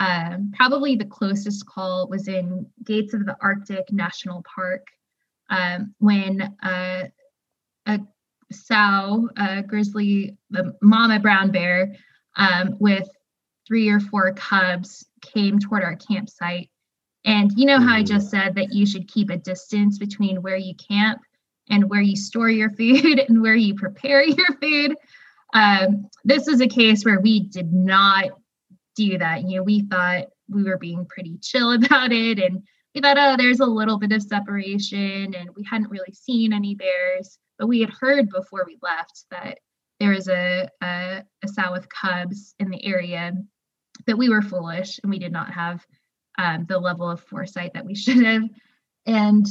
Um, 0.00 0.52
probably 0.56 0.96
the 0.96 1.04
closest 1.04 1.66
call 1.66 2.08
was 2.08 2.26
in 2.26 2.66
Gates 2.84 3.14
of 3.14 3.24
the 3.24 3.36
Arctic 3.40 3.92
National 3.92 4.42
Park 4.42 4.86
um, 5.50 5.94
when 5.98 6.54
uh, 6.62 7.04
a 7.86 8.00
sow, 8.50 9.28
a 9.36 9.62
grizzly, 9.62 10.36
the 10.50 10.76
mama 10.82 11.20
brown 11.20 11.52
bear, 11.52 11.94
um, 12.36 12.74
with 12.80 13.08
three 13.66 13.88
or 13.88 14.00
four 14.00 14.32
cubs 14.34 15.06
came 15.20 15.58
toward 15.58 15.84
our 15.84 15.96
campsite. 15.96 16.70
And 17.24 17.52
you 17.56 17.66
know 17.66 17.78
how 17.78 17.96
I 17.96 18.02
just 18.02 18.30
said 18.30 18.54
that 18.54 18.72
you 18.72 18.86
should 18.86 19.08
keep 19.08 19.30
a 19.30 19.36
distance 19.36 19.98
between 19.98 20.42
where 20.42 20.56
you 20.56 20.74
camp 20.74 21.20
and 21.70 21.88
where 21.88 22.00
you 22.00 22.16
store 22.16 22.50
your 22.50 22.70
food 22.70 23.18
and 23.28 23.42
where 23.42 23.54
you 23.54 23.74
prepare 23.74 24.22
your 24.22 24.46
food. 24.60 24.96
Um, 25.54 26.08
this 26.24 26.46
was 26.46 26.60
a 26.60 26.68
case 26.68 27.04
where 27.04 27.20
we 27.20 27.40
did 27.40 27.72
not 27.72 28.30
do 28.96 29.18
that. 29.18 29.48
You 29.48 29.58
know, 29.58 29.62
we 29.62 29.82
thought 29.82 30.26
we 30.48 30.64
were 30.64 30.78
being 30.78 31.06
pretty 31.06 31.38
chill 31.42 31.72
about 31.84 32.12
it 32.12 32.38
and 32.38 32.62
we 32.94 33.00
thought, 33.00 33.18
oh, 33.18 33.36
there's 33.36 33.60
a 33.60 33.66
little 33.66 33.98
bit 33.98 34.12
of 34.12 34.22
separation 34.22 35.34
and 35.34 35.50
we 35.54 35.64
hadn't 35.68 35.90
really 35.90 36.12
seen 36.12 36.52
any 36.52 36.74
bears. 36.74 37.38
But 37.58 37.68
we 37.68 37.80
had 37.80 37.90
heard 37.90 38.28
before 38.28 38.64
we 38.66 38.78
left 38.82 39.24
that 39.30 39.58
there 40.00 40.10
was 40.10 40.28
a, 40.28 40.68
a, 40.82 41.24
a 41.42 41.48
sow 41.48 41.72
with 41.72 41.88
cubs 41.88 42.54
in 42.58 42.70
the 42.70 42.84
area, 42.84 43.32
that 44.06 44.16
we 44.16 44.28
were 44.28 44.42
foolish 44.42 45.00
and 45.02 45.10
we 45.10 45.18
did 45.18 45.32
not 45.32 45.52
have 45.52 45.84
um, 46.38 46.66
the 46.68 46.78
level 46.78 47.10
of 47.10 47.20
foresight 47.20 47.74
that 47.74 47.84
we 47.84 47.94
should 47.96 48.24
have. 48.24 48.44
And 49.06 49.46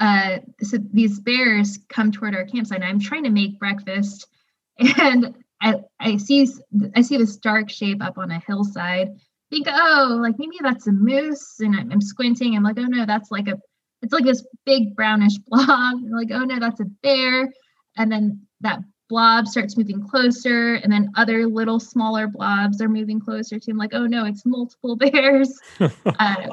uh, 0.00 0.38
so 0.62 0.78
these 0.92 1.20
bears 1.20 1.78
come 1.88 2.10
toward 2.10 2.34
our 2.34 2.46
campsite. 2.46 2.82
I'm 2.82 2.98
trying 2.98 3.24
to 3.24 3.30
make 3.30 3.58
breakfast, 3.58 4.26
and 4.98 5.34
I, 5.60 5.76
I 6.00 6.16
see 6.16 6.48
I 6.96 7.02
see 7.02 7.18
this 7.18 7.36
dark 7.36 7.70
shape 7.70 8.02
up 8.02 8.16
on 8.16 8.30
a 8.30 8.42
hillside. 8.46 9.10
Think, 9.50 9.66
oh, 9.68 10.18
like 10.22 10.38
maybe 10.38 10.56
that's 10.60 10.86
a 10.86 10.92
moose, 10.92 11.60
and 11.60 11.76
I'm, 11.76 11.92
I'm 11.92 12.00
squinting. 12.00 12.56
I'm 12.56 12.62
like, 12.62 12.78
oh 12.78 12.84
no, 12.84 13.04
that's 13.04 13.30
like 13.30 13.48
a 13.48 13.58
it's 14.00 14.12
like 14.12 14.24
this 14.24 14.44
big 14.64 14.96
brownish 14.96 15.36
blob. 15.46 15.98
Like, 16.10 16.30
oh 16.32 16.44
no, 16.44 16.58
that's 16.58 16.80
a 16.80 16.86
bear. 17.02 17.52
And 17.98 18.10
then 18.10 18.46
that 18.62 18.78
blob 19.10 19.48
starts 19.48 19.76
moving 19.76 20.08
closer, 20.08 20.76
and 20.76 20.90
then 20.90 21.10
other 21.16 21.46
little 21.46 21.78
smaller 21.78 22.26
blobs 22.26 22.80
are 22.80 22.88
moving 22.88 23.20
closer 23.20 23.58
to 23.58 23.70
him. 23.70 23.76
Like, 23.76 23.92
oh 23.92 24.06
no, 24.06 24.24
it's 24.24 24.46
multiple 24.46 24.96
bears. 24.96 25.52
uh, 25.78 26.46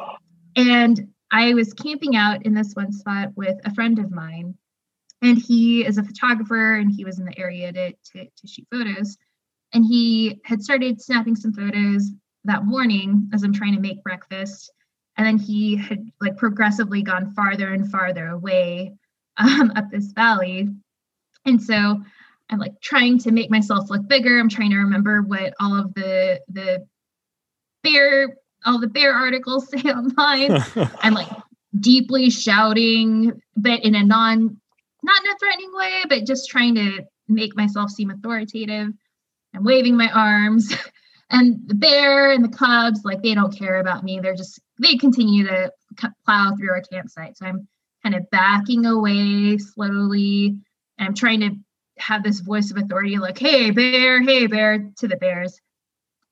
and 0.58 1.08
I 1.32 1.54
was 1.54 1.74
camping 1.74 2.16
out 2.16 2.46
in 2.46 2.54
this 2.54 2.74
one 2.74 2.92
spot 2.92 3.30
with 3.36 3.58
a 3.66 3.74
friend 3.74 4.00
of 4.00 4.12
mine, 4.12 4.56
and 5.22 5.38
he 5.38 5.86
is 5.86 5.98
a 5.98 6.04
photographer, 6.04 6.76
and 6.76 6.92
he 6.92 7.06
was 7.06 7.20
in 7.20 7.26
the 7.26 7.38
area 7.38 7.72
to, 7.74 7.92
to, 7.92 8.26
to 8.26 8.48
shoot 8.48 8.68
photos. 8.72 9.18
And 9.74 9.86
he 9.86 10.40
had 10.46 10.62
started 10.62 11.02
snapping 11.02 11.36
some 11.36 11.54
photos 11.54 12.12
that 12.46 12.66
morning 12.66 13.30
as 13.34 13.44
I'm 13.44 13.54
trying 13.54 13.76
to 13.76 13.82
make 13.82 14.04
breakfast 14.04 14.72
and 15.18 15.26
then 15.26 15.38
he 15.38 15.76
had 15.76 16.10
like 16.22 16.38
progressively 16.38 17.02
gone 17.02 17.34
farther 17.34 17.74
and 17.74 17.92
farther 17.92 18.28
away 18.28 18.94
um, 19.38 19.72
up 19.76 19.90
this 19.92 20.14
valley 20.14 20.70
and 21.46 21.62
so 21.62 22.02
I'm 22.50 22.60
like 22.60 22.80
trying 22.82 23.18
to 23.20 23.32
make 23.32 23.52
myself 23.52 23.90
look 23.90 24.08
bigger. 24.08 24.40
I'm 24.40 24.50
trying 24.50 24.70
to 24.70 24.78
remember 24.78 25.22
what 25.22 25.54
all 25.60 25.78
of 25.78 25.94
the 25.94 26.40
the 26.48 26.88
bear 27.84 28.36
all 28.66 28.80
the 28.80 28.88
bear 28.88 29.14
articles 29.14 29.70
say 29.72 29.90
online. 29.90 30.64
I'm 31.02 31.14
like 31.14 31.30
deeply 31.80 32.30
shouting, 32.30 33.40
but 33.56 33.84
in 33.84 33.96
a 33.96 34.04
non 34.04 34.58
not 35.04 35.24
in 35.24 35.32
a 35.32 35.38
threatening 35.40 35.72
way, 35.74 36.04
but 36.10 36.26
just 36.26 36.50
trying 36.50 36.76
to 36.76 37.04
make 37.28 37.56
myself 37.56 37.92
seem 37.92 38.10
authoritative. 38.10 38.90
I'm 39.56 39.64
waving 39.64 39.98
my 39.98 40.10
arms. 40.10 40.74
And 41.30 41.60
the 41.68 41.76
bear 41.76 42.32
and 42.32 42.42
the 42.42 42.58
cubs, 42.58 43.02
like 43.04 43.22
they 43.22 43.34
don't 43.34 43.54
care 43.54 43.82
about 43.82 44.02
me. 44.02 44.22
They're 44.22 44.34
just 44.34 44.62
they 44.82 44.96
continue 44.96 45.46
to 45.46 45.74
plow 46.26 46.54
through 46.56 46.70
our 46.70 46.82
campsite. 46.82 47.38
So 47.38 47.46
I'm 47.46 47.68
kind 48.02 48.16
of 48.16 48.30
backing 48.30 48.86
away 48.86 49.58
slowly. 49.58 50.58
And 50.98 51.08
I'm 51.08 51.14
trying 51.14 51.42
to 51.42 51.52
have 51.98 52.24
this 52.24 52.40
voice 52.40 52.72
of 52.72 52.78
authority, 52.78 53.18
like, 53.18 53.38
hey, 53.38 53.72
bear, 53.72 54.22
hey, 54.22 54.48
bear, 54.48 54.90
to 55.00 55.08
the 55.08 55.18
bears. 55.18 55.60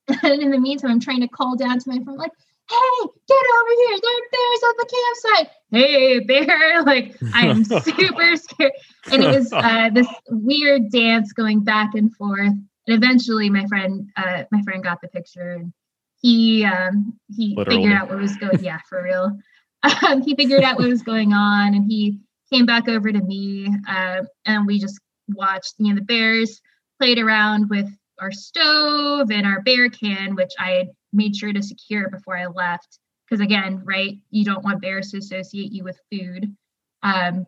And 0.08 0.20
in 0.41 0.51
the 0.51 0.60
meantime, 0.60 0.91
I'm 0.91 0.99
trying 0.99 1.22
to 1.22 1.28
call 1.28 1.56
down 1.56 1.80
to 1.80 1.89
my 1.89 2.03
friend, 2.03 2.18
like, 2.18 2.32
hey, 2.70 3.08
get 3.28 3.45
over 3.60 3.72
here. 3.78 3.97
There 4.01 4.12
are 4.12 4.30
bears 4.32 4.64
at 4.70 4.78
the 4.78 4.89
campsite. 4.95 5.51
Hey, 5.72 6.20
bear. 6.20 6.84
Like, 6.86 7.16
I'm 7.34 7.64
super 7.64 8.36
scared. 8.36 8.72
And 9.12 9.24
it 9.24 9.36
was 9.36 9.51
uh, 9.51 9.89
this 9.91 10.08
weird 10.30 10.91
dance 10.91 11.34
going 11.34 11.64
back 11.64 11.95
and 11.95 12.14
forth. 12.16 12.53
And 12.88 13.03
eventually 13.03 13.49
my 13.49 13.66
friend, 13.66 14.10
uh, 14.16 14.43
my 14.51 14.62
friend 14.62 14.84
got 14.84 15.01
the 15.01 15.08
picture 15.08 15.53
and 15.53 15.74
he 16.22 16.64
um, 16.64 17.20
he 17.36 17.56
Literally. 17.56 17.78
figured 17.78 17.93
out 17.93 18.10
what 18.10 18.20
was 18.20 18.36
going 18.38 18.64
yeah, 18.64 18.80
for 18.88 19.03
real. 19.03 19.38
Um, 19.84 20.22
he 20.22 20.36
figured 20.36 20.64
out 20.64 20.78
what 20.78 20.88
was 20.88 21.01
going 21.01 21.34
on 21.34 21.74
and 21.74 21.86
he 21.86 22.20
came 22.51 22.66
back 22.66 22.88
over 22.88 23.12
to 23.12 23.22
me 23.22 23.68
uh, 23.88 24.24
and 24.45 24.66
we 24.68 24.80
just 24.80 24.99
watched 25.30 25.74
you 25.80 25.89
know 25.89 25.95
the 25.95 26.06
bears 26.06 26.62
played 26.99 27.18
around 27.18 27.70
with 27.70 27.89
our 28.20 28.32
stove 28.32 29.32
and 29.32 29.45
our 29.45 29.61
bear 29.61 29.89
can 29.89 30.36
which 30.36 30.53
i 30.59 30.88
made 31.13 31.36
sure 31.36 31.53
to 31.53 31.63
secure 31.63 32.09
before 32.09 32.38
i 32.38 32.45
left. 32.45 32.99
Because 33.30 33.41
again 33.41 33.82
right 33.84 34.18
you 34.30 34.45
don't 34.45 34.63
want 34.63 34.82
bears 34.82 35.11
to 35.11 35.18
associate 35.18 35.72
you 35.72 35.84
with 35.84 35.99
food. 36.11 36.55
Um, 37.03 37.45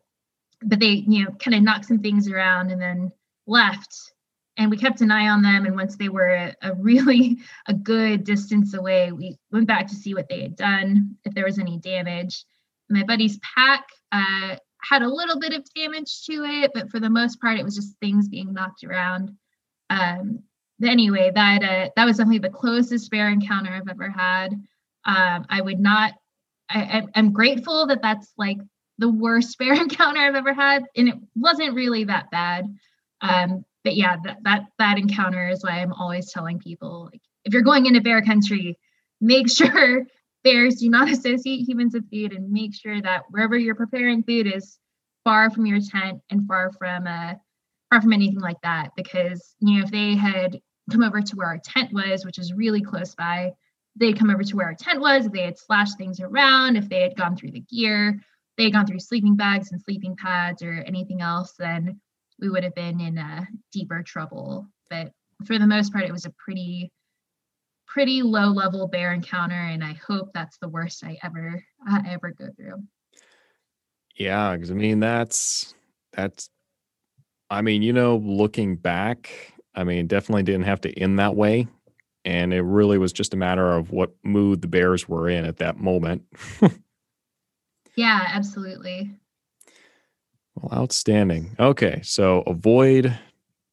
but 0.61 0.79
they 0.79 1.03
you 1.07 1.25
know 1.25 1.31
kind 1.31 1.55
of 1.55 1.63
knocked 1.63 1.85
some 1.85 1.99
things 1.99 2.27
around 2.29 2.71
and 2.71 2.81
then 2.81 3.11
left. 3.45 3.95
And 4.59 4.71
we 4.71 4.77
kept 4.77 5.01
an 5.01 5.11
eye 5.11 5.27
on 5.27 5.43
them 5.43 5.67
and 5.67 5.75
once 5.75 5.97
they 5.97 6.09
were 6.09 6.29
a, 6.29 6.55
a, 6.63 6.73
really 6.73 7.37
a 7.67 7.75
good 7.75 8.23
distance 8.23 8.73
away 8.73 9.11
we 9.11 9.37
went 9.51 9.67
back 9.67 9.87
to 9.87 9.95
see 9.95 10.15
what 10.15 10.27
they 10.29 10.41
had 10.41 10.55
done 10.55 11.15
if 11.25 11.35
there 11.35 11.45
was 11.45 11.59
any 11.59 11.77
damage. 11.77 12.43
My 12.89 13.03
buddy's 13.03 13.37
pack 13.55 13.85
uh, 14.11 14.55
had 14.81 15.01
a 15.01 15.09
little 15.09 15.39
bit 15.39 15.53
of 15.53 15.65
damage 15.75 16.23
to 16.25 16.43
it, 16.43 16.71
but 16.73 16.89
for 16.89 16.99
the 16.99 17.09
most 17.09 17.41
part, 17.41 17.59
it 17.59 17.65
was 17.65 17.75
just 17.75 17.97
things 17.99 18.27
being 18.27 18.53
knocked 18.53 18.83
around. 18.83 19.31
Um, 19.89 20.43
anyway, 20.83 21.31
that 21.33 21.63
uh, 21.63 21.89
that 21.95 22.05
was 22.05 22.17
definitely 22.17 22.39
the 22.39 22.49
closest 22.49 23.09
bear 23.11 23.29
encounter 23.29 23.71
I've 23.71 23.87
ever 23.87 24.09
had. 24.09 24.53
Um, 25.05 25.45
I 25.49 25.61
would 25.61 25.79
not. 25.79 26.13
I, 26.69 27.03
I'm 27.15 27.31
grateful 27.31 27.87
that 27.87 28.01
that's 28.01 28.33
like 28.37 28.57
the 28.97 29.09
worst 29.09 29.57
bear 29.59 29.73
encounter 29.73 30.19
I've 30.19 30.35
ever 30.35 30.53
had, 30.53 30.83
and 30.95 31.09
it 31.09 31.15
wasn't 31.35 31.75
really 31.75 32.03
that 32.05 32.29
bad. 32.31 32.65
Um, 33.21 33.65
but 33.83 33.95
yeah, 33.95 34.17
that 34.23 34.37
that 34.43 34.65
that 34.79 34.97
encounter 34.97 35.49
is 35.49 35.63
why 35.63 35.79
I'm 35.79 35.93
always 35.93 36.31
telling 36.31 36.59
people 36.59 37.09
like 37.11 37.21
if 37.45 37.53
you're 37.53 37.61
going 37.61 37.85
into 37.85 38.01
bear 38.01 38.21
country, 38.21 38.77
make 39.21 39.49
sure 39.55 40.05
bears 40.43 40.75
do 40.75 40.89
not 40.89 41.09
associate 41.11 41.67
humans 41.67 41.93
with 41.93 42.09
food 42.09 42.33
and 42.33 42.51
make 42.51 42.75
sure 42.75 43.01
that 43.01 43.23
wherever 43.29 43.57
you're 43.57 43.75
preparing 43.75 44.23
food 44.23 44.47
is 44.53 44.77
far 45.23 45.49
from 45.49 45.65
your 45.65 45.79
tent 45.79 46.21
and 46.29 46.47
far 46.47 46.71
from 46.73 47.07
uh 47.07 47.33
far 47.89 48.01
from 48.01 48.13
anything 48.13 48.39
like 48.39 48.59
that 48.63 48.91
because 48.95 49.55
you 49.59 49.77
know 49.77 49.85
if 49.85 49.91
they 49.91 50.15
had 50.15 50.59
come 50.91 51.03
over 51.03 51.21
to 51.21 51.35
where 51.35 51.47
our 51.47 51.59
tent 51.59 51.91
was 51.93 52.25
which 52.25 52.39
is 52.39 52.53
really 52.53 52.81
close 52.81 53.15
by. 53.15 53.53
They'd 53.95 54.17
come 54.17 54.29
over 54.29 54.43
to 54.43 54.55
where 54.55 54.67
our 54.67 54.75
tent 54.75 55.01
was. 55.01 55.25
If 55.25 55.31
they 55.31 55.41
had 55.41 55.57
slashed 55.57 55.97
things 55.97 56.19
around 56.19 56.75
if 56.75 56.89
they 56.89 57.01
had 57.01 57.15
gone 57.15 57.35
through 57.35 57.51
the 57.51 57.61
gear. 57.61 58.19
They 58.57 58.65
had 58.65 58.73
gone 58.73 58.87
through 58.87 58.99
sleeping 58.99 59.35
bags 59.35 59.71
and 59.71 59.81
sleeping 59.81 60.15
pads 60.15 60.63
or 60.63 60.71
anything 60.71 61.21
else 61.21 61.53
then 61.57 61.99
we 62.39 62.49
would 62.49 62.63
have 62.63 62.75
been 62.75 62.99
in 62.99 63.17
uh, 63.17 63.45
deeper 63.71 64.03
trouble. 64.03 64.67
But 64.89 65.11
for 65.45 65.57
the 65.59 65.67
most 65.67 65.91
part 65.91 66.05
it 66.05 66.11
was 66.11 66.25
a 66.25 66.33
pretty 66.37 66.91
pretty 67.87 68.21
low 68.21 68.47
level 68.47 68.87
bear 68.87 69.13
encounter 69.13 69.55
and 69.55 69.83
i 69.83 69.93
hope 70.05 70.29
that's 70.33 70.57
the 70.57 70.67
worst 70.67 71.03
i 71.03 71.17
ever 71.23 71.63
uh, 71.89 72.01
ever 72.07 72.31
go 72.31 72.47
through. 72.55 72.83
Yeah 74.15 74.53
because 74.53 74.71
i 74.71 74.73
mean 74.73 74.99
that's 74.99 75.73
that's 76.11 76.49
i 77.49 77.61
mean 77.61 77.81
you 77.81 77.93
know 77.93 78.17
looking 78.17 78.75
back 78.75 79.53
i 79.77 79.83
mean 79.83 80.07
definitely 80.07 80.43
didn't 80.43 80.63
have 80.63 80.81
to 80.81 80.91
end 80.99 81.17
that 81.17 81.35
way 81.35 81.65
and 82.25 82.53
it 82.53 82.61
really 82.61 82.97
was 82.97 83.13
just 83.13 83.33
a 83.33 83.37
matter 83.37 83.71
of 83.71 83.91
what 83.91 84.11
mood 84.23 84.61
the 84.61 84.67
bears 84.67 85.07
were 85.07 85.29
in 85.29 85.45
at 85.45 85.57
that 85.57 85.77
moment 85.77 86.21
yeah 87.95 88.25
absolutely 88.27 89.09
well 90.55 90.81
outstanding 90.81 91.55
okay 91.59 92.01
so 92.03 92.41
avoid 92.41 93.17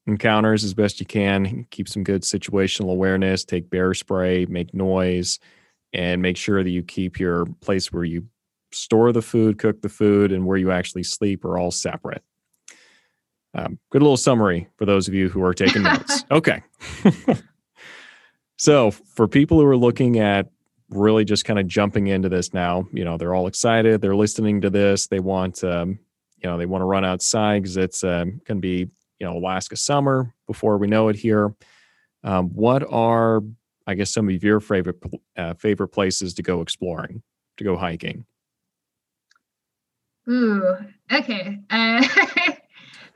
encounters 0.06 0.64
as 0.64 0.74
best 0.74 1.00
you 1.00 1.06
can. 1.06 1.66
Keep 1.70 1.88
some 1.88 2.04
good 2.04 2.22
situational 2.22 2.90
awareness. 2.90 3.44
Take 3.44 3.70
bear 3.70 3.94
spray, 3.94 4.46
make 4.46 4.74
noise, 4.74 5.38
and 5.92 6.22
make 6.22 6.36
sure 6.36 6.62
that 6.62 6.70
you 6.70 6.82
keep 6.82 7.18
your 7.18 7.46
place 7.60 7.92
where 7.92 8.04
you 8.04 8.26
store 8.72 9.12
the 9.12 9.22
food, 9.22 9.58
cook 9.58 9.82
the 9.82 9.88
food, 9.88 10.32
and 10.32 10.46
where 10.46 10.56
you 10.56 10.70
actually 10.70 11.04
sleep 11.04 11.44
are 11.44 11.58
all 11.58 11.70
separate. 11.70 12.22
Um, 13.54 13.78
good 13.90 14.02
little 14.02 14.16
summary 14.16 14.68
for 14.76 14.84
those 14.84 15.06
of 15.08 15.14
you 15.14 15.28
who 15.28 15.42
are 15.42 15.54
taking 15.54 15.82
notes. 15.84 16.24
Okay. 16.30 16.62
so, 18.56 18.90
for 18.90 19.28
people 19.28 19.60
who 19.60 19.66
are 19.66 19.76
looking 19.76 20.18
at 20.18 20.48
really 20.90 21.24
just 21.24 21.44
kind 21.44 21.58
of 21.58 21.66
jumping 21.66 22.08
into 22.08 22.28
this 22.28 22.52
now, 22.52 22.86
you 22.92 23.04
know, 23.04 23.16
they're 23.16 23.34
all 23.34 23.46
excited. 23.46 24.00
They're 24.00 24.16
listening 24.16 24.60
to 24.62 24.70
this. 24.70 25.06
They 25.06 25.20
want, 25.20 25.62
um, 25.64 25.98
you 26.38 26.50
know, 26.50 26.58
they 26.58 26.66
want 26.66 26.82
to 26.82 26.86
run 26.86 27.04
outside 27.04 27.62
because 27.62 27.76
it's 27.76 28.04
um, 28.04 28.40
going 28.46 28.58
to 28.58 28.60
be 28.60 28.90
you 29.18 29.26
know 29.26 29.38
Alaska 29.38 29.76
summer 29.76 30.34
before 30.46 30.78
we 30.78 30.86
know 30.86 31.08
it 31.08 31.16
here. 31.16 31.54
Um, 32.22 32.50
what 32.50 32.84
are 32.90 33.42
I 33.86 33.94
guess 33.94 34.12
some 34.12 34.28
of 34.28 34.42
your 34.42 34.60
favorite 34.60 34.96
uh, 35.36 35.54
favorite 35.54 35.88
places 35.88 36.34
to 36.34 36.42
go 36.42 36.60
exploring, 36.60 37.22
to 37.58 37.64
go 37.64 37.76
hiking? 37.76 38.26
Ooh, 40.28 40.76
okay. 41.12 41.58
Uh, 41.70 42.06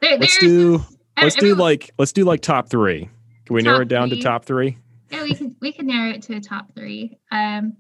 there, 0.01 0.19
let's 0.19 0.39
do 0.39 0.85
let's 1.21 1.37
do 1.37 1.55
like 1.55 1.91
let's 1.99 2.13
do 2.13 2.25
like 2.25 2.41
top 2.41 2.69
three. 2.69 3.09
Can 3.47 3.55
we 3.55 3.63
narrow 3.63 3.81
it 3.81 3.89
down 3.89 4.09
three. 4.09 4.19
to 4.19 4.23
top 4.23 4.45
three? 4.45 4.79
Yeah, 5.11 5.23
we 5.23 5.35
can 5.35 5.57
we 5.61 5.73
can 5.73 5.87
narrow 5.87 6.11
it 6.11 6.23
to 6.23 6.37
a 6.37 6.41
top 6.41 6.75
three. 6.75 7.19
Um, 7.31 7.77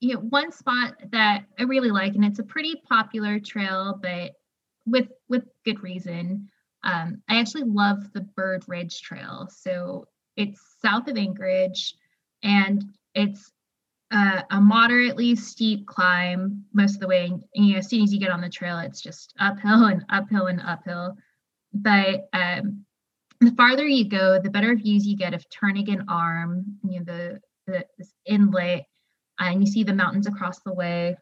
you 0.00 0.14
know, 0.14 0.20
one 0.20 0.52
spot 0.52 0.94
that 1.12 1.44
I 1.58 1.62
really 1.62 1.90
like, 1.90 2.14
and 2.14 2.24
it's 2.24 2.38
a 2.38 2.44
pretty 2.44 2.74
popular 2.88 3.38
trail, 3.38 3.98
but 4.00 4.32
with 4.86 5.08
with 5.28 5.44
good 5.64 5.82
reason. 5.82 6.48
Um, 6.82 7.22
I 7.28 7.40
actually 7.40 7.62
love 7.64 8.12
the 8.12 8.20
Bird 8.20 8.64
Ridge 8.68 9.00
Trail. 9.00 9.48
So 9.50 10.06
it's 10.36 10.60
south 10.82 11.08
of 11.08 11.16
Anchorage 11.16 11.94
and 12.42 12.84
it's 13.14 13.50
uh, 14.14 14.42
a 14.50 14.60
moderately 14.60 15.34
steep 15.34 15.86
climb 15.86 16.64
most 16.72 16.94
of 16.94 17.00
the 17.00 17.08
way. 17.08 17.26
And, 17.26 17.42
you 17.54 17.72
know, 17.72 17.78
as 17.78 17.88
soon 17.88 18.02
as 18.02 18.12
you 18.12 18.20
get 18.20 18.30
on 18.30 18.40
the 18.40 18.48
trail, 18.48 18.78
it's 18.78 19.02
just 19.02 19.34
uphill 19.40 19.86
and 19.86 20.04
uphill 20.08 20.46
and 20.46 20.60
uphill. 20.60 21.16
But 21.72 22.28
um, 22.32 22.84
the 23.40 23.50
farther 23.56 23.86
you 23.86 24.08
go, 24.08 24.40
the 24.40 24.50
better 24.50 24.74
views 24.76 25.04
you 25.04 25.16
get 25.16 25.34
of 25.34 25.44
Turnagain 25.50 26.04
Arm, 26.08 26.64
you 26.88 27.00
know, 27.00 27.04
the, 27.04 27.40
the 27.66 27.84
this 27.98 28.12
inlet, 28.24 28.84
and 29.40 29.60
you 29.60 29.70
see 29.70 29.82
the 29.82 29.92
mountains 29.92 30.28
across 30.28 30.60
the 30.60 30.72
way. 30.72 31.16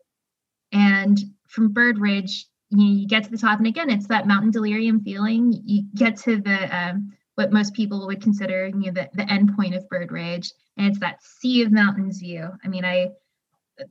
And 0.72 1.18
from 1.48 1.72
Bird 1.72 1.98
Ridge, 1.98 2.46
you, 2.68 2.86
you 2.86 3.06
get 3.08 3.24
to 3.24 3.30
the 3.30 3.38
top 3.38 3.58
and 3.58 3.66
again 3.66 3.90
it's 3.90 4.06
that 4.06 4.26
mountain 4.26 4.50
delirium 4.50 5.02
feeling 5.02 5.52
you 5.66 5.84
get 5.94 6.16
to 6.16 6.40
the 6.40 6.74
um, 6.74 7.12
what 7.36 7.52
most 7.52 7.74
people 7.74 8.06
would 8.06 8.22
consider 8.22 8.66
you 8.66 8.74
know 8.74 8.92
the, 8.92 9.08
the 9.14 9.30
end 9.30 9.54
point 9.56 9.74
of 9.74 9.88
bird 9.88 10.12
ridge 10.12 10.52
and 10.76 10.86
it's 10.86 11.00
that 11.00 11.22
sea 11.22 11.62
of 11.62 11.72
mountains 11.72 12.18
view. 12.18 12.48
I 12.64 12.68
mean 12.68 12.84
i 12.84 13.08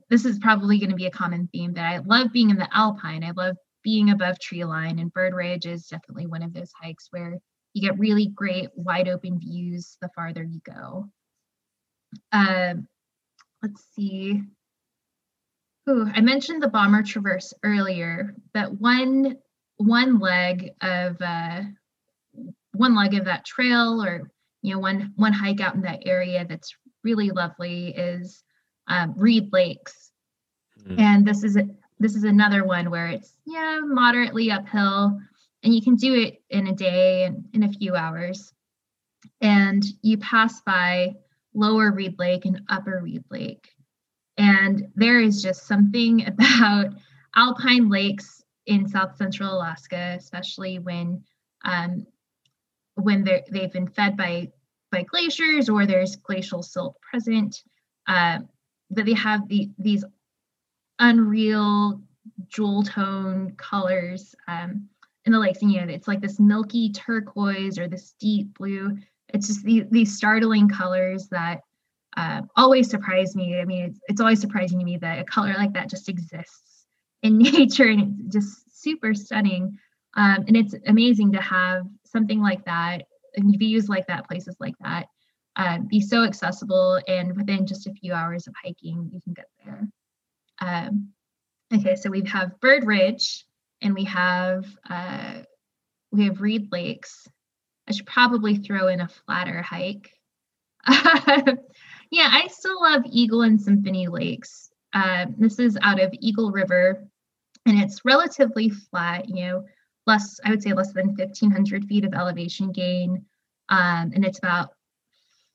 this 0.08 0.24
is 0.24 0.38
probably 0.38 0.78
going 0.78 0.90
to 0.90 0.96
be 0.96 1.06
a 1.06 1.10
common 1.10 1.48
theme 1.52 1.74
that 1.74 1.84
i 1.84 1.98
love 1.98 2.32
being 2.32 2.50
in 2.50 2.56
the 2.56 2.68
alpine. 2.76 3.24
I 3.24 3.32
love 3.32 3.56
being 3.82 4.10
above 4.10 4.38
tree 4.38 4.64
line 4.64 4.98
and 4.98 5.12
bird 5.12 5.34
ridge 5.34 5.66
is 5.66 5.86
definitely 5.88 6.26
one 6.26 6.42
of 6.42 6.52
those 6.52 6.70
hikes 6.80 7.08
where 7.10 7.38
you 7.74 7.82
get 7.82 7.98
really 7.98 8.26
great 8.28 8.68
wide 8.76 9.08
open 9.08 9.38
views 9.38 9.96
the 10.00 10.10
farther 10.14 10.42
you 10.42 10.60
go. 10.64 11.08
Um, 12.30 12.86
let's 13.62 13.84
see. 13.94 14.42
Ooh, 15.88 16.08
I 16.14 16.20
mentioned 16.20 16.62
the 16.62 16.68
bomber 16.68 17.02
traverse 17.02 17.52
earlier, 17.64 18.36
but 18.54 18.80
one 18.80 19.38
one 19.78 20.20
leg 20.20 20.70
of 20.80 21.20
uh, 21.20 21.62
one 22.82 22.96
leg 22.96 23.14
of 23.14 23.24
that 23.24 23.46
trail, 23.46 24.02
or 24.02 24.30
you 24.60 24.74
know, 24.74 24.80
one 24.80 25.12
one 25.16 25.32
hike 25.32 25.60
out 25.60 25.74
in 25.74 25.82
that 25.82 26.02
area 26.04 26.44
that's 26.48 26.74
really 27.04 27.30
lovely 27.30 27.88
is 27.88 28.42
um, 28.88 29.14
Reed 29.16 29.52
Lakes, 29.52 30.10
mm-hmm. 30.80 30.98
and 30.98 31.26
this 31.26 31.44
is 31.44 31.56
a, 31.56 31.66
this 32.00 32.16
is 32.16 32.24
another 32.24 32.64
one 32.64 32.90
where 32.90 33.06
it's 33.06 33.38
yeah 33.46 33.80
moderately 33.84 34.50
uphill, 34.50 35.18
and 35.62 35.74
you 35.74 35.80
can 35.80 35.94
do 35.94 36.14
it 36.14 36.42
in 36.50 36.66
a 36.66 36.74
day 36.74 37.24
and 37.24 37.44
in 37.54 37.62
a 37.62 37.72
few 37.72 37.94
hours. 37.94 38.52
And 39.40 39.84
you 40.02 40.18
pass 40.18 40.60
by 40.62 41.14
Lower 41.54 41.92
Reed 41.92 42.18
Lake 42.18 42.44
and 42.44 42.62
Upper 42.68 43.00
Reed 43.02 43.24
Lake. 43.30 43.68
And 44.36 44.88
there 44.96 45.20
is 45.20 45.42
just 45.42 45.66
something 45.66 46.26
about 46.26 46.94
alpine 47.36 47.88
lakes 47.88 48.42
in 48.66 48.88
South 48.88 49.16
Central 49.16 49.54
Alaska, 49.54 50.16
especially 50.18 50.78
when 50.78 51.22
um, 51.64 52.06
when 52.94 53.24
they've 53.24 53.72
been 53.72 53.88
fed 53.88 54.16
by 54.16 54.50
by 54.92 55.02
glaciers 55.02 55.68
or 55.68 55.86
there's 55.86 56.16
glacial 56.16 56.62
silt 56.62 57.00
present, 57.00 57.64
uh, 58.06 58.38
that 58.90 59.06
they 59.06 59.14
have 59.14 59.48
the, 59.48 59.70
these 59.78 60.04
unreal 60.98 62.00
jewel 62.48 62.82
tone 62.84 63.54
colors 63.56 64.34
um, 64.46 64.88
in 65.24 65.32
the 65.32 65.38
lakes. 65.38 65.62
And 65.62 65.72
you 65.72 65.84
know, 65.84 65.92
it's 65.92 66.06
like 66.06 66.20
this 66.20 66.38
milky 66.38 66.92
turquoise 66.92 67.78
or 67.78 67.88
this 67.88 68.14
deep 68.20 68.56
blue. 68.56 68.96
It's 69.30 69.48
just 69.48 69.64
the, 69.64 69.86
these 69.90 70.16
startling 70.16 70.68
colors 70.68 71.28
that 71.28 71.62
uh, 72.16 72.42
always 72.56 72.90
surprise 72.90 73.34
me. 73.34 73.58
I 73.58 73.64
mean, 73.64 73.86
it's, 73.86 74.00
it's 74.08 74.20
always 74.20 74.40
surprising 74.40 74.78
to 74.78 74.84
me 74.84 74.98
that 74.98 75.18
a 75.18 75.24
color 75.24 75.54
like 75.56 75.72
that 75.72 75.88
just 75.88 76.10
exists 76.10 76.84
in 77.22 77.38
nature 77.38 77.86
and 77.86 78.20
it's 78.26 78.34
just 78.34 78.82
super 78.82 79.14
stunning. 79.14 79.78
Um, 80.14 80.44
and 80.46 80.56
it's 80.56 80.74
amazing 80.86 81.32
to 81.32 81.40
have 81.40 81.86
something 82.12 82.40
like 82.40 82.64
that 82.66 83.02
and 83.36 83.58
views 83.58 83.88
like 83.88 84.06
that, 84.06 84.28
places 84.28 84.56
like 84.60 84.74
that, 84.80 85.06
uh, 85.56 85.78
be 85.88 86.00
so 86.00 86.24
accessible. 86.24 87.00
And 87.08 87.36
within 87.36 87.66
just 87.66 87.86
a 87.86 87.94
few 87.94 88.12
hours 88.12 88.46
of 88.46 88.54
hiking, 88.62 89.10
you 89.12 89.20
can 89.20 89.32
get 89.32 89.48
there. 89.64 89.88
Um, 90.60 91.08
okay, 91.74 91.96
so 91.96 92.10
we 92.10 92.22
have 92.26 92.60
Bird 92.60 92.84
Ridge 92.84 93.44
and 93.80 93.94
we 93.94 94.04
have 94.04 94.66
uh, 94.88 95.42
we 96.12 96.24
have 96.24 96.40
Reed 96.40 96.68
Lakes. 96.70 97.26
I 97.88 97.92
should 97.92 98.06
probably 98.06 98.56
throw 98.56 98.88
in 98.88 99.00
a 99.00 99.08
flatter 99.08 99.60
hike. 99.62 100.10
yeah, 100.88 102.28
I 102.30 102.46
still 102.48 102.80
love 102.80 103.02
Eagle 103.06 103.42
and 103.42 103.60
Symphony 103.60 104.08
Lakes. 104.08 104.70
Uh, 104.92 105.26
this 105.38 105.58
is 105.58 105.78
out 105.82 106.00
of 106.00 106.14
Eagle 106.20 106.52
River, 106.52 107.04
and 107.66 107.78
it's 107.78 108.04
relatively 108.04 108.68
flat. 108.68 109.28
You 109.28 109.34
know, 109.46 109.64
less, 110.06 110.40
I 110.44 110.50
would 110.50 110.62
say 110.62 110.72
less 110.72 110.92
than 110.92 111.14
1500 111.14 111.84
feet 111.86 112.04
of 112.04 112.14
elevation 112.14 112.72
gain. 112.72 113.24
Um, 113.68 114.12
and 114.14 114.24
it's 114.24 114.38
about 114.38 114.70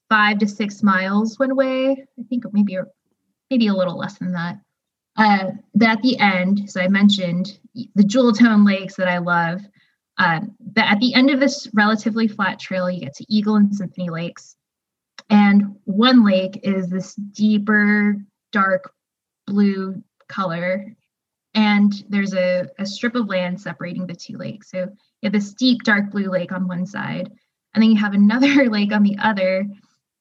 five 0.10 0.40
to 0.40 0.48
six 0.48 0.84
miles 0.84 1.38
one 1.38 1.56
way. 1.56 1.92
I 1.92 2.24
think 2.30 2.44
maybe, 2.54 2.78
maybe 3.50 3.68
a 3.68 3.74
little 3.74 3.98
less 3.98 4.18
than 4.18 4.32
that. 4.34 4.60
Uh, 5.18 5.52
but 5.74 5.88
at 5.90 6.02
the 6.02 6.18
end, 6.20 6.70
so 6.70 6.80
I 6.80 6.88
mentioned 6.88 7.60
the 7.96 8.04
jewel 8.04 8.34
tone 8.34 8.66
lakes 8.66 8.96
that 8.96 9.08
I 9.08 9.18
love. 9.18 9.62
Um, 10.20 10.56
but 10.60 10.86
at 10.86 11.00
the 11.00 11.14
end 11.14 11.30
of 11.30 11.40
this 11.40 11.68
relatively 11.74 12.28
flat 12.28 12.60
trail, 12.60 12.90
you 12.90 13.02
get 13.02 13.16
to 13.16 13.26
Eagle 13.28 13.56
and 13.56 13.76
Symphony 13.76 14.10
Lakes. 14.10 14.56
And 15.30 15.76
one 15.84 16.24
lake 16.24 16.60
is 16.64 16.90
this 16.90 17.16
deeper, 17.16 18.18
dark 18.52 18.94
blue 19.46 20.02
color 20.28 20.96
and 21.58 22.04
there's 22.08 22.36
a, 22.36 22.70
a 22.78 22.86
strip 22.86 23.16
of 23.16 23.28
land 23.28 23.60
separating 23.60 24.06
the 24.06 24.14
two 24.14 24.38
lakes. 24.38 24.70
So 24.70 24.78
you 24.78 24.88
have 25.24 25.34
this 25.34 25.54
deep, 25.54 25.82
dark 25.82 26.12
blue 26.12 26.30
lake 26.30 26.52
on 26.52 26.68
one 26.68 26.86
side, 26.86 27.32
and 27.74 27.82
then 27.82 27.90
you 27.90 27.98
have 27.98 28.14
another 28.14 28.70
lake 28.70 28.94
on 28.94 29.02
the 29.02 29.18
other 29.20 29.66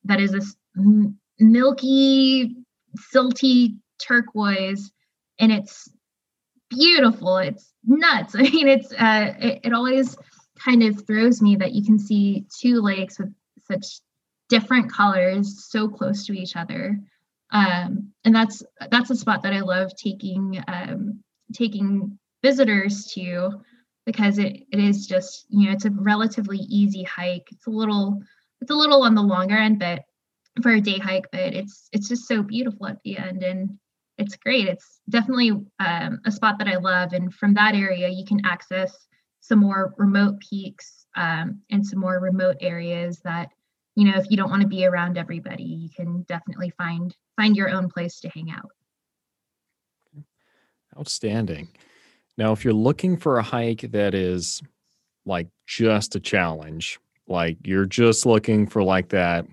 that 0.05 0.18
is 0.18 0.32
this 0.32 0.57
m- 0.78 1.18
milky, 1.39 2.57
silty 3.14 3.76
turquoise, 3.99 4.91
and 5.39 5.53
it's 5.53 5.91
beautiful. 6.70 7.37
It's 7.37 7.70
nuts. 7.84 8.34
I 8.39 8.43
mean, 8.43 8.68
it's 8.68 8.91
uh, 8.95 9.34
it, 9.39 9.61
it 9.64 9.72
always 9.74 10.16
kind 10.59 10.82
of 10.82 11.07
throws 11.07 11.43
me 11.43 11.57
that 11.57 11.72
you 11.72 11.84
can 11.84 11.99
see 11.99 12.47
two 12.59 12.80
lakes 12.80 13.18
with 13.18 13.34
such 13.70 14.01
different 14.49 14.91
colors 14.91 15.66
so 15.68 15.87
close 15.87 16.24
to 16.24 16.32
each 16.32 16.57
other 16.57 16.99
um, 17.51 18.12
and 18.24 18.34
that's 18.34 18.62
that's 18.91 19.11
a 19.11 19.16
spot 19.16 19.43
that 19.43 19.53
I 19.53 19.61
love 19.61 19.93
taking 19.97 20.62
um, 20.66 21.22
taking 21.53 22.19
visitors 22.43 23.07
to 23.15 23.51
because 24.05 24.39
it, 24.39 24.63
it 24.71 24.79
is 24.79 25.07
just 25.07 25.47
you 25.49 25.67
know 25.67 25.73
it's 25.73 25.85
a 25.85 25.91
relatively 25.91 26.59
easy 26.59 27.03
hike. 27.03 27.49
It's 27.51 27.67
a 27.67 27.71
little 27.71 28.23
it's 28.61 28.71
a 28.71 28.75
little 28.75 29.03
on 29.03 29.15
the 29.15 29.23
longer 29.23 29.57
end 29.57 29.79
but 29.79 30.03
for 30.63 30.73
a 30.73 30.81
day 30.81 30.99
hike 30.99 31.27
but 31.31 31.55
it's 31.55 31.89
it's 31.93 32.09
just 32.09 32.27
so 32.27 32.43
beautiful 32.43 32.87
at 32.87 32.99
the 33.05 33.19
end 33.19 33.43
and 33.43 33.79
it's 34.19 34.37
great. 34.37 34.67
It's 34.67 35.01
definitely 35.11 35.51
um, 35.79 36.21
a 36.25 36.33
spot 36.33 36.59
that 36.59 36.69
i 36.69 36.77
love 36.77 37.13
and 37.13 37.33
from 37.35 37.55
that 37.55 37.75
area 37.75 38.09
you 38.09 38.25
can 38.25 38.45
access 38.45 39.07
some 39.41 39.61
more 39.61 39.95
remote 39.99 40.41
peaks 40.41 41.07
um, 41.17 41.61
and 41.71 41.87
some 41.87 42.01
more 42.01 42.19
remote 42.21 42.57
areas 42.61 43.21
that 43.25 43.49
you 43.95 44.05
know 44.05 44.19
if 44.19 44.27
you 44.31 44.37
don't 44.37 44.51
want 44.51 44.63
to 44.63 44.69
be 44.69 44.87
around 44.87 45.17
everybody 45.17 45.65
you 45.65 45.89
can 45.95 46.23
definitely 46.23 46.71
find 46.77 47.15
find 47.37 47.57
your 47.57 47.71
own 47.71 47.89
place 47.89 48.21
to 48.21 48.29
hang 48.31 48.51
out 48.51 48.71
Outstanding. 50.99 51.69
Now, 52.39 52.53
if 52.53 52.65
you're 52.65 52.75
looking 52.75 53.17
for 53.17 53.39
a 53.39 53.43
hike 53.43 53.83
that 53.93 54.15
is 54.15 54.63
like 55.25 55.49
just 55.67 56.15
a 56.15 56.21
challenge, 56.21 56.99
like 57.27 57.59
you're 57.65 57.87
just 57.87 58.27
looking 58.27 58.67
for 58.67 58.83
like 58.83 59.09
that, 59.11 59.47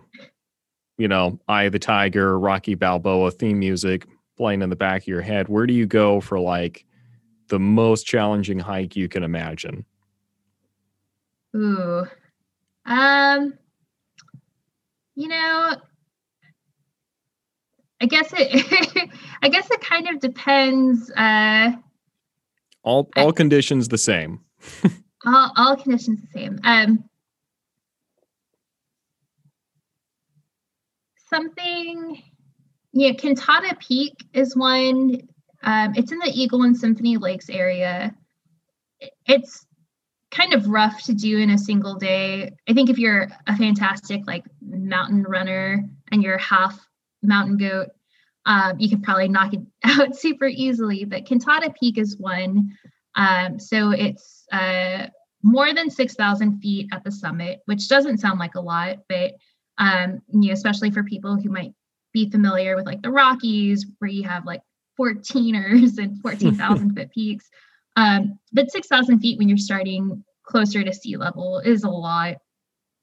you 0.98 1.08
know, 1.08 1.40
Eye 1.48 1.64
of 1.64 1.72
the 1.72 1.80
Tiger, 1.80 2.38
Rocky 2.40 2.76
Balboa 2.76 3.32
theme 3.32 3.60
music 3.60 4.06
playing 4.38 4.62
in 4.62 4.70
the 4.70 4.76
back 4.76 5.04
of 5.04 5.08
your 5.08 5.22
head, 5.22 5.48
where 5.48 5.66
do 5.66 5.74
you 5.74 5.86
go 5.86 6.22
for 6.22 6.40
like 6.40 6.86
the 7.48 7.60
most 7.60 8.06
challenging 8.06 8.60
hike 8.60 8.96
you 8.96 9.08
can 9.08 9.24
imagine? 9.24 9.86
Ooh. 11.56 12.06
Um, 12.86 13.54
you 15.16 15.28
know, 15.28 15.76
I 18.04 18.06
guess 18.06 18.34
it 18.34 19.10
I 19.42 19.48
guess 19.48 19.72
it 19.72 19.80
kind 19.80 20.10
of 20.10 20.20
depends. 20.20 21.10
Uh, 21.12 21.72
all 22.84 23.10
all 23.16 23.30
I, 23.30 23.32
conditions 23.32 23.88
the 23.88 23.98
same. 23.98 24.42
all 25.26 25.52
all 25.56 25.78
conditions 25.78 26.20
the 26.20 26.28
same. 26.38 26.60
Um, 26.66 27.06
something, 31.30 32.22
yeah, 32.92 33.14
Cantata 33.14 33.80
Peak 33.80 34.26
is 34.34 34.54
one. 34.54 35.22
Um, 35.64 35.94
it's 35.96 36.12
in 36.12 36.20
the 36.20 36.30
Eagle 36.34 36.64
and 36.64 36.76
Symphony 36.76 37.16
Lakes 37.16 37.50
area. 37.50 38.14
It's 39.26 39.66
kind 40.30 40.54
of 40.54 40.68
rough 40.68 41.04
to 41.04 41.14
do 41.14 41.38
in 41.38 41.52
a 41.52 41.58
single 41.58 41.96
day. 41.96 42.52
I 42.68 42.74
think 42.74 42.90
if 42.90 42.98
you're 42.98 43.30
a 43.48 43.56
fantastic 43.56 44.28
like 44.28 44.44
mountain 44.62 45.24
runner 45.24 45.86
and 46.12 46.22
you're 46.22 46.38
half 46.38 46.86
mountain 47.28 47.58
goat, 47.58 47.90
um, 48.46 48.80
you 48.80 48.90
can 48.90 49.02
probably 49.02 49.28
knock 49.28 49.54
it 49.54 49.62
out 49.84 50.16
super 50.16 50.48
easily. 50.48 51.06
But 51.06 51.26
Cantata 51.26 51.74
Peak 51.80 51.98
is 51.98 52.18
one. 52.18 52.78
Um, 53.16 53.60
so 53.60 53.92
it's 53.92 54.46
uh, 54.52 55.08
more 55.44 55.74
than 55.74 55.90
6,000 55.90 56.60
feet 56.60 56.90
at 56.92 57.04
the 57.04 57.12
summit, 57.12 57.60
which 57.66 57.88
doesn't 57.88 58.20
sound 58.20 58.40
like 58.40 58.56
a 58.56 58.62
lot, 58.62 59.00
but 59.08 59.34
um, 59.78 60.22
you 60.32 60.48
know, 60.48 60.54
especially 60.54 60.92
for 60.92 61.04
people 61.04 61.36
who 61.36 61.50
might 61.50 61.74
be 62.14 62.30
familiar 62.30 62.76
with 62.76 62.86
like 62.86 63.02
the 63.02 63.12
Rockies, 63.12 63.86
where 64.00 64.10
you 64.10 64.24
have 64.24 64.46
like 64.46 64.62
14ers 65.00 65.98
and 65.98 66.22
14,000 66.22 66.96
foot 66.96 67.12
peaks. 67.12 67.50
Um, 67.96 68.40
but 68.52 68.72
6,000 68.72 69.20
feet 69.20 69.38
when 69.38 69.50
you're 69.50 69.58
starting 69.58 70.24
closer 70.44 70.84
to 70.84 70.94
sea 70.94 71.18
level 71.18 71.60
is 71.60 71.84
a 71.84 71.90
lot. 71.90 72.38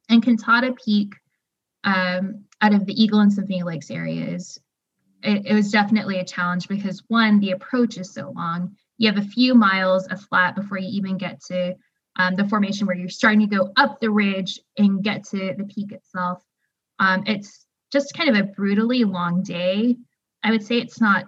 And 0.09 0.23
Cantata 0.23 0.75
Peak 0.85 1.13
um, 1.85 2.45
out 2.61 2.75
of 2.75 2.87
the 2.87 3.03
Eagle 3.03 3.21
and 3.21 3.33
Symphony 3.33 3.63
Lakes 3.63 3.91
areas, 3.91 4.59
it, 5.23 5.47
it 5.47 5.55
was 5.55 5.71
definitely 5.71 6.19
a 6.19 6.25
challenge 6.25 6.69
because 6.69 7.03
one, 7.09 7.41
the 7.41 7.53
approach 7.53 7.99
is 7.99 8.13
so 8.13 8.33
long. 8.35 8.77
You 8.99 9.11
have 9.11 9.23
a 9.23 9.29
few 9.29 9.55
miles 9.55 10.07
of 10.09 10.21
flat 10.23 10.55
before 10.57 10.79
you 10.79 10.89
even 10.89 11.19
get 11.19 11.43
to 11.45 11.75
um, 12.17 12.37
the 12.37 12.49
formation 12.49 12.87
where 12.87 12.97
you're 12.97 13.09
starting 13.09 13.41
to 13.41 13.57
go 13.57 13.73
up 13.77 14.01
the 14.01 14.11
ridge 14.11 14.61
and 14.79 15.03
get 15.03 15.25
to 15.29 15.55
the 15.57 15.65
peak 15.65 15.93
itself. 15.93 16.43
Um, 16.99 17.23
it's 17.27 17.67
just 17.93 18.15
kind 18.15 18.29
of 18.29 18.37
a 18.37 18.45
brutally 18.45 19.05
long 19.05 19.43
day. 19.43 19.97
I 20.43 20.51
would 20.51 20.65
say 20.65 20.79
it's 20.79 21.01
not 21.01 21.27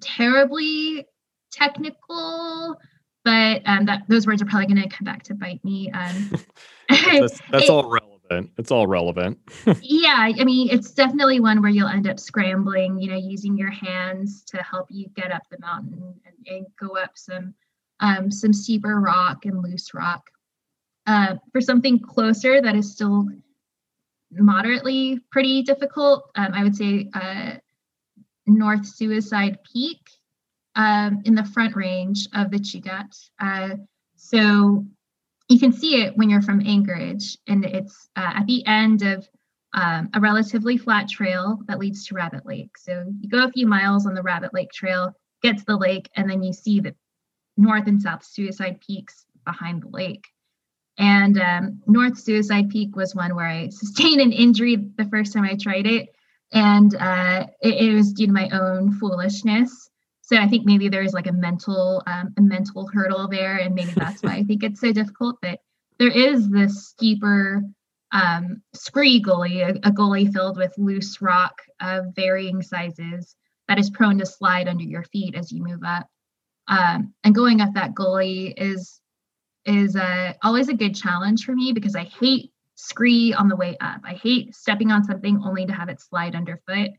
terribly 0.00 1.06
technical, 1.52 2.76
but 3.24 3.62
um, 3.64 3.86
that 3.86 4.02
those 4.08 4.26
words 4.26 4.42
are 4.42 4.46
probably 4.46 4.66
going 4.66 4.88
to 4.88 4.88
come 4.88 5.04
back 5.04 5.22
to 5.24 5.34
bite 5.34 5.64
me. 5.64 5.90
Um, 5.90 6.30
that's, 6.88 7.40
that's 7.50 7.64
it, 7.64 7.70
all 7.70 7.88
relevant 7.88 8.17
relevant. 8.30 8.52
It's 8.58 8.70
all 8.70 8.86
relevant. 8.86 9.38
yeah, 9.82 10.30
I 10.38 10.44
mean, 10.44 10.68
it's 10.70 10.92
definitely 10.92 11.40
one 11.40 11.60
where 11.60 11.70
you'll 11.70 11.88
end 11.88 12.08
up 12.08 12.18
scrambling, 12.18 12.98
you 13.00 13.10
know, 13.10 13.16
using 13.16 13.56
your 13.56 13.70
hands 13.70 14.42
to 14.44 14.58
help 14.58 14.86
you 14.90 15.08
get 15.14 15.32
up 15.32 15.42
the 15.50 15.58
mountain 15.60 16.14
and, 16.26 16.56
and 16.56 16.66
go 16.78 16.96
up 16.96 17.12
some 17.14 17.54
um, 18.00 18.30
some 18.30 18.52
steeper 18.52 19.00
rock 19.00 19.44
and 19.44 19.62
loose 19.62 19.92
rock. 19.92 20.22
Uh, 21.06 21.36
for 21.52 21.60
something 21.60 21.98
closer 21.98 22.60
that 22.60 22.76
is 22.76 22.92
still 22.92 23.26
moderately 24.30 25.18
pretty 25.32 25.62
difficult, 25.62 26.30
um, 26.36 26.52
I 26.52 26.62
would 26.62 26.76
say 26.76 27.08
uh, 27.14 27.54
North 28.46 28.86
Suicide 28.86 29.58
Peak 29.72 29.98
um, 30.76 31.22
in 31.24 31.34
the 31.34 31.44
front 31.44 31.74
range 31.74 32.28
of 32.34 32.50
the 32.50 32.58
Chugach. 32.58 33.30
Uh, 33.40 33.76
so 34.16 34.84
you 35.48 35.58
can 35.58 35.72
see 35.72 36.02
it 36.02 36.16
when 36.16 36.30
you're 36.30 36.42
from 36.42 36.66
Anchorage, 36.66 37.38
and 37.46 37.64
it's 37.64 38.08
uh, 38.16 38.32
at 38.36 38.46
the 38.46 38.66
end 38.66 39.02
of 39.02 39.28
um, 39.74 40.10
a 40.14 40.20
relatively 40.20 40.76
flat 40.76 41.08
trail 41.08 41.58
that 41.66 41.78
leads 41.78 42.06
to 42.06 42.14
Rabbit 42.14 42.46
Lake. 42.46 42.76
So 42.78 43.12
you 43.20 43.28
go 43.28 43.44
a 43.44 43.50
few 43.50 43.66
miles 43.66 44.06
on 44.06 44.14
the 44.14 44.22
Rabbit 44.22 44.54
Lake 44.54 44.72
Trail, 44.72 45.14
get 45.42 45.58
to 45.58 45.64
the 45.64 45.76
lake, 45.76 46.10
and 46.16 46.28
then 46.28 46.42
you 46.42 46.52
see 46.52 46.80
the 46.80 46.94
North 47.56 47.86
and 47.86 48.00
South 48.00 48.24
Suicide 48.24 48.80
Peaks 48.80 49.26
behind 49.44 49.82
the 49.82 49.88
lake. 49.88 50.26
And 50.98 51.38
um, 51.38 51.82
North 51.86 52.18
Suicide 52.18 52.70
Peak 52.70 52.96
was 52.96 53.14
one 53.14 53.34
where 53.34 53.46
I 53.46 53.68
sustained 53.70 54.20
an 54.20 54.32
injury 54.32 54.76
the 54.76 55.06
first 55.06 55.32
time 55.32 55.44
I 55.44 55.54
tried 55.54 55.86
it. 55.86 56.08
And 56.52 56.94
uh, 56.94 57.46
it, 57.60 57.74
it, 57.74 57.94
was 57.94 58.12
due 58.14 58.26
to 58.26 58.32
my 58.32 58.48
own 58.48 58.92
foolishness. 58.92 59.90
So 60.28 60.36
I 60.36 60.46
think 60.46 60.66
maybe 60.66 60.90
there's 60.90 61.14
like 61.14 61.26
a 61.26 61.32
mental 61.32 62.02
um, 62.06 62.34
a 62.36 62.42
mental 62.42 62.86
hurdle 62.86 63.28
there, 63.28 63.56
and 63.56 63.74
maybe 63.74 63.92
that's 63.96 64.22
why 64.22 64.34
I 64.34 64.44
think 64.44 64.62
it's 64.62 64.80
so 64.80 64.92
difficult. 64.92 65.38
But 65.40 65.60
there 65.98 66.10
is 66.10 66.50
this 66.50 66.86
steeper 66.88 67.62
um, 68.12 68.62
scree 68.74 69.20
gully, 69.20 69.62
a, 69.62 69.70
a 69.84 69.90
gully 69.90 70.26
filled 70.26 70.58
with 70.58 70.76
loose 70.76 71.22
rock 71.22 71.62
of 71.80 72.14
varying 72.14 72.60
sizes 72.60 73.36
that 73.68 73.78
is 73.78 73.88
prone 73.88 74.18
to 74.18 74.26
slide 74.26 74.68
under 74.68 74.84
your 74.84 75.04
feet 75.04 75.34
as 75.34 75.50
you 75.50 75.62
move 75.62 75.82
up. 75.82 76.06
Um, 76.68 77.14
and 77.24 77.34
going 77.34 77.62
up 77.62 77.72
that 77.72 77.94
gully 77.94 78.48
is 78.48 79.00
is 79.64 79.96
a, 79.96 80.36
always 80.42 80.68
a 80.68 80.74
good 80.74 80.94
challenge 80.94 81.44
for 81.44 81.54
me 81.54 81.72
because 81.72 81.96
I 81.96 82.04
hate 82.04 82.52
scree 82.74 83.32
on 83.32 83.48
the 83.48 83.56
way 83.56 83.78
up. 83.80 84.02
I 84.04 84.12
hate 84.12 84.54
stepping 84.54 84.92
on 84.92 85.04
something 85.04 85.42
only 85.42 85.64
to 85.64 85.72
have 85.72 85.88
it 85.88 86.02
slide 86.02 86.34
underfoot. 86.34 86.90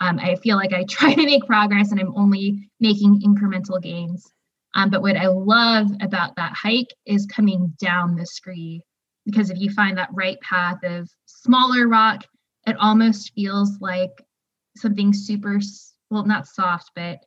Um, 0.00 0.18
I 0.18 0.36
feel 0.36 0.56
like 0.56 0.72
I 0.72 0.84
try 0.88 1.14
to 1.14 1.24
make 1.24 1.46
progress 1.46 1.90
and 1.90 2.00
I'm 2.00 2.16
only 2.16 2.68
making 2.80 3.20
incremental 3.20 3.80
gains. 3.80 4.32
Um, 4.74 4.90
but 4.90 5.02
what 5.02 5.16
I 5.16 5.26
love 5.26 5.88
about 6.00 6.36
that 6.36 6.54
hike 6.54 6.94
is 7.04 7.26
coming 7.26 7.74
down 7.78 8.16
the 8.16 8.26
scree 8.26 8.82
because 9.26 9.50
if 9.50 9.58
you 9.58 9.70
find 9.70 9.96
that 9.98 10.08
right 10.12 10.40
path 10.40 10.78
of 10.82 11.08
smaller 11.26 11.88
rock, 11.88 12.24
it 12.66 12.76
almost 12.78 13.32
feels 13.34 13.78
like 13.80 14.10
something 14.76 15.12
super, 15.12 15.60
well, 16.10 16.24
not 16.24 16.46
soft, 16.46 16.90
but 16.94 17.18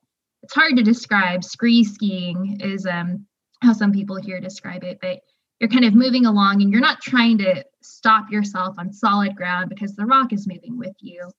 it's 0.44 0.54
hard 0.54 0.76
to 0.76 0.84
describe. 0.84 1.44
Scree 1.44 1.84
skiing 1.84 2.58
is 2.62 2.86
um, 2.86 3.26
how 3.62 3.74
some 3.74 3.92
people 3.92 4.16
here 4.16 4.40
describe 4.40 4.84
it, 4.84 5.00
but 5.02 5.20
you're 5.60 5.70
kind 5.70 5.86
of 5.86 5.94
moving 5.94 6.26
along 6.26 6.62
and 6.62 6.72
you're 6.72 6.82
not 6.82 7.02
trying 7.02 7.38
to 7.40 7.64
stop 7.82 8.30
yourself 8.30 8.76
on 8.78 8.92
solid 8.92 9.36
ground 9.36 9.70
because 9.70 9.96
the 9.96 10.06
rock 10.06 10.34
is 10.34 10.48
moving 10.48 10.78
with 10.78 10.96
you. 11.00 11.30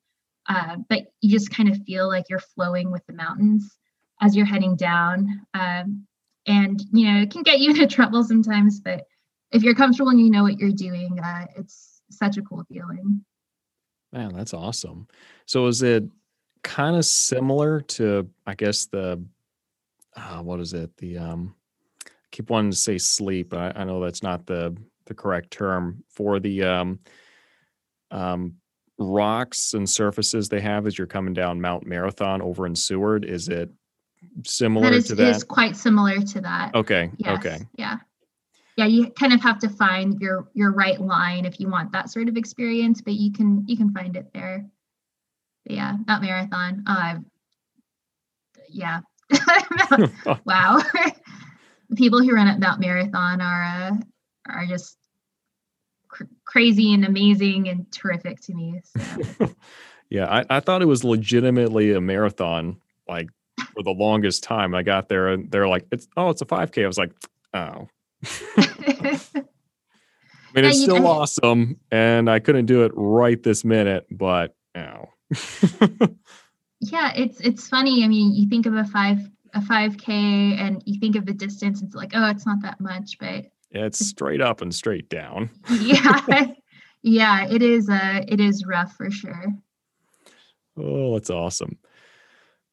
Uh, 0.49 0.76
but 0.88 1.07
you 1.20 1.30
just 1.30 1.51
kind 1.51 1.68
of 1.68 1.82
feel 1.84 2.09
like 2.09 2.24
you're 2.28 2.38
flowing 2.38 2.90
with 2.90 3.05
the 3.07 3.12
mountains 3.12 3.76
as 4.20 4.36
you're 4.36 4.47
heading 4.47 4.76
down. 4.76 5.47
Um, 5.55 6.07
and, 6.47 6.80
you 6.92 7.12
know, 7.12 7.20
it 7.22 7.30
can 7.30 7.42
get 7.42 7.59
you 7.59 7.70
into 7.70 7.86
trouble 7.86 8.22
sometimes, 8.24 8.80
but 8.80 9.05
if 9.53 9.62
you're 9.62 9.74
comfortable 9.74 10.11
and 10.11 10.20
you 10.20 10.30
know 10.30 10.42
what 10.42 10.59
you're 10.59 10.70
doing, 10.70 11.18
uh, 11.22 11.47
it's 11.57 12.01
such 12.11 12.36
a 12.36 12.42
cool 12.42 12.64
feeling. 12.68 13.24
Man, 14.12 14.32
that's 14.34 14.55
awesome. 14.55 15.09
So 15.47 15.66
is 15.66 15.82
it 15.82 16.05
kind 16.62 16.97
of 16.97 17.05
similar 17.05 17.80
to, 17.80 18.28
I 18.47 18.55
guess, 18.55 18.86
the, 18.86 19.22
uh, 20.16 20.42
what 20.42 20.61
is 20.61 20.72
it? 20.72 20.97
The, 20.97 21.18
um, 21.18 21.55
keep 22.30 22.51
wanting 22.51 22.70
to 22.70 22.76
say 22.76 22.99
sleep. 22.99 23.55
I, 23.55 23.72
I 23.74 23.84
know 23.84 24.01
that's 24.01 24.22
not 24.22 24.47
the 24.47 24.76
the 25.07 25.14
correct 25.14 25.53
term 25.53 26.05
for 26.11 26.38
the 26.40 26.64
um, 26.64 26.99
um, 28.11 28.55
rocks 28.99 29.74
and 29.74 29.88
surfaces 29.88 30.49
they 30.49 30.61
have 30.61 30.86
as 30.86 30.97
you're 30.97 31.07
coming 31.07 31.34
down 31.34 31.61
Mount 31.61 31.86
Marathon 31.86 32.40
over 32.40 32.66
in 32.66 32.74
Seward. 32.74 33.24
Is 33.24 33.49
it 33.49 33.70
similar 34.44 34.90
that 34.90 34.97
is, 34.97 35.09
to 35.09 35.14
that? 35.16 35.28
It 35.28 35.36
is 35.36 35.44
quite 35.44 35.76
similar 35.76 36.20
to 36.20 36.40
that. 36.40 36.74
Okay. 36.74 37.11
Yes. 37.18 37.38
Okay. 37.38 37.59
Yeah. 37.76 37.99
Yeah, 38.76 38.84
you 38.86 39.11
kind 39.11 39.32
of 39.32 39.40
have 39.42 39.59
to 39.61 39.70
find 39.70 40.20
your 40.20 40.49
your 40.53 40.70
right 40.72 41.01
line 41.01 41.47
if 41.47 41.59
you 41.59 41.68
want 41.68 41.92
that 41.92 42.11
sort 42.11 42.28
of 42.28 42.36
experience, 42.36 43.01
but 43.01 43.14
you 43.14 43.32
can 43.32 43.64
you 43.66 43.76
can 43.76 43.90
find 43.92 44.16
it 44.16 44.26
there. 44.34 44.66
But 45.64 45.76
yeah, 45.76 45.97
Mount 46.07 46.22
Marathon. 46.22 46.84
Uh, 46.86 47.16
yeah. 48.68 49.01
wow 50.44 50.80
the 51.88 51.97
people 51.97 52.22
who 52.22 52.34
run 52.34 52.49
at 52.49 52.61
Mount 52.61 52.80
Marathon 52.80 53.40
are 53.40 53.64
uh, 53.64 53.97
are 54.49 54.66
just 54.66 54.97
cr- 56.16 56.24
crazy 56.44 56.92
and 56.92 57.04
amazing 57.04 57.68
and 57.68 57.90
terrific 57.92 58.40
to 58.42 58.54
me. 58.54 58.80
So. 58.84 59.54
yeah, 60.10 60.26
I, 60.26 60.56
I 60.56 60.60
thought 60.60 60.82
it 60.82 60.86
was 60.86 61.04
legitimately 61.04 61.92
a 61.92 62.00
marathon, 62.00 62.78
like 63.08 63.28
for 63.74 63.82
the 63.82 63.90
longest 63.90 64.42
time. 64.42 64.74
I 64.74 64.82
got 64.82 65.08
there 65.08 65.28
and 65.28 65.50
they're 65.50 65.68
like, 65.68 65.86
"It's 65.92 66.08
oh, 66.16 66.30
it's 66.30 66.42
a 66.42 66.46
5K." 66.46 66.84
I 66.84 66.86
was 66.86 66.98
like, 66.98 67.12
"Oh." 67.54 67.88
I 68.56 70.60
mean, 70.60 70.64
yeah, 70.64 70.70
it's 70.70 70.82
still 70.82 71.06
awesome, 71.06 71.78
and 71.90 72.30
I 72.30 72.38
couldn't 72.38 72.66
do 72.66 72.84
it 72.84 72.92
right 72.94 73.42
this 73.42 73.64
minute, 73.64 74.06
but 74.10 74.54
you 74.74 74.82
oh. 74.82 75.08
know. 75.80 76.16
yeah, 76.80 77.12
it's 77.14 77.40
it's 77.40 77.68
funny. 77.68 78.04
I 78.04 78.08
mean, 78.08 78.34
you 78.34 78.48
think 78.48 78.64
of 78.64 78.74
a 78.74 78.84
five 78.84 79.18
a 79.54 79.60
5k 79.60 80.08
and 80.08 80.82
you 80.84 81.00
think 81.00 81.16
of 81.16 81.24
the 81.24 81.32
distance 81.32 81.80
it's 81.80 81.94
like 81.94 82.10
oh 82.14 82.28
it's 82.28 82.44
not 82.44 82.60
that 82.60 82.78
much 82.78 83.16
but 83.18 83.46
it's 83.85 83.99
straight 83.99 84.41
up 84.41 84.61
and 84.61 84.74
straight 84.74 85.09
down. 85.09 85.51
Yeah. 85.68 86.47
Yeah 87.03 87.47
it 87.49 87.62
is 87.62 87.89
uh 87.89 88.24
it 88.27 88.41
is 88.41 88.64
rough 88.66 88.93
for 88.95 89.11
sure. 89.11 89.47
Oh 90.77 91.14
that's 91.14 91.31
awesome. 91.31 91.79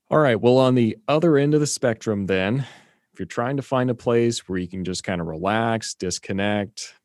All 0.09 0.17
right 0.17 0.39
well 0.39 0.57
on 0.57 0.75
the 0.75 0.97
other 1.07 1.37
end 1.37 1.53
of 1.53 1.59
the 1.59 1.67
spectrum 1.67 2.25
then 2.25 2.65
if 3.11 3.19
you're 3.19 3.25
trying 3.27 3.57
to 3.57 3.63
find 3.63 3.89
a 3.89 3.95
place 3.95 4.47
where 4.47 4.57
you 4.57 4.67
can 4.67 4.83
just 4.83 5.03
kind 5.03 5.21
of 5.21 5.27
relax 5.27 5.93
disconnect 5.93 6.95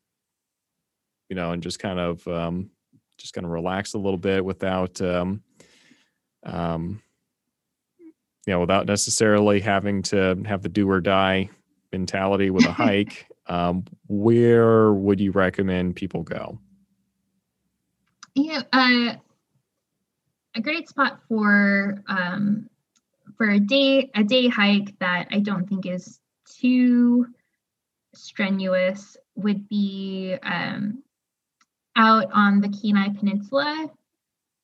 you 1.29 1.35
know 1.35 1.51
and 1.51 1.61
just 1.61 1.77
kind 1.77 1.99
of 1.99 2.27
um 2.27 2.71
just 3.19 3.33
kind 3.33 3.45
of 3.45 3.51
relax 3.51 3.93
a 3.93 3.99
little 3.99 4.17
bit 4.17 4.43
without 4.43 4.99
um 5.01 5.43
um 6.43 7.01
you 8.49 8.55
know, 8.55 8.61
without 8.61 8.87
necessarily 8.87 9.59
having 9.59 10.01
to 10.01 10.41
have 10.45 10.63
the 10.63 10.69
do 10.69 10.89
or 10.89 11.01
die 11.01 11.49
mentality 11.91 12.49
with 12.49 12.65
a 12.65 12.71
hike, 12.71 13.27
um, 13.49 13.83
where 14.07 14.93
would 14.93 15.19
you 15.19 15.31
recommend 15.31 15.95
people 15.95 16.23
go? 16.23 16.59
Yeah, 18.35 18.61
uh, 18.71 19.15
a 20.55 20.61
great 20.61 20.87
spot 20.87 21.19
for 21.27 22.01
um, 22.07 22.69
for 23.37 23.49
a 23.49 23.59
day 23.59 24.09
a 24.15 24.23
day 24.23 24.47
hike 24.47 24.97
that 24.99 25.27
I 25.31 25.39
don't 25.39 25.67
think 25.67 25.85
is 25.85 26.19
too 26.45 27.27
strenuous 28.13 29.17
would 29.35 29.67
be 29.67 30.35
um, 30.43 31.03
out 31.95 32.31
on 32.31 32.61
the 32.61 32.69
Kenai 32.69 33.09
Peninsula. 33.09 33.89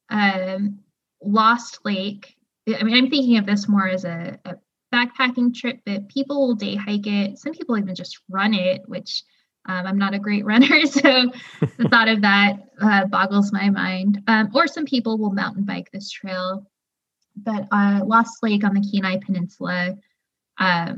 Um, 0.10 0.80
Lost 1.22 1.80
Lake 1.84 2.36
I 2.68 2.84
mean, 2.84 2.96
I'm 2.96 3.10
thinking 3.10 3.38
of 3.38 3.46
this 3.46 3.68
more 3.68 3.88
as 3.88 4.06
a, 4.06 4.40
a 4.46 4.56
backpacking 4.94 5.54
trip, 5.54 5.80
but 5.86 6.08
people 6.10 6.48
will 6.48 6.56
day 6.56 6.76
hike 6.76 7.08
it. 7.08 7.38
Some 7.40 7.54
people 7.54 7.78
even 7.78 7.96
just 7.96 8.20
run 8.30 8.54
it, 8.54 8.88
which 8.88 9.24
um, 9.68 9.88
I'm 9.88 9.98
not 9.98 10.14
a 10.14 10.20
great 10.20 10.46
runner, 10.46 10.86
so 10.86 11.32
the 11.78 11.88
thought 11.90 12.08
of 12.08 12.22
that 12.22 12.58
uh, 12.82 13.06
boggles 13.06 13.52
my 13.52 13.70
mind. 13.70 14.22
Um, 14.28 14.52
or 14.54 14.68
some 14.68 14.86
people 14.86 15.18
will 15.18 15.32
mountain 15.32 15.64
bike 15.64 15.90
this 15.92 16.10
trail. 16.10 16.66
But 17.36 17.68
uh, 17.72 18.02
Lost 18.06 18.42
Lake 18.42 18.64
on 18.64 18.74
the 18.74 18.90
Kenai 18.90 19.18
Peninsula 19.18 19.98
uh, 20.58 20.94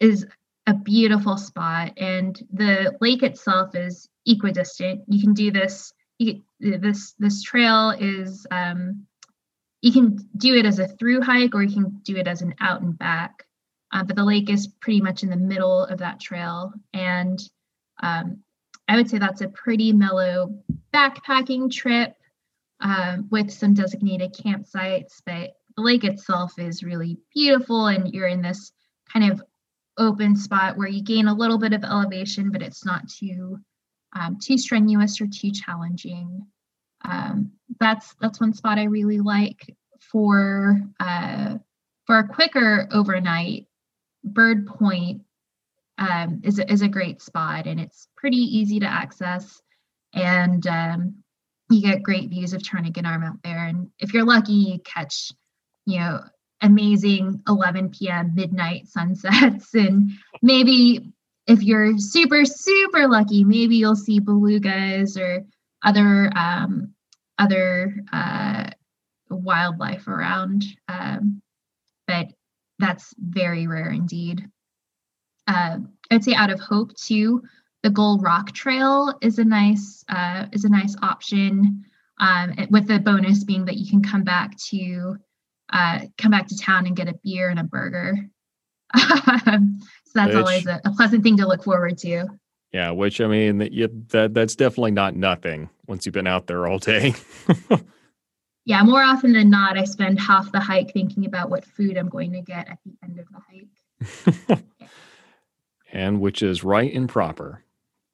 is 0.00 0.26
a 0.66 0.74
beautiful 0.74 1.36
spot, 1.36 1.92
and 1.98 2.40
the 2.52 2.96
lake 3.00 3.22
itself 3.22 3.74
is 3.74 4.08
equidistant. 4.26 5.02
You 5.06 5.20
can 5.20 5.34
do 5.34 5.50
this. 5.50 5.92
You, 6.18 6.42
this 6.60 7.14
this 7.18 7.42
trail 7.42 7.90
is 7.90 8.46
um, 8.50 9.06
you 9.82 9.92
can 9.92 10.16
do 10.36 10.54
it 10.54 10.64
as 10.64 10.78
a 10.78 10.86
through 10.86 11.20
hike 11.20 11.54
or 11.54 11.62
you 11.62 11.74
can 11.74 12.00
do 12.04 12.16
it 12.16 12.28
as 12.28 12.40
an 12.40 12.54
out 12.60 12.80
and 12.80 12.96
back. 12.96 13.44
Uh, 13.90 14.02
but 14.02 14.16
the 14.16 14.24
lake 14.24 14.48
is 14.48 14.68
pretty 14.80 15.02
much 15.02 15.22
in 15.22 15.28
the 15.28 15.36
middle 15.36 15.84
of 15.84 15.98
that 15.98 16.20
trail. 16.20 16.72
And 16.94 17.42
um, 18.02 18.38
I 18.88 18.96
would 18.96 19.10
say 19.10 19.18
that's 19.18 19.42
a 19.42 19.48
pretty 19.48 19.92
mellow 19.92 20.54
backpacking 20.94 21.70
trip 21.70 22.14
um, 22.80 23.28
with 23.30 23.50
some 23.50 23.74
designated 23.74 24.34
campsites. 24.34 25.20
But 25.26 25.50
the 25.76 25.82
lake 25.82 26.04
itself 26.04 26.58
is 26.58 26.82
really 26.82 27.18
beautiful, 27.34 27.86
and 27.86 28.12
you're 28.12 28.28
in 28.28 28.40
this 28.40 28.72
kind 29.12 29.30
of 29.30 29.42
open 29.98 30.36
spot 30.36 30.78
where 30.78 30.88
you 30.88 31.02
gain 31.02 31.28
a 31.28 31.34
little 31.34 31.58
bit 31.58 31.72
of 31.72 31.84
elevation, 31.84 32.50
but 32.50 32.62
it's 32.62 32.84
not 32.84 33.08
too 33.08 33.58
um, 34.14 34.38
too 34.38 34.58
strenuous 34.58 35.20
or 35.20 35.26
too 35.26 35.50
challenging 35.50 36.46
um, 37.04 37.52
that's 37.80 38.14
that's 38.20 38.40
one 38.40 38.52
spot 38.52 38.78
I 38.78 38.84
really 38.84 39.20
like 39.20 39.74
for 40.10 40.80
uh, 41.00 41.58
for 42.06 42.18
a 42.18 42.28
quicker 42.28 42.88
overnight. 42.92 43.66
Bird 44.24 44.66
Point 44.66 45.22
um, 45.98 46.40
is 46.44 46.58
is 46.58 46.82
a 46.82 46.88
great 46.88 47.20
spot, 47.20 47.66
and 47.66 47.80
it's 47.80 48.08
pretty 48.16 48.36
easy 48.36 48.80
to 48.80 48.86
access, 48.86 49.60
and 50.14 50.66
um, 50.66 51.14
you 51.70 51.82
get 51.82 52.02
great 52.02 52.30
views 52.30 52.52
of 52.52 52.62
Turnagain 52.62 53.06
Arm 53.06 53.24
out 53.24 53.42
there. 53.42 53.66
And 53.66 53.90
if 53.98 54.14
you're 54.14 54.24
lucky, 54.24 54.52
you 54.52 54.78
catch 54.80 55.32
you 55.86 55.98
know 55.98 56.20
amazing 56.60 57.42
11 57.48 57.90
p.m. 57.90 58.32
midnight 58.34 58.86
sunsets, 58.86 59.74
and 59.74 60.10
maybe 60.42 61.12
if 61.46 61.62
you're 61.62 61.98
super 61.98 62.44
super 62.44 63.08
lucky, 63.08 63.44
maybe 63.44 63.76
you'll 63.76 63.96
see 63.96 64.20
belugas 64.20 65.18
or 65.18 65.44
other 65.84 66.30
um, 66.36 66.94
other 67.38 67.94
uh, 68.12 68.70
wildlife 69.30 70.06
around, 70.08 70.64
um, 70.88 71.42
but 72.06 72.26
that's 72.78 73.14
very 73.18 73.66
rare 73.66 73.90
indeed. 73.90 74.48
Uh, 75.46 75.78
I'd 76.10 76.24
say 76.24 76.34
out 76.34 76.50
of 76.50 76.60
hope 76.60 76.94
too, 76.94 77.42
the 77.82 77.90
Gull 77.90 78.18
Rock 78.18 78.52
Trail 78.52 79.14
is 79.22 79.38
a 79.38 79.44
nice 79.44 80.04
uh, 80.08 80.46
is 80.52 80.64
a 80.64 80.70
nice 80.70 80.96
option. 81.02 81.84
Um, 82.20 82.54
with 82.70 82.86
the 82.86 83.00
bonus 83.00 83.42
being 83.42 83.64
that 83.64 83.78
you 83.78 83.90
can 83.90 84.02
come 84.02 84.22
back 84.22 84.56
to 84.68 85.16
uh, 85.72 86.00
come 86.18 86.30
back 86.30 86.46
to 86.48 86.56
town 86.56 86.86
and 86.86 86.94
get 86.94 87.08
a 87.08 87.18
beer 87.24 87.48
and 87.48 87.58
a 87.58 87.64
burger. 87.64 88.16
so 88.96 89.08
that's 90.14 90.34
which, 90.34 90.36
always 90.36 90.66
a, 90.66 90.80
a, 90.84 90.92
pleasant 90.92 91.22
thing 91.22 91.38
to 91.38 91.46
look 91.46 91.64
forward 91.64 91.96
to. 91.98 92.26
Yeah, 92.72 92.90
which 92.90 93.20
I 93.20 93.26
mean, 93.26 93.58
that, 93.58 94.08
that 94.08 94.34
that's 94.34 94.56
definitely 94.56 94.92
not 94.92 95.14
nothing 95.14 95.68
once 95.86 96.06
you've 96.06 96.14
been 96.14 96.26
out 96.26 96.46
there 96.46 96.66
all 96.66 96.78
day. 96.78 97.14
yeah, 98.64 98.82
more 98.82 99.02
often 99.02 99.32
than 99.32 99.50
not, 99.50 99.76
I 99.76 99.84
spend 99.84 100.18
half 100.18 100.50
the 100.52 100.60
hike 100.60 100.92
thinking 100.92 101.26
about 101.26 101.50
what 101.50 101.66
food 101.66 101.98
I'm 101.98 102.08
going 102.08 102.32
to 102.32 102.40
get 102.40 102.68
at 102.68 102.78
the 102.84 102.92
end 103.02 103.18
of 103.18 103.26
the 103.28 104.50
hike. 104.50 104.64
and 105.92 106.20
which 106.20 106.42
is 106.42 106.64
right 106.64 106.92
and 106.92 107.08
proper. 107.08 107.62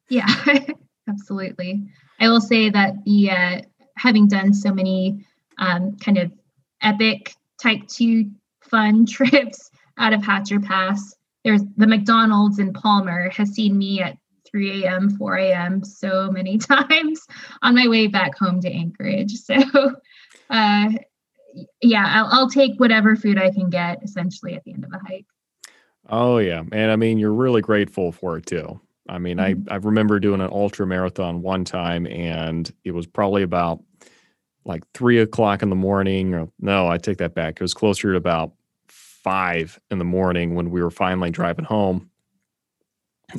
Yeah, 0.09 0.27
absolutely. 1.09 1.87
I 2.19 2.27
will 2.27 2.41
say 2.41 2.69
that 2.69 2.95
the 3.05 3.31
uh, 3.31 3.61
having 3.95 4.27
done 4.27 4.53
so 4.53 4.73
many 4.73 5.25
um, 5.57 5.95
kind 5.97 6.17
of 6.17 6.33
epic 6.81 7.33
type 7.61 7.87
two 7.87 8.29
fun 8.61 9.05
trips 9.05 9.71
out 9.97 10.11
of 10.11 10.23
Hatcher 10.23 10.59
Pass, 10.59 11.15
there's 11.45 11.61
the 11.77 11.87
McDonald's 11.87 12.59
in 12.59 12.73
Palmer 12.73 13.29
has 13.29 13.51
seen 13.51 13.77
me 13.77 14.01
at 14.01 14.17
3 14.51 14.83
a.m., 14.83 15.09
4 15.17 15.37
a.m. 15.37 15.83
so 15.83 16.31
many 16.31 16.57
times 16.59 17.27
on 17.61 17.75
my 17.75 17.87
way 17.87 18.07
back 18.07 18.37
home 18.37 18.61
to 18.61 18.71
Anchorage. 18.71 19.33
So 19.33 19.55
uh, 20.49 20.89
yeah, 21.81 22.05
I'll, 22.07 22.27
I'll 22.31 22.49
take 22.49 22.79
whatever 22.79 23.15
food 23.15 23.37
I 23.37 23.51
can 23.51 23.69
get 23.69 24.03
essentially 24.03 24.55
at 24.55 24.63
the 24.63 24.73
end 24.73 24.83
of 24.83 24.91
the 24.91 24.99
hike. 24.99 25.25
Oh 26.07 26.39
yeah, 26.39 26.63
and 26.71 26.91
I 26.91 26.95
mean 26.95 27.19
you're 27.19 27.33
really 27.33 27.61
grateful 27.61 28.11
for 28.11 28.37
it 28.37 28.45
too. 28.45 28.79
I 29.07 29.19
mean, 29.19 29.37
mm-hmm. 29.37 29.69
I 29.69 29.75
I 29.75 29.77
remember 29.77 30.19
doing 30.19 30.41
an 30.41 30.49
ultra 30.51 30.85
marathon 30.87 31.41
one 31.41 31.65
time, 31.65 32.07
and 32.07 32.71
it 32.83 32.91
was 32.91 33.05
probably 33.07 33.43
about 33.43 33.83
like 34.65 34.83
three 34.93 35.19
o'clock 35.19 35.61
in 35.61 35.69
the 35.69 35.75
morning. 35.75 36.33
Or 36.33 36.47
no, 36.59 36.87
I 36.87 36.97
take 36.97 37.17
that 37.17 37.35
back. 37.35 37.55
It 37.55 37.61
was 37.61 37.73
closer 37.73 38.11
to 38.11 38.17
about 38.17 38.53
five 38.87 39.79
in 39.91 39.99
the 39.99 40.05
morning 40.05 40.55
when 40.55 40.71
we 40.71 40.81
were 40.81 40.91
finally 40.91 41.29
driving 41.29 41.65
home, 41.65 42.08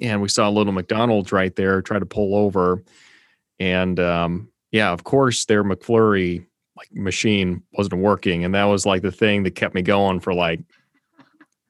and 0.01 0.23
we 0.23 0.29
saw 0.29 0.49
a 0.49 0.51
little 0.51 0.73
McDonald's 0.73 1.33
right 1.33 1.55
there. 1.57 1.83
Try 1.83 1.99
to 1.99 2.07
pull 2.07 2.35
over, 2.35 2.83
and 3.59 3.99
um, 4.01 4.49
yeah, 4.71 4.93
of 4.93 5.05
course, 5.05 5.45
their 5.47 5.65
McFlurry 5.65 6.47
like 6.77 6.93
machine 6.95 7.63
wasn't 7.73 8.01
working. 8.01 8.45
And 8.45 8.55
that 8.55 8.65
was 8.65 8.87
like 8.87 9.03
the 9.03 9.13
thing 9.13 9.43
that 9.43 9.55
kept 9.55 9.75
me 9.75 9.83
going 9.83 10.21
for 10.21 10.33
like 10.33 10.61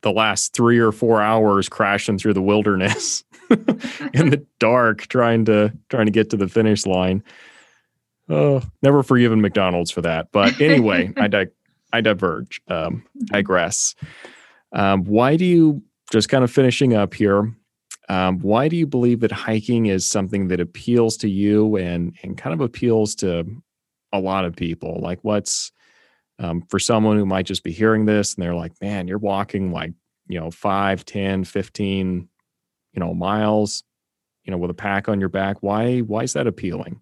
the 0.02 0.12
last 0.12 0.54
three 0.54 0.78
or 0.78 0.92
four 0.92 1.20
hours 1.20 1.68
crashing 1.68 2.18
through 2.18 2.34
the 2.34 2.42
wilderness 2.42 3.24
in 3.50 4.30
the 4.30 4.44
dark 4.58 5.06
trying 5.08 5.44
to 5.46 5.72
trying 5.88 6.06
to 6.06 6.12
get 6.12 6.30
to 6.30 6.36
the 6.36 6.48
finish 6.48 6.86
line. 6.86 7.22
Oh 8.28 8.62
never 8.82 9.02
forgiven 9.02 9.40
mcdonald's 9.40 9.90
for 9.90 10.02
that. 10.02 10.30
But 10.32 10.60
anyway 10.60 11.12
i 11.16 11.26
di- 11.26 11.48
i 11.92 12.00
diverge 12.00 12.60
um 12.68 13.04
digress. 13.26 13.94
Um, 14.72 15.04
why 15.04 15.36
do 15.36 15.44
you 15.44 15.82
just 16.12 16.28
kind 16.28 16.44
of 16.44 16.50
finishing 16.50 16.94
up 16.94 17.14
here 17.14 17.52
um, 18.10 18.40
why 18.40 18.68
do 18.68 18.76
you 18.76 18.86
believe 18.86 19.20
that 19.20 19.32
hiking 19.32 19.86
is 19.86 20.06
something 20.06 20.48
that 20.48 20.60
appeals 20.60 21.16
to 21.18 21.28
you 21.28 21.76
and 21.76 22.14
and 22.22 22.36
kind 22.36 22.52
of 22.52 22.60
appeals 22.60 23.14
to 23.16 23.46
a 24.12 24.20
lot 24.20 24.44
of 24.44 24.56
people. 24.56 24.98
Like, 25.00 25.18
what's 25.22 25.72
um, 26.38 26.62
for 26.68 26.78
someone 26.78 27.16
who 27.16 27.26
might 27.26 27.46
just 27.46 27.62
be 27.62 27.72
hearing 27.72 28.06
this 28.06 28.34
and 28.34 28.42
they're 28.42 28.54
like, 28.54 28.72
man, 28.80 29.06
you're 29.06 29.18
walking 29.18 29.72
like, 29.72 29.92
you 30.26 30.40
know, 30.40 30.50
5, 30.50 31.04
10, 31.04 31.44
15, 31.44 32.28
you 32.92 33.00
know, 33.00 33.12
miles, 33.12 33.84
you 34.44 34.50
know, 34.50 34.56
with 34.56 34.70
a 34.70 34.74
pack 34.74 35.08
on 35.08 35.20
your 35.20 35.28
back. 35.28 35.58
Why, 35.60 35.98
why 36.00 36.22
is 36.22 36.32
that 36.32 36.46
appealing? 36.46 37.00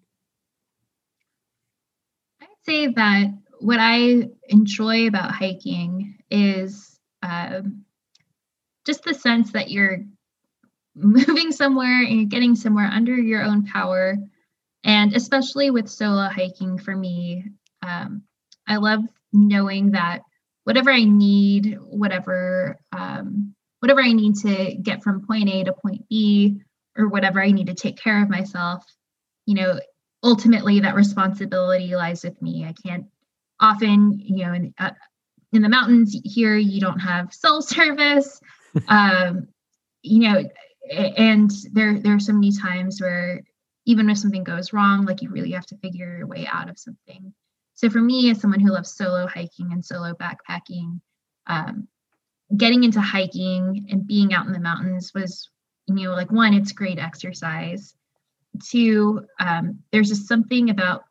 I'd 2.41 2.47
say 2.65 2.87
that 2.87 3.27
what 3.59 3.79
I 3.79 4.29
enjoy 4.49 5.07
about 5.07 5.31
hiking 5.31 6.17
is 6.29 6.99
um, 7.23 7.85
just 8.85 9.03
the 9.03 9.13
sense 9.13 9.53
that 9.53 9.71
you're 9.71 9.99
moving 11.01 11.51
somewhere 11.51 12.03
and 12.03 12.15
you're 12.15 12.25
getting 12.25 12.55
somewhere 12.55 12.89
under 12.91 13.15
your 13.15 13.43
own 13.43 13.65
power 13.65 14.17
and 14.83 15.15
especially 15.15 15.71
with 15.71 15.89
solo 15.89 16.29
hiking 16.29 16.77
for 16.77 16.95
me, 16.95 17.45
um, 17.81 18.23
I 18.67 18.77
love 18.77 19.01
knowing 19.33 19.91
that 19.91 20.21
whatever 20.63 20.91
I 20.91 21.03
need, 21.03 21.77
whatever 21.81 22.77
um, 22.91 23.55
whatever 23.79 24.01
I 24.01 24.11
need 24.11 24.35
to 24.37 24.75
get 24.75 25.03
from 25.03 25.25
point 25.25 25.49
A 25.49 25.63
to 25.65 25.73
point 25.73 26.07
B, 26.09 26.61
or 26.97 27.07
whatever 27.07 27.41
I 27.41 27.51
need 27.51 27.67
to 27.67 27.73
take 27.73 27.97
care 27.97 28.21
of 28.21 28.29
myself, 28.29 28.83
you 29.45 29.55
know, 29.55 29.79
ultimately 30.23 30.81
that 30.81 30.95
responsibility 30.95 31.95
lies 31.95 32.23
with 32.23 32.41
me. 32.41 32.65
I 32.65 32.73
can't 32.85 33.05
often, 33.59 34.19
you 34.19 34.45
know, 34.45 34.53
in, 34.53 34.73
uh, 34.77 34.91
in 35.53 35.61
the 35.61 35.69
mountains 35.69 36.15
here, 36.23 36.55
you 36.55 36.79
don't 36.81 36.99
have 36.99 37.33
cell 37.33 37.61
service. 37.61 38.39
um, 38.87 39.47
you 40.01 40.19
know, 40.19 40.43
and 40.91 41.51
there 41.71 41.99
there 41.99 42.15
are 42.15 42.19
so 42.19 42.33
many 42.33 42.51
times 42.51 43.01
where 43.01 43.41
even 43.85 44.09
if 44.09 44.17
something 44.17 44.43
goes 44.43 44.73
wrong, 44.73 45.05
like 45.05 45.21
you 45.21 45.29
really 45.29 45.51
have 45.51 45.65
to 45.67 45.77
figure 45.77 46.17
your 46.17 46.27
way 46.27 46.47
out 46.51 46.69
of 46.69 46.77
something. 46.77 47.33
So 47.73 47.89
for 47.89 48.01
me, 48.01 48.29
as 48.29 48.39
someone 48.39 48.59
who 48.59 48.71
loves 48.71 48.93
solo 48.93 49.25
hiking 49.25 49.71
and 49.71 49.83
solo 49.83 50.13
backpacking, 50.13 50.99
um, 51.47 51.87
getting 52.55 52.83
into 52.83 53.01
hiking 53.01 53.87
and 53.89 54.05
being 54.05 54.33
out 54.33 54.45
in 54.45 54.53
the 54.53 54.59
mountains 54.59 55.11
was, 55.15 55.49
you 55.87 55.95
know, 55.95 56.11
like 56.11 56.31
one, 56.31 56.53
it's 56.53 56.71
great 56.71 56.99
exercise. 56.99 57.95
Two, 58.63 59.25
um, 59.39 59.79
there's 59.91 60.09
just 60.09 60.27
something 60.27 60.69
about 60.69 61.03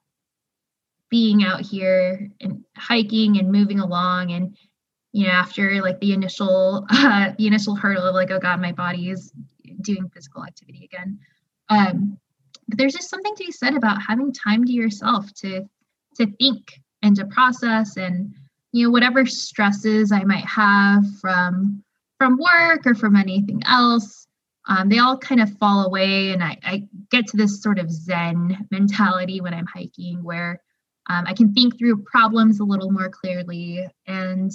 being 1.11 1.43
out 1.43 1.63
here 1.63 2.31
and 2.41 2.65
hiking 2.77 3.39
and 3.39 3.51
moving 3.51 3.81
along 3.81 4.31
and 4.33 4.57
you 5.13 5.27
know 5.27 5.33
after 5.33 5.81
like 5.81 5.99
the 6.01 6.13
initial 6.13 6.87
uh, 6.91 7.33
the 7.39 7.47
initial 7.47 7.75
hurdle 7.75 8.05
of 8.05 8.15
like 8.15 8.31
oh 8.31 8.39
god 8.39 8.61
my 8.61 8.73
body 8.73 9.09
is 9.09 9.33
doing 9.83 10.09
physical 10.09 10.45
activity 10.45 10.85
again. 10.85 11.19
Um 11.69 12.19
but 12.69 12.77
there's 12.77 12.95
just 12.95 13.11
something 13.11 13.35
to 13.35 13.45
be 13.45 13.53
said 13.53 13.75
about 13.75 14.03
having 14.03 14.33
time 14.33 14.65
to 14.65 14.73
yourself 14.73 15.33
to 15.35 15.69
to 16.17 16.27
think 16.39 16.81
and 17.03 17.17
to 17.17 17.27
process 17.27 17.97
and 17.97 18.35
you 18.73 18.85
know 18.85 18.91
whatever 18.91 19.25
stresses 19.27 20.13
i 20.13 20.23
might 20.25 20.45
have 20.45 21.05
from 21.21 21.83
from 22.19 22.39
work 22.39 22.87
or 22.87 22.95
from 22.95 23.17
anything 23.17 23.63
else 23.67 24.27
um, 24.71 24.91
they 24.91 24.99
all 24.99 25.17
kind 25.17 25.41
of 25.41 25.57
fall 25.57 25.87
away 25.87 26.33
and 26.33 26.45
I, 26.45 26.59
I, 26.63 26.89
get 27.11 27.27
to 27.29 27.39
this 27.39 27.63
sort 27.63 27.79
of 27.79 27.91
zen 27.91 28.67
mentality 28.71 29.41
when 29.41 29.55
i'm 29.55 29.67
hiking 29.67 30.23
where 30.23 30.61
um, 31.09 31.25
i 31.27 31.33
can 31.33 31.55
think 31.55 31.79
through 31.79 32.03
problems 32.03 32.61
a 32.61 32.65
little 32.65 32.91
more 32.91 33.09
clearly 33.09 33.87
and, 34.07 34.53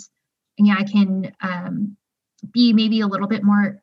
and 0.58 0.68
yeah 0.68 0.76
i 0.78 0.84
can 0.84 1.34
um, 1.42 1.98
be 2.52 2.74
maybe 2.74 3.00
a 3.00 3.08
little 3.08 3.28
bit 3.28 3.44
more 3.44 3.82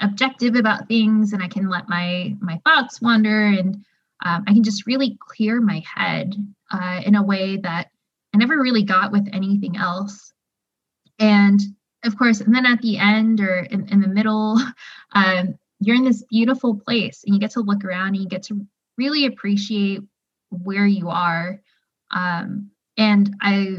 objective 0.00 0.54
about 0.54 0.88
things 0.88 1.32
and 1.32 1.42
I 1.42 1.48
can 1.48 1.68
let 1.68 1.88
my 1.88 2.34
my 2.40 2.60
thoughts 2.64 3.00
wander 3.00 3.46
and 3.46 3.84
um, 4.24 4.44
I 4.46 4.52
can 4.52 4.62
just 4.62 4.86
really 4.86 5.18
clear 5.20 5.60
my 5.60 5.82
head 5.94 6.34
uh, 6.70 7.00
in 7.04 7.14
a 7.14 7.22
way 7.22 7.56
that 7.58 7.90
I 8.34 8.38
never 8.38 8.60
really 8.60 8.82
got 8.82 9.12
with 9.12 9.28
anything 9.32 9.76
else. 9.76 10.32
And 11.18 11.60
of 12.04 12.16
course, 12.18 12.40
and 12.40 12.54
then 12.54 12.66
at 12.66 12.80
the 12.80 12.98
end 12.98 13.40
or 13.40 13.60
in, 13.60 13.88
in 13.88 14.00
the 14.00 14.08
middle, 14.08 14.58
um, 15.12 15.58
you're 15.80 15.96
in 15.96 16.04
this 16.04 16.24
beautiful 16.30 16.76
place 16.76 17.24
and 17.24 17.34
you 17.34 17.40
get 17.40 17.52
to 17.52 17.60
look 17.60 17.84
around 17.84 18.08
and 18.08 18.18
you 18.18 18.28
get 18.28 18.42
to 18.44 18.66
really 18.98 19.26
appreciate 19.26 20.02
where 20.50 20.86
you 20.86 21.08
are. 21.08 21.60
Um, 22.10 22.70
and 22.96 23.34
I 23.40 23.78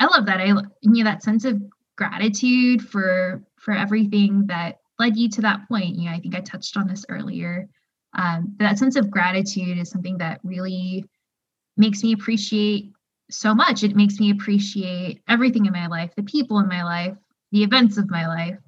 I 0.00 0.06
love 0.06 0.26
that. 0.26 0.40
I 0.40 0.46
you 0.46 0.64
know 0.82 1.04
that 1.04 1.22
sense 1.22 1.44
of 1.44 1.60
gratitude 1.96 2.86
for 2.86 3.42
for 3.56 3.74
everything 3.74 4.46
that 4.46 4.78
led 4.98 5.16
you 5.16 5.28
to 5.28 5.40
that 5.42 5.66
point 5.68 5.96
you 5.96 6.08
know 6.08 6.16
i 6.16 6.20
think 6.20 6.34
i 6.34 6.40
touched 6.40 6.76
on 6.76 6.86
this 6.86 7.04
earlier. 7.08 7.68
Um, 8.14 8.56
that 8.58 8.78
sense 8.78 8.96
of 8.96 9.10
gratitude 9.10 9.76
is 9.76 9.90
something 9.90 10.16
that 10.16 10.40
really 10.42 11.04
makes 11.76 12.02
me 12.02 12.12
appreciate 12.12 12.90
so 13.30 13.54
much. 13.54 13.84
It 13.84 13.94
makes 13.94 14.18
me 14.18 14.30
appreciate 14.30 15.20
everything 15.28 15.66
in 15.66 15.72
my 15.74 15.88
life 15.88 16.10
the 16.16 16.22
people 16.22 16.58
in 16.58 16.68
my 16.68 16.82
life 16.82 17.16
the 17.52 17.62
events 17.62 17.98
of 17.98 18.10
my 18.10 18.26
life 18.26 18.58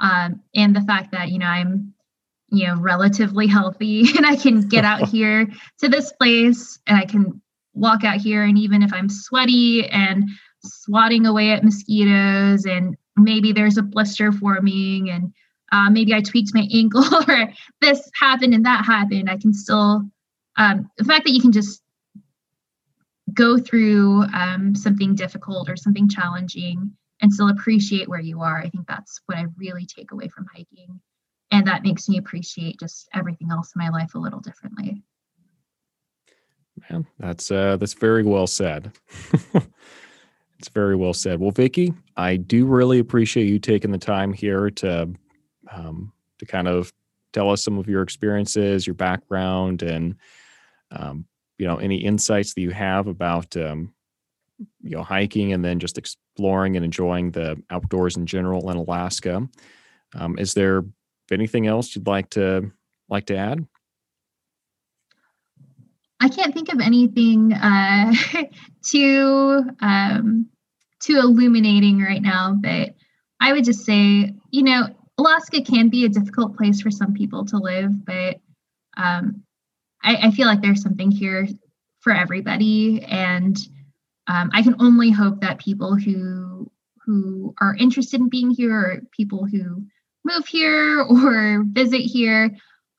um, 0.00 0.40
and 0.54 0.74
the 0.74 0.80
fact 0.82 1.12
that 1.12 1.30
you 1.30 1.38
know 1.38 1.46
i'm 1.46 1.92
you 2.50 2.66
know 2.66 2.76
relatively 2.76 3.46
healthy 3.46 4.04
and 4.16 4.26
i 4.26 4.36
can 4.36 4.60
get 4.68 4.84
out 4.84 5.08
here 5.08 5.46
to 5.78 5.88
this 5.88 6.12
place 6.12 6.78
and 6.86 6.98
i 6.98 7.04
can 7.04 7.40
walk 7.74 8.04
out 8.04 8.18
here 8.18 8.44
and 8.44 8.58
even 8.58 8.82
if 8.82 8.92
i'm 8.92 9.08
sweaty 9.08 9.86
and 9.88 10.28
swatting 10.64 11.26
away 11.26 11.50
at 11.50 11.64
mosquitoes 11.64 12.66
and 12.66 12.96
maybe 13.16 13.52
there's 13.52 13.78
a 13.78 13.82
blister 13.82 14.30
forming 14.30 15.10
and 15.10 15.32
uh, 15.72 15.90
maybe 15.90 16.14
I 16.14 16.20
tweaked 16.20 16.54
my 16.54 16.68
ankle 16.72 17.04
or 17.28 17.52
this 17.80 18.08
happened 18.20 18.54
and 18.54 18.64
that 18.66 18.84
happened, 18.84 19.28
I 19.28 19.38
can 19.38 19.52
still, 19.52 20.02
um, 20.56 20.90
the 20.98 21.04
fact 21.04 21.24
that 21.24 21.32
you 21.32 21.40
can 21.40 21.52
just 21.52 21.82
go 23.32 23.58
through 23.58 24.24
um, 24.34 24.74
something 24.74 25.14
difficult 25.14 25.68
or 25.68 25.76
something 25.76 26.08
challenging 26.08 26.92
and 27.22 27.32
still 27.32 27.48
appreciate 27.48 28.08
where 28.08 28.20
you 28.20 28.42
are, 28.42 28.58
I 28.58 28.68
think 28.68 28.86
that's 28.86 29.20
what 29.26 29.38
I 29.38 29.46
really 29.56 29.86
take 29.86 30.12
away 30.12 30.28
from 30.28 30.46
hiking. 30.54 31.00
And 31.50 31.66
that 31.66 31.82
makes 31.82 32.08
me 32.08 32.18
appreciate 32.18 32.80
just 32.80 33.08
everything 33.14 33.50
else 33.50 33.72
in 33.74 33.78
my 33.80 33.90
life 33.90 34.14
a 34.14 34.18
little 34.18 34.40
differently. 34.40 35.02
Man, 36.90 37.06
that's 37.18 37.50
uh, 37.50 37.76
that's 37.76 37.92
very 37.92 38.24
well 38.24 38.46
said. 38.46 38.92
it's 40.58 40.68
very 40.72 40.96
well 40.96 41.12
said. 41.12 41.38
Well, 41.38 41.50
Vicki, 41.50 41.92
I 42.16 42.36
do 42.36 42.64
really 42.64 42.98
appreciate 42.98 43.44
you 43.44 43.58
taking 43.58 43.92
the 43.92 43.98
time 43.98 44.32
here 44.32 44.70
to 44.70 45.10
um, 45.72 46.12
to 46.38 46.46
kind 46.46 46.68
of 46.68 46.92
tell 47.32 47.50
us 47.50 47.64
some 47.64 47.78
of 47.78 47.88
your 47.88 48.02
experiences, 48.02 48.86
your 48.86 48.94
background, 48.94 49.82
and 49.82 50.16
um, 50.90 51.26
you 51.58 51.66
know 51.66 51.76
any 51.76 51.96
insights 51.96 52.54
that 52.54 52.60
you 52.60 52.70
have 52.70 53.06
about 53.06 53.56
um, 53.56 53.92
you 54.82 54.96
know 54.96 55.02
hiking 55.02 55.52
and 55.52 55.64
then 55.64 55.78
just 55.78 55.98
exploring 55.98 56.76
and 56.76 56.84
enjoying 56.84 57.30
the 57.30 57.60
outdoors 57.70 58.16
in 58.16 58.26
general 58.26 58.70
in 58.70 58.76
Alaska. 58.76 59.48
Um, 60.14 60.38
is 60.38 60.54
there 60.54 60.84
anything 61.30 61.66
else 61.66 61.94
you'd 61.94 62.06
like 62.06 62.30
to 62.30 62.70
like 63.08 63.26
to 63.26 63.36
add? 63.36 63.66
I 66.20 66.28
can't 66.28 66.54
think 66.54 66.72
of 66.72 66.80
anything 66.80 67.52
uh, 67.52 68.12
too 68.84 69.64
um, 69.80 70.48
too 71.00 71.18
illuminating 71.18 72.00
right 72.00 72.22
now, 72.22 72.56
but 72.60 72.94
I 73.40 73.52
would 73.52 73.64
just 73.64 73.84
say, 73.84 74.32
you 74.50 74.62
know, 74.62 74.88
Alaska 75.18 75.62
can 75.62 75.88
be 75.88 76.04
a 76.04 76.08
difficult 76.08 76.56
place 76.56 76.80
for 76.80 76.90
some 76.90 77.12
people 77.12 77.44
to 77.46 77.58
live, 77.58 78.04
but 78.04 78.40
um, 78.96 79.42
I, 80.02 80.16
I, 80.16 80.30
feel 80.30 80.46
like 80.46 80.60
there's 80.60 80.82
something 80.82 81.10
here 81.10 81.48
for 82.00 82.12
everybody, 82.12 83.02
and 83.04 83.56
um, 84.26 84.50
I 84.52 84.62
can 84.62 84.76
only 84.80 85.10
hope 85.10 85.40
that 85.40 85.58
people 85.60 85.96
who 85.96 86.70
who 87.04 87.54
are 87.60 87.76
interested 87.78 88.20
in 88.20 88.28
being 88.28 88.50
here, 88.50 88.74
or 88.74 89.02
people 89.16 89.46
who 89.46 89.84
move 90.24 90.46
here 90.46 91.00
or 91.10 91.64
visit 91.66 92.00
here, 92.00 92.50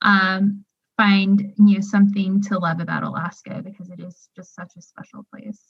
um, 0.02 0.66
find 0.98 1.54
you 1.58 1.76
know 1.76 1.82
something 1.82 2.42
to 2.44 2.60
love 2.60 2.80
about 2.80 3.04
Alaska 3.04 3.62
because 3.64 3.90
it 3.90 4.00
is 4.00 4.30
just 4.36 4.56
such 4.56 4.72
a 4.78 4.82
special 4.82 5.26
place. 5.32 5.62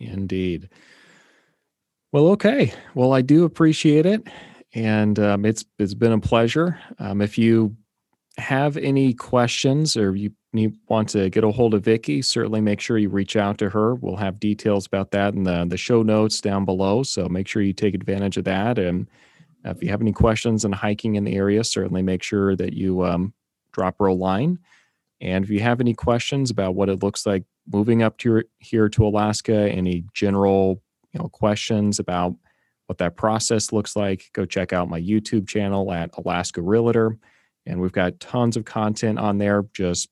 Indeed. 0.00 0.68
Well, 2.12 2.28
okay. 2.28 2.72
Well, 2.94 3.12
I 3.12 3.20
do 3.20 3.44
appreciate 3.44 4.06
it, 4.06 4.26
and 4.74 5.18
um, 5.18 5.44
it's 5.44 5.64
it's 5.78 5.94
been 5.94 6.12
a 6.12 6.20
pleasure. 6.20 6.78
Um, 6.98 7.20
if 7.20 7.38
you 7.38 7.76
have 8.36 8.76
any 8.76 9.12
questions 9.14 9.96
or 9.96 10.14
you, 10.14 10.30
want 10.88 11.08
to 11.10 11.28
get 11.28 11.44
a 11.44 11.50
hold 11.50 11.74
of 11.74 11.84
Vicki, 11.84 12.22
certainly 12.22 12.60
make 12.60 12.80
sure 12.80 12.96
you 12.96 13.10
reach 13.10 13.36
out 13.36 13.58
to 13.58 13.68
her. 13.68 13.94
We'll 13.94 14.16
have 14.16 14.40
details 14.40 14.86
about 14.86 15.10
that 15.10 15.34
in 15.34 15.44
the 15.44 15.66
the 15.68 15.76
show 15.76 16.02
notes 16.02 16.40
down 16.40 16.64
below. 16.64 17.02
So 17.02 17.28
make 17.28 17.46
sure 17.46 17.62
you 17.62 17.74
take 17.74 17.94
advantage 17.94 18.36
of 18.38 18.44
that. 18.44 18.78
And 18.78 19.08
if 19.64 19.82
you 19.82 19.90
have 19.90 20.00
any 20.00 20.12
questions 20.12 20.64
on 20.64 20.72
hiking 20.72 21.16
in 21.16 21.24
the 21.24 21.36
area, 21.36 21.62
certainly 21.64 22.02
make 22.02 22.22
sure 22.22 22.56
that 22.56 22.72
you 22.72 23.04
um, 23.04 23.34
drop 23.72 23.96
her 23.98 24.06
a 24.06 24.14
line. 24.14 24.58
And 25.20 25.44
if 25.44 25.50
you 25.50 25.60
have 25.60 25.80
any 25.80 25.94
questions 25.94 26.50
about 26.50 26.74
what 26.74 26.88
it 26.88 27.02
looks 27.02 27.26
like 27.26 27.44
moving 27.70 28.02
up 28.02 28.16
to 28.18 28.28
your, 28.28 28.44
here 28.58 28.88
to 28.88 29.06
Alaska, 29.06 29.70
any 29.70 30.04
general 30.14 30.82
you 31.12 31.20
know 31.20 31.28
questions 31.28 31.98
about 31.98 32.34
what 32.88 32.98
that 32.98 33.16
process 33.16 33.70
looks 33.70 33.94
like, 33.94 34.30
go 34.32 34.46
check 34.46 34.72
out 34.72 34.88
my 34.88 35.00
YouTube 35.00 35.46
channel 35.46 35.92
at 35.92 36.10
Alaska 36.16 36.62
Realtor. 36.62 37.18
And 37.66 37.80
we've 37.80 37.92
got 37.92 38.18
tons 38.18 38.56
of 38.56 38.64
content 38.64 39.18
on 39.18 39.36
there, 39.36 39.66
just 39.74 40.08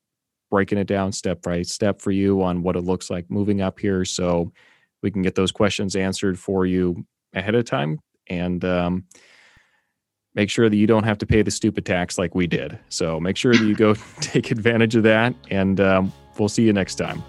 breaking 0.51 0.77
it 0.77 0.87
down 0.87 1.11
step 1.11 1.41
by 1.41 1.63
step 1.63 2.01
for 2.01 2.11
you 2.11 2.43
on 2.43 2.61
what 2.61 2.75
it 2.75 2.81
looks 2.81 3.09
like 3.09 3.31
moving 3.31 3.61
up 3.61 3.79
here. 3.79 4.05
So 4.05 4.51
we 5.01 5.09
can 5.09 5.23
get 5.23 5.33
those 5.33 5.51
questions 5.51 5.95
answered 5.95 6.37
for 6.37 6.67
you 6.67 7.03
ahead 7.33 7.55
of 7.55 7.65
time. 7.65 7.99
And 8.27 8.63
um, 8.63 9.05
make 10.35 10.51
sure 10.51 10.69
that 10.69 10.77
you 10.77 10.85
don't 10.85 11.03
have 11.03 11.17
to 11.17 11.25
pay 11.25 11.41
the 11.41 11.51
stupid 11.51 11.83
tax 11.83 12.19
like 12.19 12.35
we 12.35 12.45
did. 12.45 12.77
So 12.89 13.19
make 13.19 13.37
sure 13.37 13.53
that 13.53 13.63
you 13.63 13.75
go 13.75 13.95
take 14.21 14.51
advantage 14.51 14.95
of 14.95 15.03
that, 15.03 15.33
and 15.49 15.81
um, 15.81 16.13
we'll 16.37 16.47
see 16.47 16.63
you 16.63 16.73
next 16.73 16.95
time. 16.95 17.23